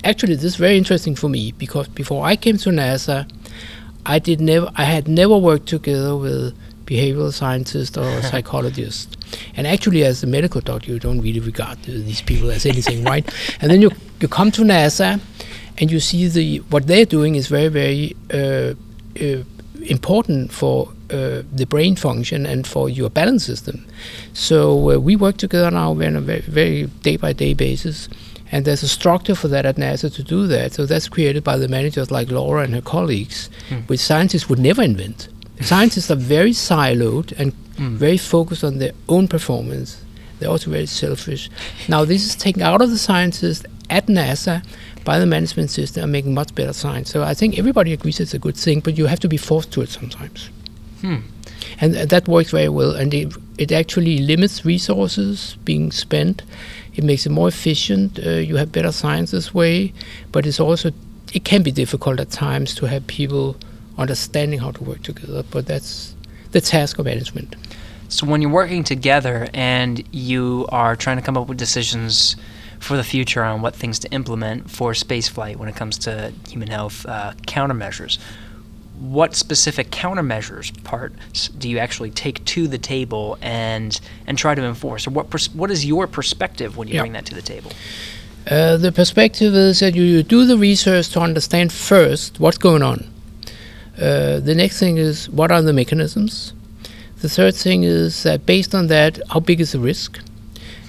actually, 0.05 0.35
this 0.35 0.45
is 0.45 0.57
very 0.57 0.77
interesting 0.77 1.15
for 1.15 1.29
me 1.29 1.53
because 1.53 1.89
before 1.89 2.25
I 2.25 2.37
came 2.37 2.57
to 2.59 2.71
NASA, 2.71 3.31
I 4.05 4.19
did 4.19 4.41
never 4.41 4.71
I 4.77 4.85
had 4.85 5.09
never 5.09 5.37
worked 5.37 5.67
together 5.67 6.17
with 6.17 6.57
behavioral 6.85 7.33
scientist 7.33 7.97
or 7.97 8.23
psychologist. 8.33 9.17
And 9.57 9.67
actually, 9.67 10.05
as 10.05 10.23
a 10.23 10.27
medical 10.27 10.61
doctor, 10.61 10.91
you 10.91 10.99
don't 10.99 11.21
really 11.21 11.41
regard 11.41 11.83
these 11.85 12.23
people 12.23 12.51
as 12.51 12.67
anything, 12.67 13.05
right? 13.13 13.29
And 13.61 13.71
then 13.71 13.81
you 13.81 13.91
you 14.21 14.29
come 14.29 14.51
to 14.53 14.63
NASA, 14.63 15.21
and 15.79 15.91
you 15.91 16.01
see 16.01 16.29
the 16.29 16.59
what 16.71 16.87
they're 16.87 17.07
doing 17.07 17.37
is 17.37 17.47
very 17.47 17.69
very 17.69 18.17
uh, 18.33 18.75
uh, 19.21 19.45
important 19.83 20.53
for 20.53 20.93
uh, 21.13 21.43
the 21.53 21.67
brain 21.67 21.97
function 21.97 22.47
and 22.47 22.67
for 22.67 22.89
your 22.89 23.11
balance 23.11 23.45
system. 23.45 23.87
So 24.33 24.93
uh, 24.93 24.99
we 24.99 25.17
work 25.17 25.37
together 25.37 25.71
now 25.71 25.93
on 25.93 26.17
a 26.17 26.21
very, 26.21 26.41
very 26.41 26.87
day 27.03 27.17
by 27.17 27.33
day 27.33 27.55
basis. 27.55 28.09
And 28.51 28.65
there's 28.65 28.83
a 28.83 28.89
structure 28.89 29.35
for 29.35 29.49
that 29.49 29.65
at 29.65 29.77
NASA 29.77 30.15
to 30.15 30.23
do 30.23 30.47
that. 30.49 30.75
So 30.75 30.85
that's 30.85 31.09
created 31.09 31.43
by 31.43 31.57
the 31.57 31.69
managers 31.69 32.11
like 32.11 32.31
Laura 32.31 32.65
and 32.65 32.75
her 32.75 32.83
colleagues, 32.83 33.49
which 33.87 34.01
scientists 34.01 34.49
would 34.49 34.59
never 34.59 34.83
invent. 34.83 35.29
Scientists 35.61 36.11
are 36.11 36.17
very 36.17 36.51
siloed 36.51 37.33
and 37.39 37.53
very 37.79 38.19
focused 38.19 38.65
on 38.65 38.79
their 38.79 38.93
own 39.09 39.29
performance. 39.29 40.03
They're 40.39 40.51
also 40.51 40.71
very 40.71 40.87
selfish. 40.87 41.49
Now, 41.89 42.05
this 42.05 42.27
is 42.27 42.35
taken 42.35 42.63
out 42.63 42.83
of 42.83 42.91
the 42.91 42.99
scientists 42.99 43.65
at 43.89 44.07
NASA 44.07 44.65
by 45.05 45.19
the 45.19 45.27
management 45.27 45.71
system 45.71 46.05
and 46.05 46.13
making 46.13 46.35
much 46.35 46.55
better 46.55 46.73
science. 46.73 47.11
So 47.11 47.23
I 47.23 47.35
think 47.35 47.59
everybody 47.59 47.93
agrees 47.93 48.21
it's 48.21 48.35
a 48.35 48.39
good 48.39 48.57
thing, 48.57 48.81
but 48.81 48.99
you 48.99 49.07
have 49.07 49.21
to 49.21 49.29
be 49.29 49.37
forced 49.37 49.73
to 49.73 49.83
it 49.83 49.89
sometimes. 49.89 50.51
And 51.81 51.97
uh, 51.97 52.07
that 52.07 52.29
works 52.29 52.51
very 52.51 52.69
well. 52.69 52.93
And 52.93 53.13
it, 53.13 53.35
it 53.59 53.73
actually 53.73 54.19
limits 54.19 54.65
resources 54.65 55.57
being 55.65 55.91
spent. 55.91 56.43
It 56.95 57.05
makes 57.05 57.27
it 57.27 57.31
more 57.31 57.49
efficient. 57.49 58.19
Uh, 58.25 58.31
you 58.31 58.57
have 58.57 58.73
better 58.73 58.93
science 58.93 59.31
this 59.31 59.55
way, 59.55 59.93
but 60.31 60.47
it's 60.47 60.61
also 60.61 60.91
it 61.33 61.45
can 61.45 61.63
be 61.63 61.73
difficult 61.73 62.21
at 62.21 62.31
times 62.31 62.75
to 62.75 62.87
have 62.87 63.07
people 63.07 63.57
understanding 63.97 64.59
how 64.61 64.71
to 64.73 64.85
work 64.85 65.03
together. 65.03 65.43
But 65.51 65.67
that's 65.67 66.15
the 66.53 66.61
task 66.61 66.99
of 66.99 67.07
management. 67.07 67.57
So 68.09 68.27
when 68.27 68.43
you're 68.43 68.51
working 68.51 68.85
together 68.85 69.49
and 69.55 70.07
you 70.13 70.67
are 70.69 70.95
trying 70.97 71.17
to 71.17 71.23
come 71.23 71.39
up 71.39 71.49
with 71.49 71.57
decisions 71.57 72.37
for 72.79 72.97
the 72.97 73.05
future 73.05 73.43
on 73.43 73.63
what 73.63 73.75
things 73.75 73.99
to 74.01 74.11
implement 74.11 74.71
for 74.71 74.93
spaceflight 74.93 75.57
when 75.57 75.69
it 75.69 75.77
comes 75.77 75.97
to 75.99 76.33
human 76.49 76.69
health 76.69 77.07
uh, 77.07 77.33
countermeasures, 77.47 78.19
what 79.03 79.35
specific 79.35 79.91
countermeasures 79.91 80.73
parts 80.85 81.49
do 81.49 81.69
you 81.69 81.79
actually 81.79 82.11
take 82.11 82.45
to 82.45 82.69
the 82.69 82.79
table 82.79 83.37
and 83.43 84.01
and 84.27 84.39
try 84.39 84.55
to 84.55 84.63
enforce, 84.63 85.07
or 85.07 85.11
what 85.11 85.29
pers- 85.31 85.53
what 85.55 85.71
is 85.71 85.85
your 85.85 86.07
perspective 86.07 86.77
when 86.77 86.87
you 86.89 86.95
Yeah. 86.95 87.01
bring 87.03 87.13
that 87.13 87.27
to 87.27 87.35
the 87.35 87.43
table? 87.43 87.73
Uh, 88.51 88.77
the 88.77 88.93
perspective 88.93 89.55
is 89.55 89.81
that 89.81 89.95
you, 89.95 90.03
you 90.03 90.23
do 90.23 90.45
the 90.47 90.57
research 90.57 91.09
to 91.11 91.21
understand 91.21 91.73
first 91.73 92.41
what's 92.41 92.59
going 92.59 92.83
on. 92.83 93.05
Uh, 94.01 94.41
the 94.41 94.55
next 94.55 94.79
thing 94.79 94.99
is 94.99 95.29
what 95.31 95.51
are 95.51 95.63
the 95.63 95.73
mechanisms. 95.73 96.53
The 97.21 97.29
third 97.29 97.55
thing 97.55 97.85
is 97.85 98.23
that 98.25 98.47
based 98.47 98.75
on 98.75 98.89
that, 98.89 99.21
how 99.31 99.41
big 99.41 99.61
is 99.61 99.73
the 99.73 99.79
risk? 99.79 100.19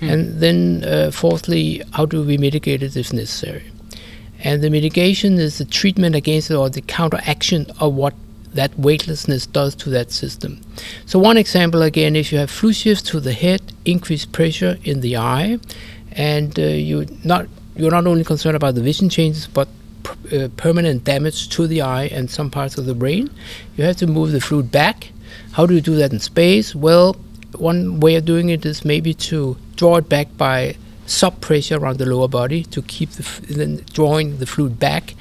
And 0.02 0.42
then, 0.42 0.84
uh, 0.84 1.12
fourthly, 1.12 1.82
how 1.92 2.06
do 2.06 2.24
we 2.24 2.38
mitigate 2.38 2.84
it 2.84 2.98
if 2.98 3.14
necessary? 3.14 3.64
And 4.44 4.62
the 4.62 4.70
mitigation 4.70 5.40
is 5.40 5.58
the 5.58 5.66
treatment 5.66 6.16
against 6.16 6.52
it 6.52 6.56
or 6.56 6.70
the 6.70 6.82
counteraction 6.82 7.66
of 7.80 7.94
what 7.94 8.14
that 8.54 8.78
weightlessness 8.78 9.48
does 9.48 9.74
to 9.76 9.90
that 9.90 10.12
system. 10.12 10.62
So, 11.06 11.18
one 11.18 11.38
example 11.38 11.82
again, 11.82 12.16
if 12.16 12.32
you 12.32 12.38
have 12.38 12.52
flu 12.52 12.72
shifts 12.72 13.04
to 13.10 13.20
the 13.20 13.34
head, 13.34 13.62
increased 13.86 14.32
pressure 14.32 14.78
in 14.84 15.02
the 15.02 15.18
eye, 15.18 15.60
and 16.12 16.58
uh, 16.60 16.64
you 16.64 17.08
not 17.24 17.48
you're 17.76 17.92
not 17.92 18.06
only 18.06 18.24
concerned 18.24 18.56
about 18.56 18.76
the 18.76 18.82
vision 18.82 19.10
changes, 19.10 19.48
but 19.48 19.68
uh, 20.32 20.50
permanent 20.58 21.04
damage 21.04 21.50
to 21.50 21.66
the 21.66 21.82
eye 21.82 22.06
and 22.06 22.30
some 22.30 22.50
parts 22.52 22.78
of 22.78 22.86
the 22.86 22.94
brain, 22.94 23.30
you 23.76 23.84
have 23.84 23.98
to 23.98 24.08
move 24.08 24.32
the 24.32 24.42
fluid 24.42 24.72
back. 24.72 25.10
How 25.54 25.66
do 25.66 25.74
you 25.74 25.82
do 25.82 25.96
that 25.96 26.12
in 26.12 26.20
space? 26.20 26.76
Well, 26.76 27.16
one 27.58 28.00
way 28.00 28.16
of 28.16 28.26
doing 28.26 28.50
it 28.50 28.66
is 28.66 28.84
maybe 28.84 29.14
to 29.14 29.58
draw 29.76 29.98
it 29.98 30.10
back 30.10 30.36
by 30.38 30.76
sub 31.06 31.40
pressure 31.42 31.78
around 31.78 31.98
the 31.98 32.06
lower 32.06 32.28
body 32.28 32.64
to 32.66 32.82
keep 32.82 33.12
the 33.12 33.24
f- 33.24 33.42
then 33.42 33.84
drawing 33.94 34.38
the 34.38 34.46
fluid 34.46 34.80
back. 34.80 35.16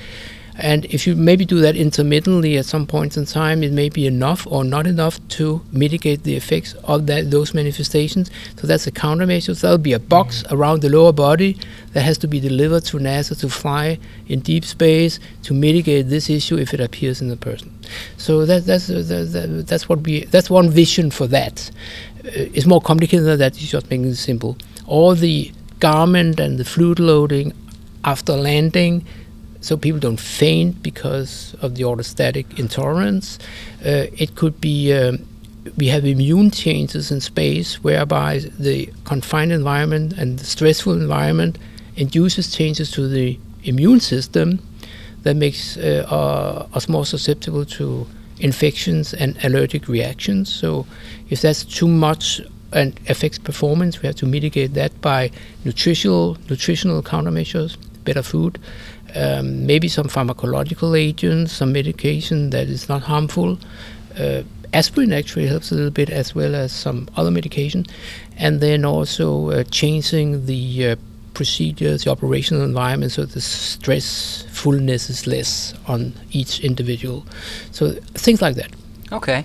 And 0.56 0.84
if 0.86 1.06
you 1.06 1.16
maybe 1.16 1.44
do 1.44 1.60
that 1.60 1.76
intermittently 1.76 2.58
at 2.58 2.66
some 2.66 2.86
points 2.86 3.16
in 3.16 3.24
time, 3.24 3.62
it 3.62 3.72
may 3.72 3.88
be 3.88 4.06
enough 4.06 4.46
or 4.46 4.64
not 4.64 4.86
enough 4.86 5.18
to 5.30 5.62
mitigate 5.72 6.24
the 6.24 6.36
effects 6.36 6.74
of 6.84 7.06
that 7.06 7.30
those 7.30 7.54
manifestations. 7.54 8.30
So 8.56 8.66
that's 8.66 8.86
a 8.86 8.92
countermeasure. 8.92 9.56
So 9.56 9.66
there'll 9.66 9.78
be 9.78 9.94
a 9.94 9.98
box 9.98 10.44
around 10.50 10.82
the 10.82 10.90
lower 10.90 11.12
body 11.12 11.58
that 11.94 12.02
has 12.02 12.18
to 12.18 12.28
be 12.28 12.38
delivered 12.38 12.84
to 12.86 12.98
NASA 12.98 13.38
to 13.40 13.48
fly 13.48 13.98
in 14.28 14.40
deep 14.40 14.64
space 14.64 15.18
to 15.44 15.54
mitigate 15.54 16.10
this 16.10 16.28
issue 16.28 16.58
if 16.58 16.74
it 16.74 16.80
appears 16.80 17.22
in 17.22 17.28
the 17.28 17.36
person. 17.36 17.72
So 18.18 18.44
that, 18.44 18.66
that's 18.66 18.90
uh, 18.90 19.02
that, 19.06 19.32
that, 19.32 19.66
that's 19.66 19.88
what 19.88 20.02
we 20.02 20.26
that's 20.26 20.50
one 20.50 20.68
vision 20.68 21.10
for 21.10 21.26
that. 21.28 21.70
Uh, 22.24 22.54
it's 22.54 22.66
more 22.66 22.80
complicated 22.82 23.24
than 23.24 23.38
that. 23.38 23.56
It's 23.56 23.70
just 23.70 23.90
making 23.90 24.06
it 24.06 24.16
simple. 24.16 24.58
All 24.86 25.14
the 25.14 25.50
garment 25.82 26.38
and 26.38 26.58
the 26.58 26.64
fluid 26.64 27.00
loading 27.00 27.52
after 28.04 28.32
landing 28.34 29.04
so 29.60 29.76
people 29.76 30.00
don't 30.00 30.20
faint 30.20 30.82
because 30.82 31.54
of 31.62 31.76
the 31.76 31.82
orthostatic 31.84 32.46
intolerance. 32.58 33.38
Uh, 33.84 34.06
it 34.24 34.34
could 34.34 34.60
be 34.60 34.92
um, 34.92 35.24
we 35.76 35.86
have 35.86 36.04
immune 36.04 36.50
changes 36.50 37.10
in 37.12 37.20
space 37.20 37.82
whereby 37.84 38.40
the 38.58 38.92
confined 39.04 39.52
environment 39.52 40.12
and 40.14 40.38
the 40.40 40.44
stressful 40.44 40.92
environment 40.92 41.58
induces 41.96 42.52
changes 42.52 42.90
to 42.90 43.08
the 43.08 43.38
immune 43.62 44.00
system 44.00 44.58
that 45.22 45.36
makes 45.36 45.76
uh, 45.76 46.04
uh, 46.10 46.76
us 46.76 46.88
more 46.88 47.06
susceptible 47.06 47.64
to 47.64 48.06
infections 48.40 49.14
and 49.14 49.36
allergic 49.44 49.86
reactions. 49.86 50.52
So, 50.52 50.84
if 51.30 51.40
that's 51.42 51.64
too 51.64 51.86
much 51.86 52.40
and 52.72 52.98
affects 53.08 53.38
performance, 53.38 54.02
we 54.02 54.06
have 54.06 54.16
to 54.16 54.26
mitigate 54.26 54.74
that 54.74 55.00
by 55.00 55.30
nutritional 55.64 56.36
nutritional 56.48 57.02
countermeasures, 57.02 57.76
better 58.04 58.22
food, 58.22 58.58
um, 59.14 59.66
maybe 59.66 59.88
some 59.88 60.08
pharmacological 60.08 60.98
agents, 60.98 61.52
some 61.52 61.72
medication 61.72 62.50
that 62.50 62.68
is 62.68 62.88
not 62.88 63.02
harmful. 63.02 63.58
Uh, 64.18 64.42
aspirin 64.72 65.12
actually 65.12 65.46
helps 65.46 65.70
a 65.70 65.74
little 65.74 65.90
bit, 65.90 66.10
as 66.10 66.34
well 66.34 66.54
as 66.54 66.72
some 66.72 67.08
other 67.16 67.30
medication, 67.30 67.86
and 68.38 68.60
then 68.60 68.84
also 68.84 69.50
uh, 69.50 69.64
changing 69.64 70.46
the 70.46 70.88
uh, 70.88 70.96
procedures, 71.34 72.04
the 72.04 72.10
operational 72.10 72.62
environment, 72.62 73.12
so 73.12 73.24
the 73.24 73.40
stressfulness 73.40 75.08
is 75.10 75.26
less 75.26 75.74
on 75.86 76.12
each 76.30 76.60
individual. 76.60 77.24
So 77.70 77.92
things 78.14 78.42
like 78.42 78.56
that. 78.56 78.70
Okay. 79.12 79.44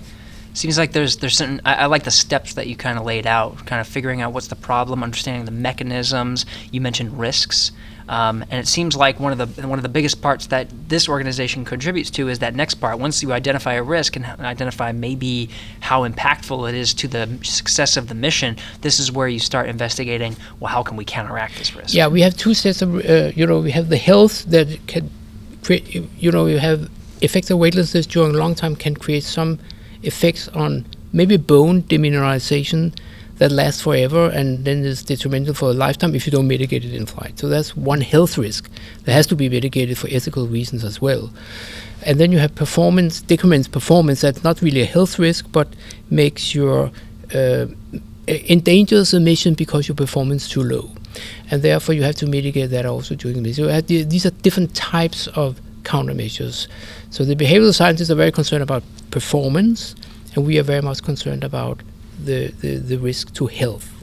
Seems 0.58 0.76
like 0.76 0.91
there's 0.91 1.18
there's 1.18 1.38
certain. 1.38 1.62
I, 1.66 1.76
I 1.76 1.86
like 1.86 2.03
the 2.03 2.10
steps 2.10 2.55
that 2.55 2.66
you 2.66 2.76
kind 2.76 2.97
of 2.97 3.05
laid 3.05 3.28
out, 3.28 3.64
kind 3.68 3.80
of 3.80 3.86
figuring 3.86 4.22
out 4.22 4.34
what's 4.34 4.47
the 4.47 4.55
problem, 4.55 5.03
understanding 5.03 5.45
the 5.45 5.51
mechanisms. 5.51 6.47
You 6.72 6.82
mentioned 6.82 7.20
risks. 7.20 7.72
Um, 8.10 8.41
and 8.49 8.53
it 8.53 8.68
seems 8.68 8.95
like 8.95 9.20
one 9.20 9.39
of 9.39 9.55
the 9.55 9.68
one 9.68 9.78
of 9.78 9.84
the 9.84 9.89
biggest 9.89 10.20
parts 10.20 10.47
that 10.47 10.68
this 10.89 11.08
organization 11.08 11.64
contributes 11.64 12.10
to 12.12 12.28
is 12.28 12.39
that 12.39 12.55
next 12.55 12.76
part. 12.76 12.97
Once 12.97 13.22
you 13.22 13.34
identify 13.34 13.74
a 13.74 13.84
risk 13.84 14.16
and 14.16 14.26
identify 14.26 14.91
maybe 14.91 15.51
how 15.80 16.08
impactful 16.10 16.68
it 16.68 16.74
is 16.74 16.91
to 16.95 17.08
the 17.08 17.38
success 17.43 17.95
of 17.95 18.08
the 18.08 18.16
mission, 18.16 18.58
this 18.82 18.99
is 18.99 19.12
where 19.12 19.28
you 19.28 19.38
start 19.38 19.70
investigating. 19.70 20.36
Well, 20.60 20.72
how 20.72 20.82
can 20.82 20.97
we 20.97 21.05
counteract 21.05 21.60
this 21.60 21.76
risk? 21.76 21.93
Yeah, 21.93 22.08
we 22.08 22.22
have 22.22 22.36
two 22.36 22.55
sets 22.55 22.82
of 22.82 22.95
uh, 23.05 23.32
you 23.36 23.45
know 23.45 23.60
we 23.60 23.70
have 23.72 23.89
the 23.89 23.97
health 23.97 24.45
that 24.45 24.88
can 24.88 25.12
create 25.62 25.93
you 26.18 26.32
know 26.32 26.47
you 26.47 26.58
have 26.58 26.89
effective 27.22 27.60
weightlessness 27.60 28.08
during 28.08 28.34
a 28.34 28.38
long 28.39 28.55
time 28.55 28.76
can 28.76 28.95
create 28.95 29.24
some 29.24 29.60
effects 30.08 30.47
on 30.49 30.86
maybe 31.14 31.38
bone 31.38 31.84
demineralization 31.84 32.93
that 33.38 33.51
lasts 33.51 33.82
forever 33.82 34.30
and 34.30 34.66
then 34.66 34.84
is 34.84 35.03
detrimental 35.03 35.53
for 35.53 35.70
a 35.70 35.74
lifetime 35.74 36.16
if 36.16 36.26
you 36.26 36.32
don't 36.32 36.47
mitigate 36.47 36.84
it 36.84 36.93
in 36.93 37.05
flight. 37.05 37.38
So 37.38 37.47
that's 37.47 37.76
one 37.78 38.01
health 38.01 38.38
risk 38.38 38.70
that 39.03 39.12
has 39.12 39.28
to 39.28 39.36
be 39.36 39.47
mitigated 39.47 39.97
for 39.97 40.08
ethical 40.10 40.47
reasons 40.47 40.84
as 40.84 40.99
well. 40.99 41.32
And 42.05 42.20
then 42.20 42.32
you 42.32 42.39
have 42.39 42.55
performance, 42.55 43.22
decrements 43.22 43.68
performance 43.68 44.22
that's 44.22 44.43
not 44.43 44.62
really 44.62 44.82
a 44.82 44.86
health 44.86 45.20
risk 45.20 45.45
but 45.51 45.68
makes 46.10 46.55
your 46.55 46.91
uh, 47.34 47.68
endangers 48.28 49.12
the 49.12 49.20
mission 49.20 49.53
because 49.53 49.88
your 49.88 49.95
performance 49.95 50.45
is 50.45 50.49
too 50.49 50.64
low. 50.64 50.89
And 51.51 51.62
therefore 51.62 51.95
you 51.95 52.03
have 52.03 52.16
to 52.16 52.28
mitigate 52.28 52.72
that 52.72 52.86
also 52.86 53.16
during 53.16 53.38
the 53.38 53.43
mission. 53.43 53.66
So 53.66 53.82
these 53.82 54.26
are 54.26 54.32
different 54.32 54.76
types 54.76 55.28
of 55.28 55.62
countermeasures. 55.88 56.68
So 57.10 57.24
the 57.24 57.36
behavioral 57.36 57.74
scientists 57.74 58.12
are 58.12 58.20
very 58.26 58.32
concerned 58.32 58.64
about 58.64 58.84
performance 59.12 59.96
and 60.36 60.46
we 60.46 60.60
are 60.60 60.64
very 60.64 60.82
much 60.82 61.02
concerned 61.02 61.44
about 61.44 61.82
the, 62.24 62.48
the, 62.62 62.78
the 62.78 62.98
risk 62.98 63.34
to 63.36 63.48
health. 63.48 63.94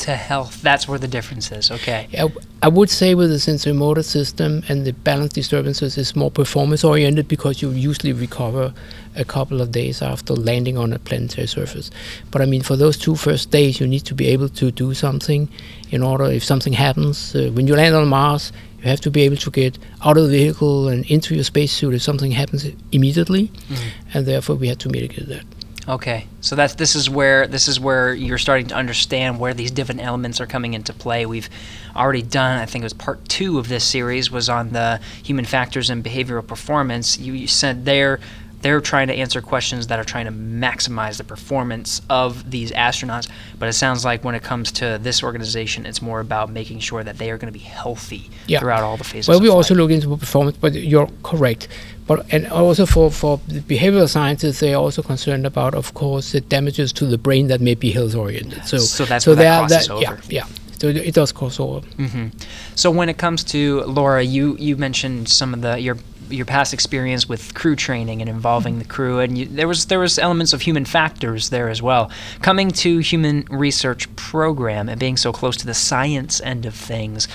To 0.00 0.14
health, 0.14 0.60
that's 0.60 0.86
where 0.86 0.98
the 0.98 1.08
difference 1.08 1.50
is. 1.50 1.70
Okay. 1.70 2.06
I, 2.18 2.30
I 2.62 2.68
would 2.68 2.90
say 2.90 3.14
with 3.14 3.30
the 3.30 3.38
sensory-motor 3.38 4.02
system 4.02 4.62
and 4.68 4.84
the 4.84 4.92
balance 4.92 5.32
disturbances 5.32 5.96
is 5.96 6.14
more 6.14 6.30
performance-oriented 6.30 7.26
because 7.28 7.62
you 7.62 7.70
usually 7.70 8.12
recover 8.12 8.74
a 9.16 9.24
couple 9.24 9.62
of 9.62 9.72
days 9.72 10.02
after 10.02 10.34
landing 10.34 10.76
on 10.76 10.92
a 10.92 10.98
planetary 10.98 11.46
surface. 11.46 11.90
But 12.30 12.42
I 12.42 12.44
mean, 12.44 12.62
for 12.62 12.76
those 12.76 12.98
two 12.98 13.16
first 13.16 13.50
days, 13.50 13.80
you 13.80 13.86
need 13.86 14.04
to 14.04 14.14
be 14.14 14.26
able 14.28 14.50
to 14.50 14.70
do 14.70 14.92
something 14.92 15.48
in 15.90 16.02
order 16.02 16.26
if 16.26 16.44
something 16.44 16.74
happens. 16.74 17.34
Uh, 17.34 17.50
when 17.54 17.66
you 17.66 17.74
land 17.74 17.94
on 17.94 18.06
Mars, 18.08 18.52
you 18.86 18.90
have 18.90 19.00
to 19.00 19.10
be 19.10 19.22
able 19.22 19.36
to 19.36 19.50
get 19.50 19.78
out 20.04 20.16
of 20.16 20.24
the 20.24 20.30
vehicle 20.30 20.88
and 20.88 21.04
into 21.10 21.34
your 21.34 21.42
spacesuit 21.42 21.92
if 21.92 22.02
something 22.02 22.30
happens 22.30 22.64
immediately, 22.92 23.48
mm-hmm. 23.48 23.88
and 24.14 24.26
therefore 24.26 24.54
we 24.54 24.68
had 24.68 24.78
to 24.80 24.88
mitigate 24.88 25.28
that. 25.28 25.44
Okay, 25.88 26.26
so 26.40 26.56
that's 26.56 26.74
this 26.74 26.96
is 26.96 27.08
where 27.08 27.46
this 27.46 27.68
is 27.68 27.78
where 27.78 28.14
you're 28.14 28.38
starting 28.38 28.66
to 28.68 28.74
understand 28.74 29.38
where 29.38 29.54
these 29.54 29.70
different 29.70 30.02
elements 30.02 30.40
are 30.40 30.46
coming 30.46 30.74
into 30.74 30.92
play. 30.92 31.26
We've 31.26 31.48
already 31.94 32.22
done, 32.22 32.58
I 32.58 32.66
think 32.66 32.82
it 32.82 32.86
was 32.86 32.92
part 32.92 33.28
two 33.28 33.58
of 33.58 33.68
this 33.68 33.84
series 33.84 34.30
was 34.30 34.48
on 34.48 34.70
the 34.70 35.00
human 35.22 35.44
factors 35.44 35.90
and 35.90 36.04
behavioral 36.04 36.46
performance. 36.46 37.18
You, 37.18 37.34
you 37.34 37.46
said 37.46 37.84
there 37.84 38.20
they're 38.62 38.80
trying 38.80 39.08
to 39.08 39.14
answer 39.14 39.40
questions 39.40 39.86
that 39.88 39.98
are 39.98 40.04
trying 40.04 40.26
to 40.26 40.32
maximize 40.32 41.18
the 41.18 41.24
performance 41.24 42.02
of 42.08 42.50
these 42.50 42.72
astronauts. 42.72 43.28
But 43.58 43.68
it 43.68 43.74
sounds 43.74 44.04
like 44.04 44.24
when 44.24 44.34
it 44.34 44.42
comes 44.42 44.72
to 44.72 44.98
this 45.00 45.22
organization, 45.22 45.86
it's 45.86 46.02
more 46.02 46.20
about 46.20 46.50
making 46.50 46.80
sure 46.80 47.04
that 47.04 47.18
they 47.18 47.30
are 47.30 47.38
going 47.38 47.52
to 47.52 47.58
be 47.58 47.64
healthy 47.64 48.30
yeah. 48.46 48.58
throughout 48.58 48.82
all 48.82 48.96
the 48.96 49.04
phases. 49.04 49.28
Well, 49.28 49.40
we 49.40 49.48
also 49.48 49.74
look 49.74 49.90
into 49.90 50.16
performance, 50.16 50.56
but 50.56 50.72
you're 50.74 51.10
correct. 51.22 51.68
But 52.06 52.32
and 52.32 52.46
also 52.46 52.86
for 52.86 53.10
for 53.10 53.40
the 53.48 53.60
behavioral 53.60 54.08
scientists, 54.08 54.60
they 54.60 54.74
are 54.74 54.80
also 54.80 55.02
concerned 55.02 55.44
about, 55.44 55.74
of 55.74 55.94
course, 55.94 56.32
the 56.32 56.40
damages 56.40 56.92
to 56.94 57.06
the 57.06 57.18
brain 57.18 57.48
that 57.48 57.60
may 57.60 57.74
be 57.74 57.90
health 57.90 58.14
oriented. 58.14 58.64
So 58.64 58.78
so 58.78 59.04
that's 59.04 59.24
so 59.24 59.34
that 59.34 59.58
crosses 59.68 59.88
that, 59.88 59.92
over. 59.92 60.02
Yeah, 60.02 60.20
yeah. 60.28 60.46
So 60.78 60.88
it 60.88 61.14
does 61.14 61.32
cross 61.32 61.58
over. 61.58 61.80
Mm-hmm. 61.80 62.38
So 62.74 62.90
when 62.90 63.08
it 63.08 63.16
comes 63.18 63.42
to 63.44 63.82
Laura, 63.84 64.22
you 64.22 64.56
you 64.58 64.76
mentioned 64.76 65.28
some 65.28 65.54
of 65.54 65.62
the 65.62 65.80
your 65.80 65.96
your 66.28 66.46
past 66.46 66.72
experience 66.72 67.28
with 67.28 67.54
crew 67.54 67.76
training 67.76 68.20
and 68.20 68.28
involving 68.28 68.78
the 68.78 68.84
crew, 68.84 69.20
and 69.20 69.36
you, 69.38 69.46
there 69.46 69.68
was 69.68 69.86
there 69.86 69.98
was 69.98 70.18
elements 70.18 70.52
of 70.52 70.62
human 70.62 70.84
factors 70.84 71.50
there 71.50 71.68
as 71.68 71.82
well. 71.82 72.10
Coming 72.42 72.70
to 72.72 72.98
human 72.98 73.46
research 73.50 74.14
program 74.16 74.88
and 74.88 74.98
being 74.98 75.16
so 75.16 75.32
close 75.32 75.56
to 75.58 75.66
the 75.66 75.74
science 75.74 76.40
end 76.40 76.66
of 76.66 76.74
things, 76.74 77.28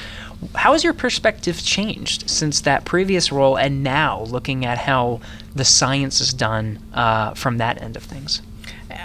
how 0.55 0.73
has 0.73 0.83
your 0.83 0.93
perspective 0.93 1.63
changed 1.63 2.29
since 2.29 2.61
that 2.61 2.85
previous 2.85 3.31
role 3.31 3.57
and 3.57 3.83
now 3.83 4.21
looking 4.23 4.65
at 4.65 4.77
how 4.77 5.21
the 5.55 5.65
science 5.65 6.19
is 6.21 6.33
done 6.33 6.79
uh, 6.93 7.33
from 7.33 7.57
that 7.57 7.81
end 7.81 7.95
of 7.95 8.03
things? 8.03 8.41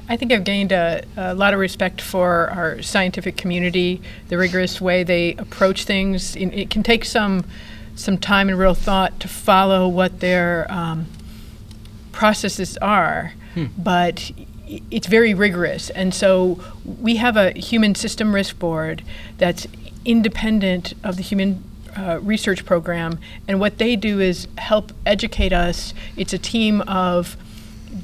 I 0.08 0.16
think 0.16 0.32
I've 0.32 0.44
gained 0.44 0.72
a, 0.72 1.04
a, 1.16 1.34
lot 1.34 1.54
of 1.54 1.60
respect 1.60 2.00
for 2.00 2.50
our 2.50 2.82
scientific 2.82 3.36
community, 3.36 4.00
the 4.28 4.38
rigorous 4.38 4.80
way 4.80 5.04
they 5.04 5.34
approach 5.34 5.84
things. 5.84 6.36
It 6.36 6.70
can 6.70 6.82
take 6.82 7.04
some 7.04 7.44
some 7.96 8.18
time 8.18 8.48
and 8.48 8.58
real 8.58 8.74
thought 8.74 9.18
to 9.20 9.28
follow 9.28 9.88
what 9.88 10.20
their 10.20 10.66
um, 10.70 11.06
processes 12.12 12.76
are, 12.78 13.32
hmm. 13.54 13.66
but 13.76 14.30
it's 14.90 15.06
very 15.06 15.34
rigorous. 15.34 15.90
And 15.90 16.14
so 16.14 16.60
we 16.84 17.16
have 17.16 17.36
a 17.36 17.52
human 17.52 17.94
system 17.94 18.34
risk 18.34 18.58
board 18.58 19.02
that's 19.38 19.66
independent 20.04 20.94
of 21.02 21.16
the 21.16 21.22
human 21.22 21.64
uh, 21.96 22.20
research 22.20 22.64
program. 22.64 23.18
And 23.48 23.58
what 23.58 23.78
they 23.78 23.96
do 23.96 24.20
is 24.20 24.48
help 24.58 24.92
educate 25.04 25.52
us. 25.52 25.94
It's 26.16 26.32
a 26.32 26.38
team 26.38 26.82
of 26.82 27.36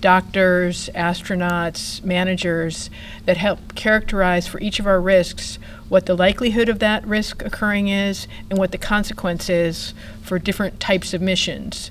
doctors, 0.01 0.89
astronauts, 0.95 2.03
managers 2.03 2.91
that 3.27 3.37
help 3.37 3.75
characterize 3.75 4.47
for 4.47 4.59
each 4.61 4.81
of 4.81 4.87
our 4.87 5.01
risks 5.01 5.59
what 5.93 6.07
the 6.07 6.17
likelihood 6.17 6.71
of 6.71 6.79
that 6.79 7.07
risk 7.07 7.43
occurring 7.43 7.89
is 7.89 8.27
and 8.49 8.59
what 8.59 8.73
the 8.73 8.79
consequence 8.79 9.51
is 9.51 9.93
for 10.23 10.39
different 10.39 10.81
types 10.81 11.13
of 11.13 11.21
missions. 11.21 11.91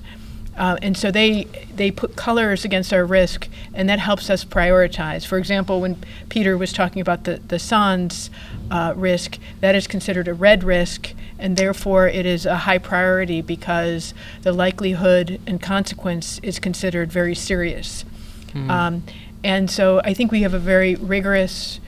Uh, 0.56 0.76
and 0.82 0.96
so 0.96 1.12
they 1.12 1.44
they 1.76 1.88
put 1.88 2.16
colors 2.16 2.64
against 2.64 2.92
our 2.92 3.04
risk, 3.04 3.48
and 3.72 3.88
that 3.88 4.00
helps 4.00 4.28
us 4.28 4.44
prioritize. 4.44 5.24
For 5.24 5.38
example, 5.38 5.80
when 5.80 5.98
Peter 6.28 6.58
was 6.58 6.72
talking 6.72 7.00
about 7.00 7.22
the 7.22 7.40
the 7.46 7.60
SANS 7.60 8.28
uh, 8.72 8.92
risk, 8.96 9.38
that 9.60 9.76
is 9.76 9.86
considered 9.86 10.26
a 10.26 10.34
red 10.34 10.64
risk, 10.64 11.14
and 11.38 11.56
therefore 11.56 12.08
it 12.08 12.26
is 12.26 12.44
a 12.44 12.56
high 12.56 12.78
priority 12.78 13.40
because 13.40 14.14
the 14.42 14.52
likelihood 14.52 15.40
and 15.46 15.62
consequence 15.62 16.40
is 16.42 16.58
considered 16.58 17.12
very 17.12 17.36
serious. 17.36 18.04
Mm. 18.48 18.68
Um, 18.68 19.02
and 19.44 19.70
so 19.70 20.00
I 20.02 20.12
think 20.12 20.32
we 20.32 20.42
have 20.42 20.54
a 20.54 20.58
very 20.58 20.96
rigorous 20.96 21.78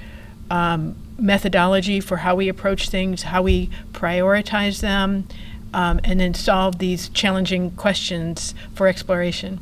um, 0.49 0.95
methodology 1.19 2.01
for 2.01 2.19
how 2.19 2.35
we 2.35 2.49
approach 2.49 2.89
things, 2.89 3.25
how 3.25 3.43
we 3.43 3.71
prioritize 3.93 4.81
them, 4.81 5.27
um, 5.73 6.01
and 6.05 6.21
then 6.21 6.35
solve 6.35 6.79
these 6.79 7.09
challenging 7.09 7.71
questions 7.73 8.55
for 8.75 8.87
exploration. 8.87 9.61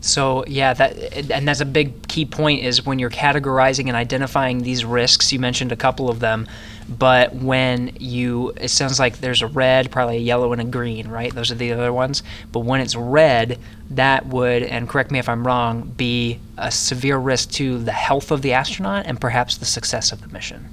So 0.00 0.44
yeah, 0.46 0.74
that 0.74 1.30
and 1.30 1.48
that's 1.48 1.60
a 1.60 1.66
big 1.66 2.06
key 2.06 2.26
point 2.26 2.62
is 2.62 2.84
when 2.84 2.98
you're 2.98 3.10
categorizing 3.10 3.88
and 3.88 3.96
identifying 3.96 4.62
these 4.62 4.84
risks. 4.84 5.32
You 5.32 5.38
mentioned 5.38 5.72
a 5.72 5.76
couple 5.76 6.08
of 6.08 6.20
them, 6.20 6.46
but 6.88 7.34
when 7.34 7.96
you 7.98 8.52
it 8.60 8.68
sounds 8.68 9.00
like 9.00 9.18
there's 9.18 9.42
a 9.42 9.46
red, 9.46 9.90
probably 9.90 10.18
a 10.18 10.20
yellow 10.20 10.52
and 10.52 10.60
a 10.60 10.64
green, 10.64 11.08
right? 11.08 11.34
Those 11.34 11.50
are 11.50 11.56
the 11.56 11.72
other 11.72 11.92
ones. 11.92 12.22
But 12.52 12.60
when 12.60 12.80
it's 12.80 12.94
red, 12.94 13.58
that 13.90 14.26
would 14.26 14.62
and 14.62 14.88
correct 14.88 15.10
me 15.10 15.18
if 15.18 15.28
I'm 15.28 15.46
wrong, 15.46 15.82
be 15.96 16.38
a 16.58 16.70
severe 16.70 17.18
risk 17.18 17.50
to 17.52 17.78
the 17.78 17.92
health 17.92 18.30
of 18.30 18.42
the 18.42 18.52
astronaut 18.52 19.06
and 19.06 19.20
perhaps 19.20 19.56
the 19.56 19.66
success 19.66 20.12
of 20.12 20.20
the 20.20 20.28
mission. 20.28 20.68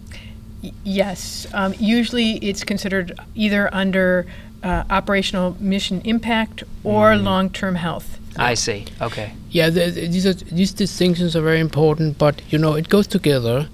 Yes, 0.84 1.48
um, 1.54 1.74
usually 1.78 2.34
it's 2.38 2.64
considered 2.64 3.20
either 3.36 3.74
under 3.74 4.26
uh, 4.64 4.84
operational 4.90 5.58
mission 5.60 6.02
impact 6.06 6.64
or 6.84 7.12
mm. 7.12 7.24
long-term 7.24 7.76
health. 7.76 8.20
I 8.38 8.56
see. 8.56 8.86
Okay. 9.02 9.34
Yeah, 9.52 9.70
the, 9.70 9.92
these 9.92 10.26
are, 10.26 10.34
these 10.34 10.74
distinctions 10.74 11.36
are 11.36 11.42
very 11.42 11.60
important, 11.60 12.18
but 12.18 12.42
you 12.50 12.58
know 12.58 12.74
it 12.74 12.90
goes 12.90 13.08
together. 13.08 13.68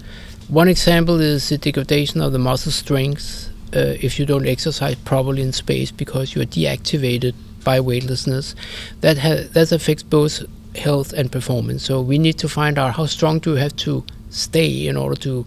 One 0.48 0.68
example 0.68 1.20
is 1.20 1.48
the 1.48 1.58
degradation 1.58 2.20
of 2.20 2.32
the 2.32 2.38
muscle 2.38 2.72
strength 2.72 3.48
uh, 3.74 3.94
if 4.00 4.18
you 4.18 4.26
don't 4.26 4.46
exercise 4.46 4.96
properly 4.96 5.42
in 5.42 5.52
space 5.52 5.90
because 5.92 6.34
you 6.34 6.42
are 6.42 6.46
deactivated 6.46 7.34
by 7.64 7.80
weightlessness. 7.80 8.54
That 9.00 9.18
ha- 9.18 9.46
that 9.52 9.72
affects 9.72 10.02
both 10.02 10.42
health 10.76 11.12
and 11.12 11.30
performance. 11.30 11.84
So 11.84 12.00
we 12.00 12.18
need 12.18 12.38
to 12.38 12.48
find 12.48 12.78
out 12.78 12.94
how 12.96 13.06
strong 13.06 13.38
do 13.38 13.50
you 13.50 13.56
have 13.56 13.76
to 13.76 14.04
stay 14.30 14.86
in 14.86 14.96
order 14.96 15.16
to 15.22 15.46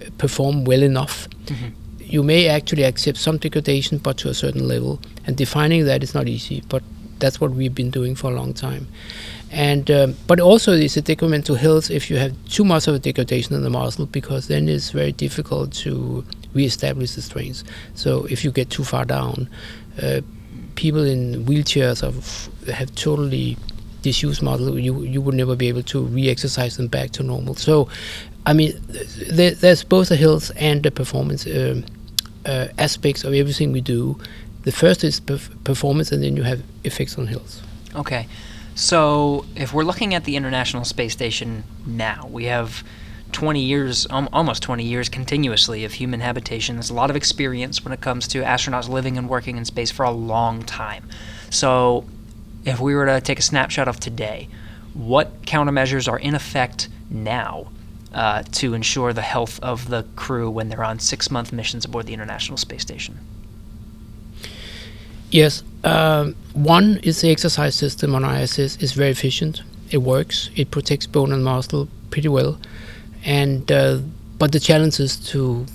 uh, 0.00 0.10
perform 0.18 0.64
well 0.64 0.82
enough. 0.82 1.28
You 2.00 2.22
may 2.22 2.48
actually 2.48 2.84
accept 2.84 3.18
some 3.18 3.38
degradation, 3.38 3.98
but 3.98 4.16
to 4.18 4.28
a 4.28 4.34
certain 4.34 4.68
level. 4.68 5.00
And 5.26 5.36
defining 5.36 5.84
that 5.86 6.02
is 6.02 6.14
not 6.14 6.28
easy, 6.28 6.62
but 6.68 6.82
that's 7.18 7.40
what 7.40 7.50
we've 7.52 7.74
been 7.74 7.90
doing 7.90 8.14
for 8.14 8.30
a 8.30 8.34
long 8.34 8.52
time. 8.54 8.86
And 9.50 9.90
um, 9.90 10.16
but 10.26 10.40
also 10.40 10.72
it's 10.72 10.96
a 10.96 11.02
detriment 11.02 11.46
to 11.46 11.54
health 11.54 11.90
if 11.90 12.10
you 12.10 12.16
have 12.16 12.32
too 12.48 12.64
much 12.64 12.88
of 12.88 12.94
a 12.94 12.98
degradation 12.98 13.54
in 13.54 13.62
the 13.62 13.70
muscle 13.70 14.06
because 14.06 14.48
then 14.48 14.68
it's 14.68 14.90
very 14.90 15.12
difficult 15.12 15.72
to 15.74 16.24
reestablish 16.54 17.12
the 17.14 17.22
strength. 17.22 17.62
So 17.94 18.24
if 18.26 18.44
you 18.44 18.50
get 18.50 18.70
too 18.70 18.84
far 18.84 19.04
down, 19.04 19.48
uh, 20.02 20.22
people 20.74 21.04
in 21.04 21.44
wheelchairs 21.44 22.00
have, 22.00 22.74
have 22.74 22.94
totally 22.94 23.56
disused 24.02 24.42
muscle. 24.42 24.78
You 24.78 25.02
you 25.02 25.20
would 25.20 25.34
never 25.34 25.56
be 25.56 25.68
able 25.68 25.82
to 25.84 26.02
re-exercise 26.02 26.76
them 26.76 26.88
back 26.88 27.10
to 27.12 27.22
normal. 27.22 27.54
So, 27.54 27.88
I 28.46 28.52
mean, 28.52 28.72
there, 29.30 29.52
there's 29.52 29.84
both 29.84 30.08
the 30.08 30.16
health 30.16 30.50
and 30.56 30.82
the 30.82 30.90
performance 30.90 31.46
um, 31.46 31.84
uh, 32.46 32.68
aspects 32.78 33.24
of 33.24 33.34
everything 33.34 33.72
we 33.72 33.80
do. 33.80 34.18
The 34.64 34.72
first 34.72 35.04
is 35.04 35.20
perf- 35.20 35.62
performance, 35.64 36.10
and 36.10 36.22
then 36.22 36.36
you 36.36 36.42
have 36.42 36.62
effects 36.84 37.18
on 37.18 37.26
health. 37.26 37.62
Okay. 37.94 38.26
So 38.74 39.44
if 39.54 39.72
we're 39.72 39.84
looking 39.84 40.14
at 40.14 40.24
the 40.24 40.36
International 40.36 40.84
Space 40.84 41.12
Station 41.12 41.64
now, 41.86 42.28
we 42.30 42.46
have 42.46 42.82
20 43.32 43.60
years, 43.60 44.06
um, 44.10 44.28
almost 44.32 44.62
20 44.62 44.82
years 44.82 45.08
continuously 45.08 45.84
of 45.84 45.92
human 45.92 46.20
habitation. 46.20 46.76
There's 46.76 46.90
a 46.90 46.94
lot 46.94 47.10
of 47.10 47.16
experience 47.16 47.84
when 47.84 47.92
it 47.92 48.00
comes 48.00 48.26
to 48.28 48.42
astronauts 48.42 48.88
living 48.88 49.18
and 49.18 49.28
working 49.28 49.56
in 49.56 49.64
space 49.64 49.90
for 49.90 50.04
a 50.04 50.10
long 50.10 50.62
time. 50.62 51.08
So 51.50 52.06
if 52.64 52.80
we 52.80 52.94
were 52.94 53.06
to 53.06 53.20
take 53.20 53.38
a 53.38 53.42
snapshot 53.42 53.86
of 53.86 54.00
today, 54.00 54.48
what 54.94 55.42
countermeasures 55.42 56.08
are 56.10 56.18
in 56.18 56.34
effect 56.34 56.88
now 57.10 57.68
uh, 58.12 58.44
to 58.52 58.74
ensure 58.74 59.12
the 59.12 59.22
health 59.22 59.60
of 59.60 59.88
the 59.88 60.04
crew 60.16 60.50
when 60.50 60.68
they're 60.68 60.84
on 60.84 60.98
six 60.98 61.30
month 61.30 61.52
missions 61.52 61.84
aboard 61.84 62.06
the 62.06 62.14
International 62.14 62.56
Space 62.56 62.82
Station? 62.82 63.18
Yes. 65.34 65.64
Um, 65.82 66.36
one 66.52 67.00
is 67.02 67.20
the 67.20 67.28
exercise 67.28 67.74
system 67.74 68.14
on 68.14 68.24
ISS 68.24 68.76
is 68.76 68.92
very 68.92 69.10
efficient. 69.10 69.62
It 69.90 69.98
works. 69.98 70.48
It 70.54 70.70
protects 70.70 71.08
bone 71.08 71.32
and 71.32 71.42
muscle 71.42 71.88
pretty 72.10 72.28
well. 72.28 72.56
And 73.24 73.70
uh, 73.72 73.98
but 74.38 74.52
the 74.52 74.60
challenge 74.60 75.00
is 75.00 75.16
to 75.32 75.66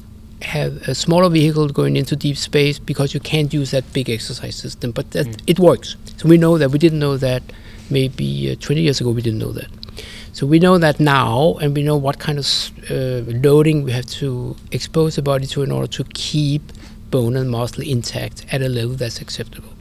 have 0.44 0.88
a 0.88 0.96
smaller 0.96 1.28
vehicle 1.28 1.68
going 1.68 1.98
into 1.98 2.16
deep 2.16 2.38
space 2.38 2.80
because 2.80 3.14
you 3.14 3.20
can't 3.20 3.54
use 3.54 3.72
that 3.72 3.92
big 3.92 4.10
exercise 4.10 4.56
system. 4.56 4.92
But 4.92 5.12
that, 5.12 5.28
it 5.46 5.60
works. 5.60 5.98
So 6.16 6.30
we 6.30 6.38
know 6.38 6.58
that. 6.58 6.72
We 6.72 6.80
didn't 6.80 7.00
know 7.00 7.18
that 7.18 7.44
maybe 7.90 8.52
uh, 8.52 8.56
20 8.62 8.82
years 8.82 9.02
ago. 9.02 9.12
We 9.12 9.22
didn't 9.22 9.40
know 9.40 9.52
that. 9.52 9.68
So 10.32 10.48
we 10.48 10.60
know 10.60 10.78
that 10.78 11.02
now, 11.02 11.58
and 11.60 11.76
we 11.76 11.84
know 11.84 11.98
what 11.98 12.18
kind 12.18 12.40
of 12.40 12.48
uh, 12.90 13.30
loading 13.44 13.84
we 13.84 13.92
have 13.92 14.06
to 14.22 14.56
expose 14.72 15.18
the 15.18 15.22
body 15.22 15.48
to 15.48 15.64
in 15.64 15.72
order 15.74 15.88
to 15.88 16.06
keep 16.14 16.62
bone 17.12 17.36
and 17.36 17.50
muscle 17.50 17.84
intact 17.84 18.46
at 18.52 18.62
a 18.62 18.70
level 18.70 18.96
that's 18.96 19.22
acceptable. 19.22 19.74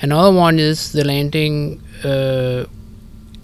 Another 0.00 0.32
one 0.36 0.58
is 0.58 0.92
the 0.92 1.04
landing, 1.04 1.80
uh, 2.04 2.64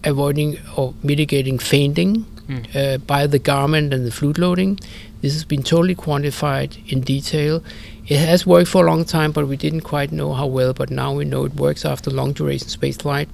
avoiding 0.04 0.58
or 0.76 0.94
mitigating 1.02 1.58
fainting 1.58 2.26
uh, 2.74 2.98
by 2.98 3.26
the 3.26 3.38
garment 3.38 3.92
and 3.92 4.06
the 4.06 4.10
fluid 4.10 4.38
loading. 4.38 4.78
This 5.20 5.34
has 5.34 5.44
been 5.44 5.62
totally 5.62 5.94
quantified 5.94 6.76
in 6.90 7.00
detail. 7.00 7.62
It 8.06 8.18
has 8.18 8.46
worked 8.46 8.68
for 8.68 8.86
a 8.86 8.90
long 8.90 9.04
time, 9.04 9.32
but 9.32 9.46
we 9.46 9.56
didn't 9.56 9.82
quite 9.82 10.12
know 10.12 10.32
how 10.32 10.46
well. 10.46 10.72
But 10.72 10.90
now 10.90 11.12
we 11.12 11.24
know 11.24 11.44
it 11.44 11.54
works 11.54 11.84
after 11.84 12.10
long 12.10 12.32
duration 12.32 12.68
space 12.68 12.96
flight, 12.96 13.28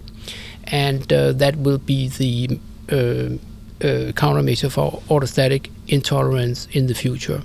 and 0.65 1.13
uh, 1.13 1.33
that 1.33 1.57
will 1.57 1.79
be 1.79 2.09
the 2.09 2.59
uh, 2.91 2.95
uh, 2.95 4.13
countermeasure 4.13 4.71
for 4.71 5.03
orthostatic 5.09 5.71
intolerance 5.89 6.67
in 6.73 6.87
the 6.87 6.95
future. 6.95 7.43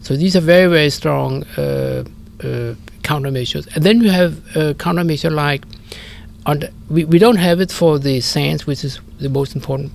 So 0.00 0.16
these 0.16 0.36
are 0.36 0.40
very, 0.40 0.68
very 0.68 0.90
strong 0.90 1.44
uh, 1.56 2.04
uh, 2.40 2.74
countermeasures. 3.02 3.74
And 3.74 3.84
then 3.84 4.00
you 4.00 4.10
have 4.10 4.38
a 4.56 4.74
countermeasure 4.74 5.30
like, 5.32 5.64
on 6.46 6.60
the, 6.60 6.72
we, 6.90 7.04
we 7.04 7.18
don't 7.18 7.36
have 7.36 7.60
it 7.60 7.70
for 7.70 7.98
the 7.98 8.20
SANS, 8.20 8.66
which 8.66 8.84
is 8.84 9.00
the 9.18 9.28
most 9.28 9.54
important 9.54 9.92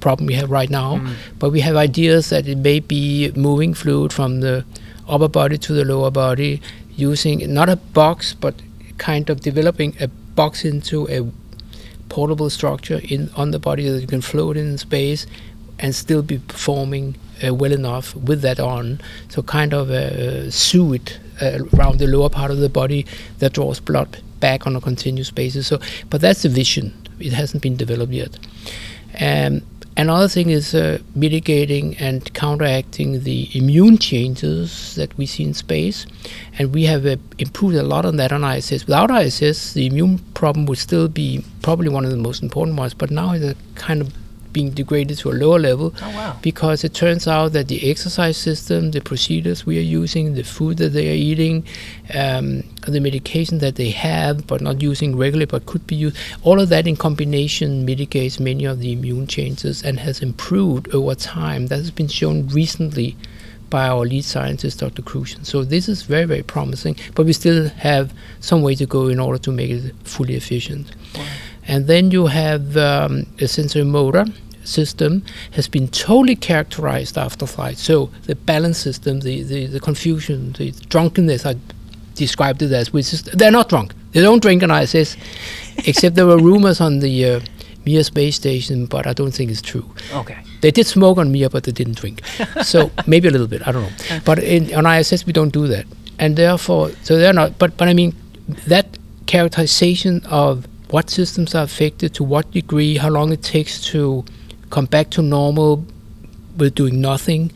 problem 0.00 0.26
we 0.26 0.34
have 0.34 0.50
right 0.50 0.70
now, 0.70 0.98
but 1.38 1.50
we 1.50 1.60
have 1.60 1.74
ideas 1.76 2.30
that 2.30 2.46
it 2.46 2.58
may 2.58 2.80
be 2.80 3.32
moving 3.34 3.74
fluid 3.74 4.12
from 4.12 4.40
the 4.40 4.64
upper 5.08 5.28
body 5.28 5.56
to 5.58 5.72
the 5.72 5.84
lower 5.84 6.10
body 6.10 6.60
using 6.94 7.52
not 7.52 7.68
a 7.68 7.76
box, 7.76 8.34
but 8.34 8.54
kind 8.98 9.30
of 9.30 9.40
developing 9.40 9.96
a 10.00 10.08
box 10.08 10.64
into 10.64 11.08
a 11.08 11.28
portable 12.08 12.50
structure 12.50 13.00
in 13.04 13.30
on 13.36 13.50
the 13.50 13.58
body 13.58 13.88
that 13.88 14.00
you 14.00 14.06
can 14.06 14.20
float 14.20 14.56
in 14.56 14.78
space 14.78 15.26
and 15.78 15.94
still 15.94 16.22
be 16.22 16.38
performing 16.38 17.16
uh, 17.46 17.54
well 17.54 17.72
enough 17.72 18.14
with 18.16 18.42
that 18.42 18.60
on. 18.60 19.00
So 19.28 19.42
kind 19.42 19.74
of 19.74 19.90
a 19.90 20.50
suit 20.50 21.18
uh, 21.40 21.58
around 21.74 21.98
the 21.98 22.06
lower 22.06 22.30
part 22.30 22.50
of 22.50 22.58
the 22.58 22.68
body 22.68 23.06
that 23.38 23.52
draws 23.52 23.80
blood 23.80 24.22
back 24.40 24.66
on 24.66 24.76
a 24.76 24.80
continuous 24.80 25.30
basis. 25.30 25.66
So, 25.66 25.78
but 26.10 26.20
that's 26.20 26.42
the 26.42 26.48
vision. 26.48 26.94
It 27.18 27.32
hasn't 27.32 27.62
been 27.62 27.76
developed 27.76 28.12
yet. 28.12 28.38
Um, 29.20 29.62
another 29.96 30.28
thing 30.28 30.50
is 30.50 30.74
uh, 30.74 30.98
mitigating 31.14 31.96
and 31.96 32.32
counteracting 32.34 33.24
the 33.24 33.48
immune 33.56 33.96
changes 33.98 34.94
that 34.96 35.16
we 35.16 35.24
see 35.26 35.44
in 35.44 35.54
space, 35.54 36.06
and 36.58 36.74
we 36.74 36.84
have 36.84 37.06
uh, 37.06 37.16
improved 37.38 37.76
a 37.76 37.82
lot 37.82 38.04
on 38.04 38.16
that 38.16 38.32
on 38.32 38.44
ISS. 38.44 38.86
Without 38.86 39.10
ISS, 39.10 39.72
the 39.72 39.86
immune 39.86 40.18
problem 40.34 40.66
would 40.66 40.78
still 40.78 41.08
be 41.08 41.42
probably 41.62 41.88
one 41.88 42.04
of 42.04 42.10
the 42.10 42.16
most 42.18 42.42
important 42.42 42.78
ones, 42.78 42.92
but 42.92 43.10
now 43.10 43.32
it's 43.32 43.44
a 43.44 43.56
kind 43.74 44.02
of 44.02 44.12
being 44.56 44.70
degraded 44.80 45.16
to 45.18 45.26
a 45.30 45.36
lower 45.42 45.58
level 45.58 45.88
Oh, 46.00 46.10
wow. 46.18 46.32
because 46.40 46.78
it 46.88 46.92
turns 46.94 47.24
out 47.36 47.48
that 47.56 47.66
the 47.68 47.90
exercise 47.90 48.36
system, 48.48 48.90
the 48.92 49.02
procedures 49.10 49.66
we 49.66 49.74
are 49.82 49.88
using, 50.00 50.24
the 50.34 50.44
food 50.56 50.78
that 50.78 50.92
they 50.96 51.06
are 51.12 51.20
eating, 51.30 51.56
um, 52.22 52.46
the 52.94 53.00
medication 53.00 53.58
that 53.64 53.74
they 53.76 53.90
have 53.90 54.46
but 54.46 54.60
not 54.62 54.76
using 54.90 55.10
regularly 55.24 55.44
but 55.54 55.66
could 55.66 55.86
be 55.86 55.96
used, 56.04 56.16
all 56.42 56.58
of 56.64 56.68
that 56.70 56.86
in 56.86 56.96
combination 56.96 57.84
mitigates 57.84 58.40
many 58.40 58.64
of 58.64 58.76
the 58.80 58.90
immune 58.96 59.26
changes 59.26 59.82
and 59.86 59.94
has 60.00 60.16
improved 60.22 60.84
over 60.94 61.14
time. 61.14 61.66
That 61.66 61.80
has 61.84 61.90
been 61.90 62.08
shown 62.08 62.36
recently 62.48 63.14
by 63.68 63.88
our 63.88 64.04
lead 64.12 64.24
scientist, 64.24 64.78
Dr. 64.78 65.02
Crucian. 65.02 65.42
So 65.44 65.64
this 65.64 65.84
is 65.88 65.98
very, 66.14 66.24
very 66.24 66.42
promising, 66.54 66.94
but 67.16 67.26
we 67.26 67.32
still 67.42 67.68
have 67.90 68.06
some 68.40 68.60
way 68.66 68.74
to 68.76 68.86
go 68.86 69.08
in 69.08 69.18
order 69.26 69.38
to 69.46 69.50
make 69.60 69.70
it 69.78 69.94
fully 70.14 70.34
efficient. 70.42 70.86
And 71.68 71.88
then 71.88 72.12
you 72.12 72.26
have 72.28 72.76
um, 72.76 73.26
a 73.40 73.48
sensory 73.48 73.82
motor 73.98 74.24
system 74.66 75.22
has 75.52 75.68
been 75.68 75.88
totally 75.88 76.36
characterized 76.36 77.16
after 77.16 77.46
flight. 77.46 77.78
So 77.78 78.10
the 78.24 78.34
balance 78.34 78.78
system, 78.78 79.20
the, 79.20 79.42
the, 79.42 79.66
the 79.66 79.80
confusion, 79.80 80.52
the 80.52 80.72
drunkenness, 80.88 81.46
I 81.46 81.56
described 82.14 82.62
it 82.62 82.72
as, 82.72 82.92
which 82.92 83.12
is 83.12 83.22
they're 83.22 83.50
not 83.50 83.68
drunk. 83.68 83.94
They 84.12 84.22
don't 84.22 84.40
drink 84.40 84.62
on 84.62 84.70
ISS, 84.70 85.16
except 85.86 86.16
there 86.16 86.26
were 86.26 86.38
rumors 86.38 86.80
on 86.80 87.00
the 87.00 87.24
uh, 87.24 87.40
Mir 87.84 88.02
space 88.02 88.36
station, 88.36 88.86
but 88.86 89.06
I 89.06 89.12
don't 89.12 89.32
think 89.32 89.50
it's 89.50 89.62
true. 89.62 89.88
Okay. 90.12 90.38
They 90.60 90.70
did 90.70 90.86
smoke 90.86 91.18
on 91.18 91.30
Mir, 91.30 91.48
but 91.48 91.64
they 91.64 91.72
didn't 91.72 91.96
drink. 91.96 92.26
so 92.62 92.90
maybe 93.06 93.28
a 93.28 93.30
little 93.30 93.46
bit, 93.46 93.66
I 93.66 93.72
don't 93.72 93.82
know. 93.82 94.20
But 94.24 94.40
in, 94.40 94.74
on 94.74 94.86
ISS, 94.86 95.26
we 95.26 95.32
don't 95.32 95.52
do 95.52 95.66
that, 95.68 95.86
and 96.18 96.36
therefore, 96.36 96.90
so 97.02 97.16
they're 97.16 97.32
not. 97.32 97.58
But 97.58 97.76
but 97.76 97.88
I 97.88 97.94
mean, 97.94 98.14
that 98.66 98.98
characterization 99.26 100.24
of 100.26 100.66
what 100.90 101.10
systems 101.10 101.54
are 101.54 101.64
affected, 101.64 102.14
to 102.14 102.24
what 102.24 102.50
degree, 102.50 102.96
how 102.96 103.08
long 103.08 103.32
it 103.32 103.42
takes 103.42 103.82
to 103.86 104.24
come 104.70 104.86
back 104.86 105.10
to 105.10 105.22
normal 105.22 105.84
with 106.56 106.74
doing 106.74 107.00
nothing, 107.00 107.52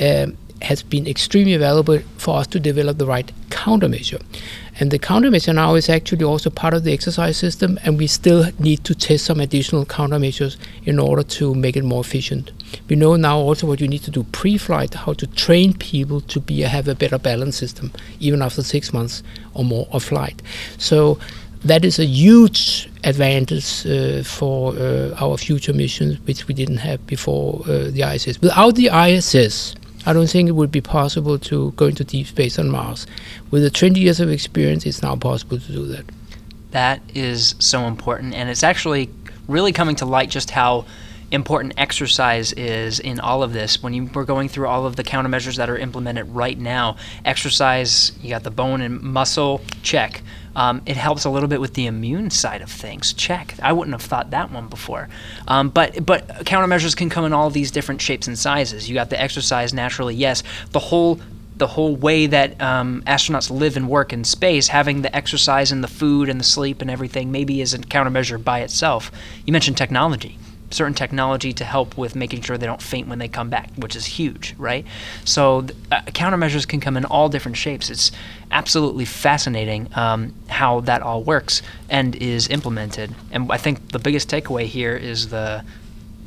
um, 0.00 0.36
has 0.62 0.82
been 0.82 1.06
extremely 1.06 1.56
valuable 1.56 2.00
for 2.16 2.38
us 2.38 2.46
to 2.48 2.58
develop 2.58 2.98
the 2.98 3.06
right 3.06 3.30
countermeasure. 3.50 4.20
And 4.80 4.90
the 4.90 4.98
countermeasure 4.98 5.54
now 5.54 5.74
is 5.74 5.88
actually 5.88 6.24
also 6.24 6.50
part 6.50 6.74
of 6.74 6.84
the 6.84 6.92
exercise 6.92 7.36
system, 7.36 7.78
and 7.84 7.98
we 7.98 8.06
still 8.06 8.50
need 8.58 8.84
to 8.84 8.94
test 8.94 9.24
some 9.24 9.40
additional 9.40 9.84
countermeasures 9.84 10.56
in 10.84 10.98
order 10.98 11.22
to 11.24 11.54
make 11.54 11.76
it 11.76 11.84
more 11.84 12.00
efficient. 12.00 12.52
We 12.88 12.96
know 12.96 13.16
now 13.16 13.38
also 13.38 13.66
what 13.66 13.80
you 13.80 13.88
need 13.88 14.02
to 14.04 14.10
do 14.10 14.24
pre-flight, 14.24 14.94
how 14.94 15.14
to 15.14 15.26
train 15.26 15.74
people 15.74 16.20
to 16.22 16.40
be 16.40 16.60
have 16.60 16.88
a 16.88 16.94
better 16.94 17.18
balance 17.18 17.56
system, 17.56 17.92
even 18.20 18.42
after 18.42 18.62
six 18.62 18.92
months 18.92 19.22
or 19.54 19.64
more 19.64 19.88
of 19.90 20.04
flight. 20.04 20.42
So 20.76 21.18
that 21.64 21.84
is 21.84 21.98
a 21.98 22.04
huge 22.04 22.88
advantage 23.04 23.86
uh, 23.86 24.22
for 24.22 24.74
uh, 24.76 25.14
our 25.18 25.36
future 25.36 25.72
missions, 25.72 26.18
which 26.26 26.46
we 26.46 26.54
didn't 26.54 26.78
have 26.78 27.04
before 27.06 27.62
uh, 27.64 27.90
the 27.90 28.02
ISS. 28.02 28.40
Without 28.40 28.74
the 28.76 28.88
ISS, 28.88 29.74
I 30.06 30.12
don't 30.12 30.28
think 30.28 30.48
it 30.48 30.52
would 30.52 30.70
be 30.70 30.80
possible 30.80 31.38
to 31.40 31.72
go 31.72 31.86
into 31.86 32.04
deep 32.04 32.26
space 32.26 32.58
on 32.58 32.70
Mars. 32.70 33.06
With 33.50 33.62
the 33.62 33.70
20 33.70 34.00
years 34.00 34.20
of 34.20 34.30
experience, 34.30 34.86
it's 34.86 35.02
now 35.02 35.16
possible 35.16 35.58
to 35.58 35.72
do 35.72 35.86
that. 35.86 36.04
That 36.70 37.02
is 37.14 37.54
so 37.58 37.82
important, 37.82 38.34
and 38.34 38.48
it's 38.48 38.62
actually 38.62 39.10
really 39.48 39.72
coming 39.72 39.96
to 39.96 40.04
light 40.04 40.28
just 40.28 40.50
how 40.50 40.84
important 41.30 41.74
exercise 41.76 42.52
is 42.52 43.00
in 43.00 43.20
all 43.20 43.42
of 43.42 43.52
this. 43.52 43.82
When 43.82 43.92
you 43.92 44.10
we're 44.14 44.24
going 44.24 44.48
through 44.48 44.68
all 44.68 44.86
of 44.86 44.96
the 44.96 45.04
countermeasures 45.04 45.56
that 45.56 45.68
are 45.68 45.76
implemented 45.76 46.28
right 46.34 46.58
now, 46.58 46.96
exercise, 47.24 48.12
you 48.22 48.30
got 48.30 48.44
the 48.44 48.50
bone 48.50 48.80
and 48.80 49.00
muscle, 49.00 49.60
check. 49.82 50.22
Um, 50.56 50.82
it 50.86 50.96
helps 50.96 51.24
a 51.24 51.30
little 51.30 51.48
bit 51.48 51.60
with 51.60 51.74
the 51.74 51.86
immune 51.86 52.30
side 52.30 52.62
of 52.62 52.70
things. 52.70 53.12
Check. 53.12 53.54
I 53.62 53.72
wouldn't 53.72 53.94
have 53.94 54.02
thought 54.02 54.30
that 54.30 54.50
one 54.50 54.68
before. 54.68 55.08
Um, 55.46 55.68
but 55.68 56.04
but 56.04 56.26
countermeasures 56.44 56.96
can 56.96 57.10
come 57.10 57.24
in 57.24 57.32
all 57.32 57.50
these 57.50 57.70
different 57.70 58.00
shapes 58.00 58.26
and 58.26 58.38
sizes. 58.38 58.88
You 58.88 58.94
got 58.94 59.10
the 59.10 59.20
exercise 59.20 59.72
naturally. 59.72 60.14
Yes, 60.14 60.42
the 60.72 60.80
whole 60.80 61.20
the 61.58 61.66
whole 61.66 61.96
way 61.96 62.26
that 62.26 62.60
um, 62.62 63.02
astronauts 63.06 63.50
live 63.50 63.76
and 63.76 63.88
work 63.88 64.12
in 64.12 64.24
space, 64.24 64.68
having 64.68 65.02
the 65.02 65.14
exercise 65.14 65.72
and 65.72 65.82
the 65.82 65.88
food 65.88 66.28
and 66.28 66.38
the 66.38 66.44
sleep 66.44 66.80
and 66.80 66.90
everything 66.90 67.32
maybe 67.32 67.60
is 67.60 67.74
a 67.74 67.78
countermeasure 67.78 68.42
by 68.42 68.60
itself. 68.60 69.10
You 69.44 69.52
mentioned 69.52 69.76
technology, 69.76 70.38
certain 70.70 70.94
technology 70.94 71.52
to 71.52 71.64
help 71.64 71.96
with 71.96 72.14
making 72.14 72.42
sure 72.42 72.58
they 72.58 72.66
don't 72.66 72.82
faint 72.82 73.08
when 73.08 73.18
they 73.18 73.28
come 73.28 73.48
back, 73.48 73.70
which 73.76 73.96
is 73.96 74.06
huge, 74.06 74.54
right? 74.58 74.84
So 75.24 75.66
uh, 75.90 76.02
countermeasures 76.06 76.66
can 76.66 76.80
come 76.80 76.96
in 76.96 77.04
all 77.04 77.28
different 77.28 77.56
shapes. 77.56 77.90
It's 77.90 78.12
absolutely 78.50 79.04
fascinating 79.04 79.88
um, 79.94 80.34
how 80.48 80.80
that 80.80 81.02
all 81.02 81.22
works 81.22 81.62
and 81.88 82.14
is 82.16 82.48
implemented. 82.48 83.14
And 83.30 83.50
I 83.50 83.56
think 83.56 83.92
the 83.92 83.98
biggest 83.98 84.28
takeaway 84.28 84.64
here 84.64 84.96
is 84.96 85.28
the 85.28 85.64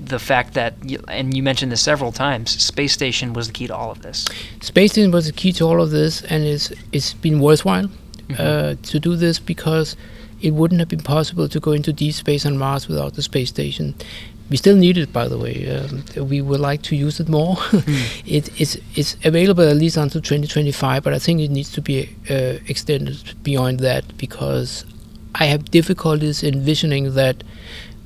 the 0.04 0.18
fact 0.18 0.56
that, 0.56 0.74
and 1.08 1.38
you 1.38 1.44
mentioned 1.44 1.72
this 1.72 1.82
several 1.82 2.12
times, 2.12 2.50
space 2.60 2.92
station 2.92 3.34
was 3.34 3.48
the 3.48 3.54
key 3.54 3.68
to 3.68 3.76
all 3.76 3.92
of 3.92 4.02
this. 4.02 4.26
Space 4.60 4.94
station 4.94 5.12
was 5.12 5.28
the 5.28 5.32
key 5.32 5.52
to 5.54 5.66
all 5.66 5.80
of 5.80 5.92
this, 5.92 6.24
and 6.24 6.44
it's 6.44 6.74
it's 6.92 7.14
been 7.14 7.40
worthwhile 7.40 7.86
mm-hmm. 7.86 8.34
uh, 8.40 8.76
to 8.82 9.00
do 9.00 9.16
this 9.16 9.40
because 9.40 9.96
it 10.42 10.54
wouldn't 10.54 10.80
have 10.80 10.90
been 10.90 11.04
possible 11.04 11.48
to 11.48 11.60
go 11.60 11.72
into 11.72 11.94
deep 11.94 12.14
space 12.14 12.46
on 12.46 12.58
Mars 12.58 12.88
without 12.88 13.14
the 13.14 13.22
space 13.22 13.50
station. 13.50 13.94
We 14.52 14.58
still 14.58 14.76
need 14.76 14.98
it, 14.98 15.14
by 15.14 15.30
the 15.30 15.38
way. 15.38 15.56
Um, 15.70 16.04
we 16.28 16.42
would 16.42 16.60
like 16.60 16.82
to 16.84 16.96
use 16.96 17.22
it 17.22 17.30
more. 17.30 17.56
mm. 17.72 18.22
it, 18.26 18.62
it's 18.62 18.78
it's 18.96 19.16
available 19.24 19.64
at 19.64 19.78
least 19.78 19.96
until 19.96 20.20
2025, 20.20 21.04
but 21.04 21.14
I 21.14 21.20
think 21.20 21.40
it 21.40 21.50
needs 21.50 21.72
to 21.72 21.82
be 21.82 22.10
uh, 22.30 22.60
extended 22.68 23.18
beyond 23.44 23.80
that 23.80 24.18
because 24.18 24.86
I 25.36 25.46
have 25.46 25.72
difficulties 25.72 26.44
envisioning 26.44 27.14
that 27.14 27.46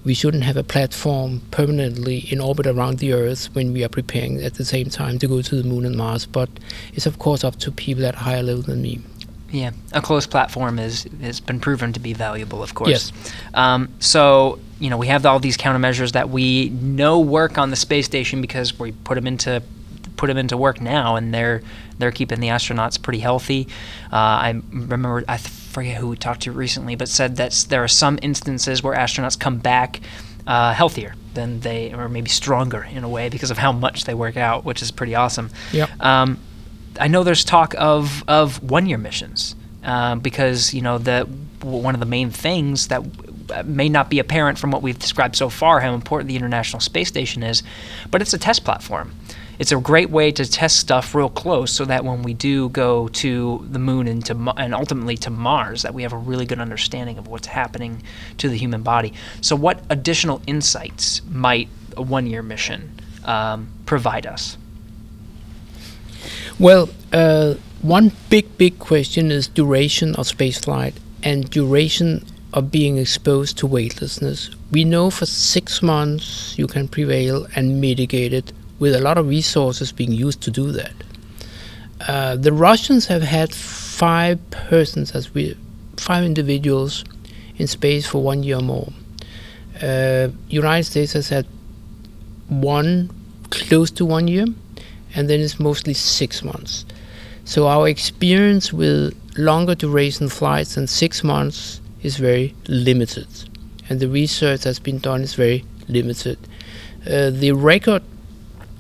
we 0.04 0.14
shouldn't 0.14 0.43
have 0.43 0.56
a 0.56 0.64
platform 0.64 1.41
permanently 1.50 2.20
in 2.30 2.39
orbit 2.39 2.68
around 2.68 3.00
the 3.00 3.12
Earth 3.14 3.50
when 3.56 3.74
we 3.74 3.84
are 3.84 3.89
preparing 3.89 4.39
at 4.43 4.54
the 4.54 4.66
same 4.66 4.91
time 4.91 5.18
to 5.18 5.28
go 5.28 5.41
to 5.41 5.62
the 5.62 5.68
Moon 5.68 5.84
and 5.84 5.96
Mars. 5.96 6.28
But 6.28 6.50
it's 6.93 7.08
of 7.08 7.18
course 7.18 7.43
up 7.43 7.56
to 7.58 7.72
people 7.72 8.06
at 8.06 8.14
a 8.14 8.20
higher 8.20 8.43
level 8.43 8.62
than 8.62 8.84
me. 8.84 9.00
Yeah, 9.52 9.72
a 9.93 10.02
closed 10.02 10.30
platform 10.30 10.78
is 10.78 11.08
has 11.22 11.39
been 11.39 11.60
proven 11.60 11.91
to 11.93 12.00
be 12.00 12.14
valuable, 12.14 12.62
of 12.62 12.76
course. 12.76 12.89
Yes. 12.89 13.12
Um, 13.54 13.89
so 14.00 14.60
you 14.80 14.89
know 14.89 14.97
we 14.97 15.07
have 15.07 15.26
all 15.26 15.39
these 15.39 15.57
countermeasures 15.57 16.13
that 16.13 16.30
we 16.30 16.69
know 16.69 17.19
work 17.19 17.57
on 17.57 17.69
the 17.69 17.76
space 17.76 18.05
station 18.05 18.41
because 18.41 18.78
we 18.78 18.91
put 18.91 19.15
them 19.15 19.28
into 19.28 19.61
put 20.17 20.28
them 20.28 20.38
into 20.38 20.57
work 20.57 20.82
now, 20.82 21.15
and 21.15 21.34
they're 21.34 21.61
they're 21.97 22.11
keeping 22.11 22.39
the 22.39 22.47
astronauts 22.47 23.01
pretty 23.01 23.19
healthy. 23.19 23.67
Uh, 24.11 24.15
I 24.15 24.61
remember 24.71 25.23
I 25.28 25.38
forget 25.38 25.97
who 25.97 26.09
we 26.09 26.17
talked 26.17 26.43
to 26.43 26.51
recently, 26.51 26.95
but 26.95 27.09
said 27.09 27.38
that 27.38 27.65
there 27.69 27.84
are 27.84 27.88
some 27.88 28.19
instances 28.21 28.84
where 28.84 28.95
astronauts 28.95 29.39
come 29.39 29.57
back 29.57 30.01
uh, 30.47 30.73
healthier 30.73 31.15
than 31.34 31.59
they, 31.61 31.93
or 31.93 32.07
maybe 32.09 32.30
stronger 32.30 32.84
in 32.84 33.03
a 33.03 33.09
way 33.09 33.30
because 33.30 33.51
of 33.51 33.57
how 33.57 33.71
much 33.71 34.05
they 34.05 34.13
work 34.13 34.38
out, 34.38 34.63
which 34.65 34.82
is 34.82 34.91
pretty 34.91 35.15
awesome. 35.15 35.49
Yeah. 35.71 35.88
Um, 35.99 36.39
I 36.99 37.07
know 37.07 37.23
there's 37.23 37.43
talk 37.43 37.76
of 37.78 38.23
of 38.28 38.63
one 38.63 38.86
year 38.86 38.97
missions 38.97 39.55
uh, 39.84 40.15
because 40.15 40.73
you 40.73 40.82
know 40.82 40.97
the 40.97 41.28
one 41.61 41.93
of 41.93 41.99
the 41.99 42.05
main 42.05 42.30
things 42.30 42.88
that 42.89 43.03
may 43.66 43.89
not 43.89 44.10
be 44.10 44.20
apparent 44.20 44.58
from 44.58 44.72
what 44.72 44.82
we've 44.82 45.00
described 45.00 45.36
so 45.36 45.50
far 45.50 45.80
how 45.80 45.93
important 45.93 46.28
the 46.28 46.36
International 46.36 46.80
Space 46.80 47.08
Station 47.08 47.43
is, 47.43 47.64
but 48.12 48.22
it's 48.22 48.34
a 48.34 48.38
test 48.38 48.64
platform 48.64 49.12
it's 49.60 49.72
a 49.72 49.78
great 49.78 50.10
way 50.10 50.32
to 50.32 50.46
test 50.46 50.78
stuff 50.78 51.16
real 51.16 51.30
close 51.30 51.72
so 51.72 51.86
that 51.86 52.04
when 52.04 52.24
we 52.24 52.34
do 52.34 52.70
go 52.70 53.08
to 53.10 53.66
the 53.70 53.80
moon 53.80 54.08
and 54.08 54.26
to 54.26 54.54
and 54.58 54.74
ultimately 54.74 55.18
to 55.18 55.30
Mars 55.30 55.84
that 55.84 55.93
we 55.93 56.04
have 56.04 56.14
a 56.14 56.18
really 56.18 56.46
good 56.46 56.60
understanding 56.60 57.18
of 57.18 57.28
what's 57.28 57.48
happening 57.48 58.04
to 58.38 58.50
the 58.50 58.58
human 58.58 58.84
body. 58.84 59.14
So 59.41 59.56
what 59.56 59.82
additional 59.89 60.41
insights 60.48 61.22
might 61.30 61.70
a 61.96 62.02
one-year 62.02 62.43
mission 62.43 63.00
um, 63.24 63.70
provide 63.86 64.26
us? 64.26 64.58
Well, 66.60 66.89
uh, 67.14 67.56
one 67.82 68.12
big 68.30 68.58
big 68.58 68.80
question 68.80 69.32
is 69.32 69.48
duration 69.48 70.16
of 70.16 70.28
spaceflight 70.28 70.96
and 71.24 71.50
duration 71.50 72.26
of 72.56 72.72
being 72.72 72.97
exposed 72.97 73.58
to 73.58 73.68
weightlessness. 73.68 74.49
We 74.72 74.86
know 74.86 75.10
for 75.10 75.26
six 75.26 75.84
months 75.84 76.58
you 76.58 76.68
can 76.68 76.88
prevail 76.88 77.45
and 77.53 77.82
mitigate 77.82 78.34
it 78.34 78.53
with 78.80 78.95
a 78.95 79.01
lot 79.01 79.18
of 79.18 79.28
resources 79.28 79.91
being 79.91 80.14
used 80.14 80.41
to 80.41 80.51
do 80.51 80.72
that. 80.72 80.93
Uh, 82.08 82.36
the 82.38 82.53
Russians 82.53 83.08
have 83.08 83.24
had 83.24 83.53
five 83.53 84.39
persons, 84.51 85.12
as 85.12 85.34
we, 85.34 85.58
five 85.97 86.24
individuals 86.24 87.03
in 87.58 87.68
space 87.68 88.08
for 88.08 88.24
one 88.24 88.41
year 88.43 88.58
or 88.58 88.62
more. 88.62 88.89
Uh, 89.82 90.30
United 90.47 90.86
States 90.86 91.14
has 91.14 91.28
had 91.28 91.45
one 92.47 93.10
close 93.49 93.91
to 93.91 94.06
one 94.06 94.30
year, 94.30 94.45
and 95.14 95.30
then 95.30 95.41
it's 95.41 95.60
mostly 95.60 95.93
six 95.93 96.41
months. 96.41 96.86
So 97.43 97.68
our 97.68 97.88
experience 97.88 98.72
with 98.72 99.14
longer 99.38 99.76
duration 99.76 100.30
flights 100.30 100.76
than 100.76 100.88
six 100.88 101.24
months 101.24 101.82
is 102.06 102.18
very 102.18 102.53
limited, 102.68 103.28
and 103.89 103.99
the 103.99 104.08
research 104.08 104.62
that's 104.62 104.80
been 104.80 104.99
done 104.99 105.22
is 105.22 105.34
very 105.34 105.66
limited. 105.88 106.38
Uh, 107.06 107.30
the 107.30 107.51
record 107.51 108.01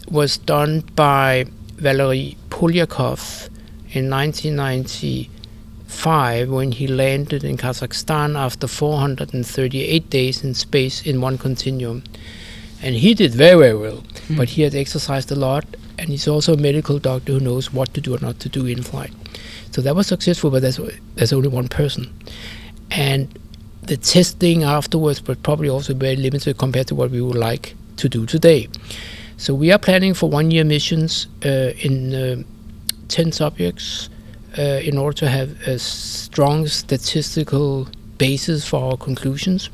was 0.09 0.37
done 0.37 0.81
by 0.95 1.45
Valery 1.77 2.37
Polyakov 2.49 3.49
in 3.91 4.09
1995 4.09 6.49
when 6.49 6.71
he 6.71 6.87
landed 6.87 7.43
in 7.43 7.57
Kazakhstan 7.57 8.37
after 8.37 8.67
438 8.67 10.09
days 10.09 10.43
in 10.43 10.53
space 10.53 11.05
in 11.05 11.21
one 11.21 11.37
continuum. 11.37 12.03
And 12.81 12.95
he 12.95 13.13
did 13.13 13.33
very, 13.33 13.57
very 13.57 13.77
well, 13.77 14.03
mm. 14.27 14.37
but 14.37 14.49
he 14.49 14.61
had 14.61 14.75
exercised 14.75 15.31
a 15.31 15.35
lot, 15.35 15.65
and 15.97 16.09
he's 16.09 16.27
also 16.27 16.53
a 16.53 16.57
medical 16.57 16.99
doctor 16.99 17.33
who 17.33 17.39
knows 17.39 17.73
what 17.73 17.93
to 17.93 18.01
do 18.01 18.15
or 18.15 18.19
not 18.19 18.39
to 18.41 18.49
do 18.49 18.65
in 18.65 18.83
flight. 18.83 19.11
So 19.71 19.81
that 19.81 19.95
was 19.95 20.07
successful, 20.07 20.51
but 20.51 20.61
that's, 20.61 20.79
that's 21.15 21.33
only 21.33 21.49
one 21.49 21.67
person. 21.67 22.13
And 22.95 23.37
the 23.83 23.97
testing 23.97 24.63
afterwards 24.63 25.21
was 25.27 25.37
probably 25.37 25.69
also 25.69 25.93
very 25.93 26.15
limited 26.15 26.57
compared 26.57 26.87
to 26.87 26.95
what 26.95 27.11
we 27.11 27.21
would 27.21 27.35
like 27.35 27.75
to 27.97 28.09
do 28.09 28.25
today. 28.25 28.67
So 29.37 29.53
we 29.53 29.71
are 29.71 29.77
planning 29.77 30.13
for 30.13 30.29
one-year 30.29 30.63
missions 30.63 31.27
uh, 31.45 31.73
in 31.79 32.15
uh, 32.15 32.43
10 33.09 33.31
subjects 33.33 34.09
uh, 34.57 34.79
in 34.83 34.97
order 34.97 35.17
to 35.17 35.29
have 35.29 35.59
a 35.67 35.77
strong 35.77 36.67
statistical 36.67 37.87
basis 38.17 38.65
for 38.65 38.91
our 38.91 38.97
conclusions 38.97 39.69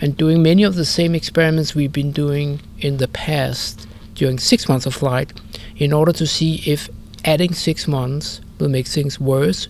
and 0.00 0.16
doing 0.16 0.42
many 0.42 0.62
of 0.62 0.74
the 0.74 0.84
same 0.84 1.14
experiments 1.14 1.74
we've 1.74 1.92
been 1.92 2.12
doing 2.12 2.60
in 2.80 2.98
the 2.98 3.08
past 3.08 3.88
during 4.14 4.38
six 4.38 4.68
months 4.68 4.84
of 4.84 4.94
flight 4.94 5.32
in 5.76 5.92
order 5.92 6.12
to 6.12 6.26
see 6.26 6.56
if 6.66 6.90
adding 7.24 7.54
six 7.54 7.88
months 7.88 8.40
will 8.58 8.68
make 8.68 8.86
things 8.86 9.18
worse. 9.18 9.68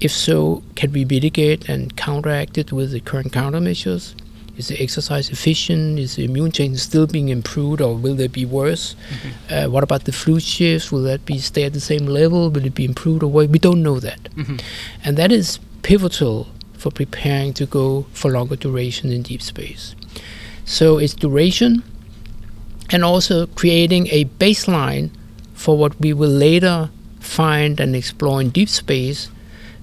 If 0.00 0.12
so, 0.12 0.62
can 0.74 0.92
we 0.92 1.04
mitigate 1.04 1.68
and 1.68 1.96
counteract 1.96 2.58
it 2.58 2.72
with 2.72 2.92
the 2.92 3.00
current 3.00 3.32
countermeasures? 3.32 4.14
Is 4.56 4.68
the 4.68 4.82
exercise 4.82 5.28
efficient? 5.30 5.98
Is 5.98 6.16
the 6.16 6.24
immune 6.24 6.52
chain 6.52 6.76
still 6.76 7.06
being 7.06 7.28
improved, 7.28 7.80
or 7.80 7.94
will 7.94 8.14
they 8.14 8.26
be 8.26 8.44
worse? 8.44 8.94
Mm-hmm. 9.10 9.54
Uh, 9.54 9.70
what 9.70 9.82
about 9.82 10.04
the 10.04 10.12
fluid 10.12 10.42
shifts? 10.42 10.90
Will 10.90 11.02
that 11.02 11.26
be 11.26 11.38
stay 11.38 11.64
at 11.64 11.72
the 11.72 11.80
same 11.80 12.06
level? 12.06 12.50
Will 12.50 12.64
it 12.64 12.74
be 12.74 12.84
improved 12.84 13.22
or 13.22 13.30
what? 13.30 13.50
We 13.50 13.58
don't 13.58 13.82
know 13.82 14.00
that, 14.00 14.22
mm-hmm. 14.34 14.56
and 15.04 15.16
that 15.18 15.30
is 15.30 15.58
pivotal 15.82 16.48
for 16.72 16.90
preparing 16.90 17.52
to 17.54 17.66
go 17.66 18.06
for 18.12 18.30
longer 18.30 18.56
duration 18.56 19.12
in 19.12 19.22
deep 19.22 19.42
space. 19.42 19.94
So 20.64 20.98
it's 20.98 21.14
duration, 21.14 21.82
and 22.90 23.04
also 23.04 23.46
creating 23.46 24.08
a 24.08 24.24
baseline 24.24 25.10
for 25.54 25.76
what 25.76 25.98
we 26.00 26.12
will 26.12 26.30
later 26.30 26.90
find 27.20 27.78
and 27.78 27.94
explore 27.94 28.40
in 28.40 28.50
deep 28.50 28.68
space 28.68 29.28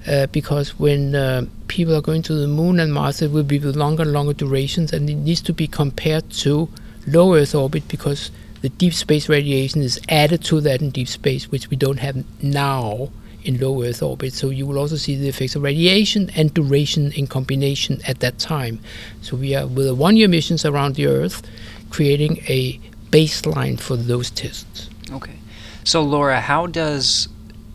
uh, 0.08 0.28
because 0.28 0.78
when 0.80 1.16
uh, 1.16 1.46
people 1.68 1.96
are 1.96 2.02
going 2.02 2.22
to 2.24 2.34
the 2.34 2.48
moon 2.48 2.80
and 2.80 2.94
Mars, 2.94 3.22
it 3.22 3.32
will 3.32 3.44
be 3.44 3.60
with 3.60 3.76
longer 3.76 4.04
and 4.04 4.12
longer 4.12 4.34
durations, 4.34 4.92
and 4.92 5.10
it 5.10 5.16
needs 5.16 5.42
to 5.42 5.54
be 5.54 5.68
compared 5.68 6.30
to 6.32 6.70
low 7.08 7.36
Earth 7.36 7.56
orbit 7.56 7.88
because 7.88 8.32
the 8.62 8.70
deep 8.70 8.94
space 8.94 9.28
radiation 9.28 9.82
is 9.82 10.00
added 10.10 10.44
to 10.46 10.62
that 10.62 10.82
in 10.82 10.90
deep 10.90 11.08
space, 11.08 11.52
which 11.52 11.70
we 11.70 11.78
don't 11.78 12.00
have 12.00 12.24
now 12.42 13.10
in 13.44 13.60
low 13.60 13.84
Earth 13.84 14.02
orbit. 14.02 14.34
So 14.34 14.50
you 14.50 14.66
will 14.66 14.78
also 14.78 14.96
see 14.96 15.16
the 15.16 15.28
effects 15.28 15.56
of 15.56 15.64
radiation 15.64 16.30
and 16.36 16.54
duration 16.54 17.12
in 17.12 17.28
combination 17.28 18.02
at 18.08 18.20
that 18.20 18.40
time. 18.40 18.80
So 19.22 19.36
we 19.36 19.56
are 19.56 19.68
with 19.68 19.88
a 19.88 19.96
one-year 19.96 20.28
missions 20.28 20.66
around 20.66 20.96
the 20.96 21.08
Earth, 21.08 21.42
creating 21.90 22.38
a 22.48 22.80
baseline 23.10 23.80
for 23.80 23.96
those 23.96 24.32
tests. 24.32 24.90
Okay. 25.12 25.36
So 25.84 26.02
Laura, 26.02 26.40
how 26.40 26.68
does 26.68 27.28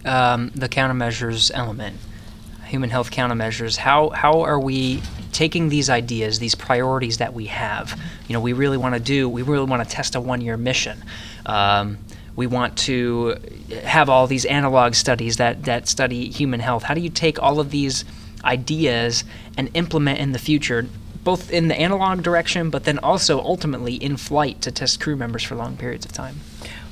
um, 0.04 0.50
the 0.54 0.68
countermeasures 0.68 1.50
element 1.54 1.96
human 2.68 2.90
health 2.90 3.10
countermeasures, 3.10 3.76
how 3.76 4.10
how 4.10 4.42
are 4.42 4.60
we 4.60 5.02
taking 5.32 5.68
these 5.68 5.90
ideas, 5.90 6.38
these 6.38 6.54
priorities 6.54 7.18
that 7.18 7.34
we 7.34 7.46
have. 7.46 8.00
You 8.26 8.32
know, 8.32 8.40
we 8.40 8.52
really 8.52 8.76
want 8.76 8.94
to 8.94 9.00
do. 9.00 9.28
We 9.28 9.42
really 9.42 9.66
want 9.66 9.86
to 9.86 9.88
test 9.88 10.14
a 10.14 10.20
one-year 10.20 10.56
mission. 10.56 11.04
Um, 11.46 11.98
we 12.34 12.46
want 12.46 12.76
to 12.78 13.36
have 13.84 14.08
all 14.08 14.26
these 14.26 14.44
analog 14.44 14.94
studies 14.94 15.36
that 15.36 15.64
that 15.64 15.88
study 15.88 16.30
human 16.30 16.60
health. 16.60 16.84
How 16.84 16.94
do 16.94 17.00
you 17.00 17.10
take 17.10 17.42
all 17.42 17.60
of 17.60 17.70
these 17.70 18.04
ideas 18.44 19.24
and 19.56 19.70
implement 19.74 20.18
in 20.20 20.32
the 20.32 20.38
future? 20.38 20.86
Both 21.24 21.50
in 21.50 21.68
the 21.68 21.78
analog 21.78 22.22
direction, 22.22 22.70
but 22.70 22.84
then 22.84 22.98
also 23.00 23.40
ultimately 23.40 23.94
in 23.94 24.16
flight 24.16 24.62
to 24.62 24.70
test 24.70 25.00
crew 25.00 25.16
members 25.16 25.42
for 25.42 25.56
long 25.56 25.76
periods 25.76 26.06
of 26.06 26.12
time. 26.12 26.36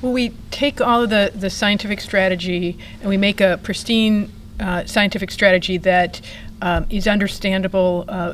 Well, 0.01 0.11
we 0.11 0.33
take 0.51 0.79
all 0.79 1.03
of 1.03 1.09
the, 1.09 1.31
the 1.33 1.49
scientific 1.49 2.01
strategy 2.01 2.77
and 2.99 3.09
we 3.09 3.17
make 3.17 3.41
a 3.41 3.59
pristine 3.63 4.31
uh, 4.59 4.85
scientific 4.85 5.31
strategy 5.31 5.77
that 5.77 6.21
um, 6.61 6.85
is 6.89 7.07
understandable 7.07 8.05
uh, 8.07 8.33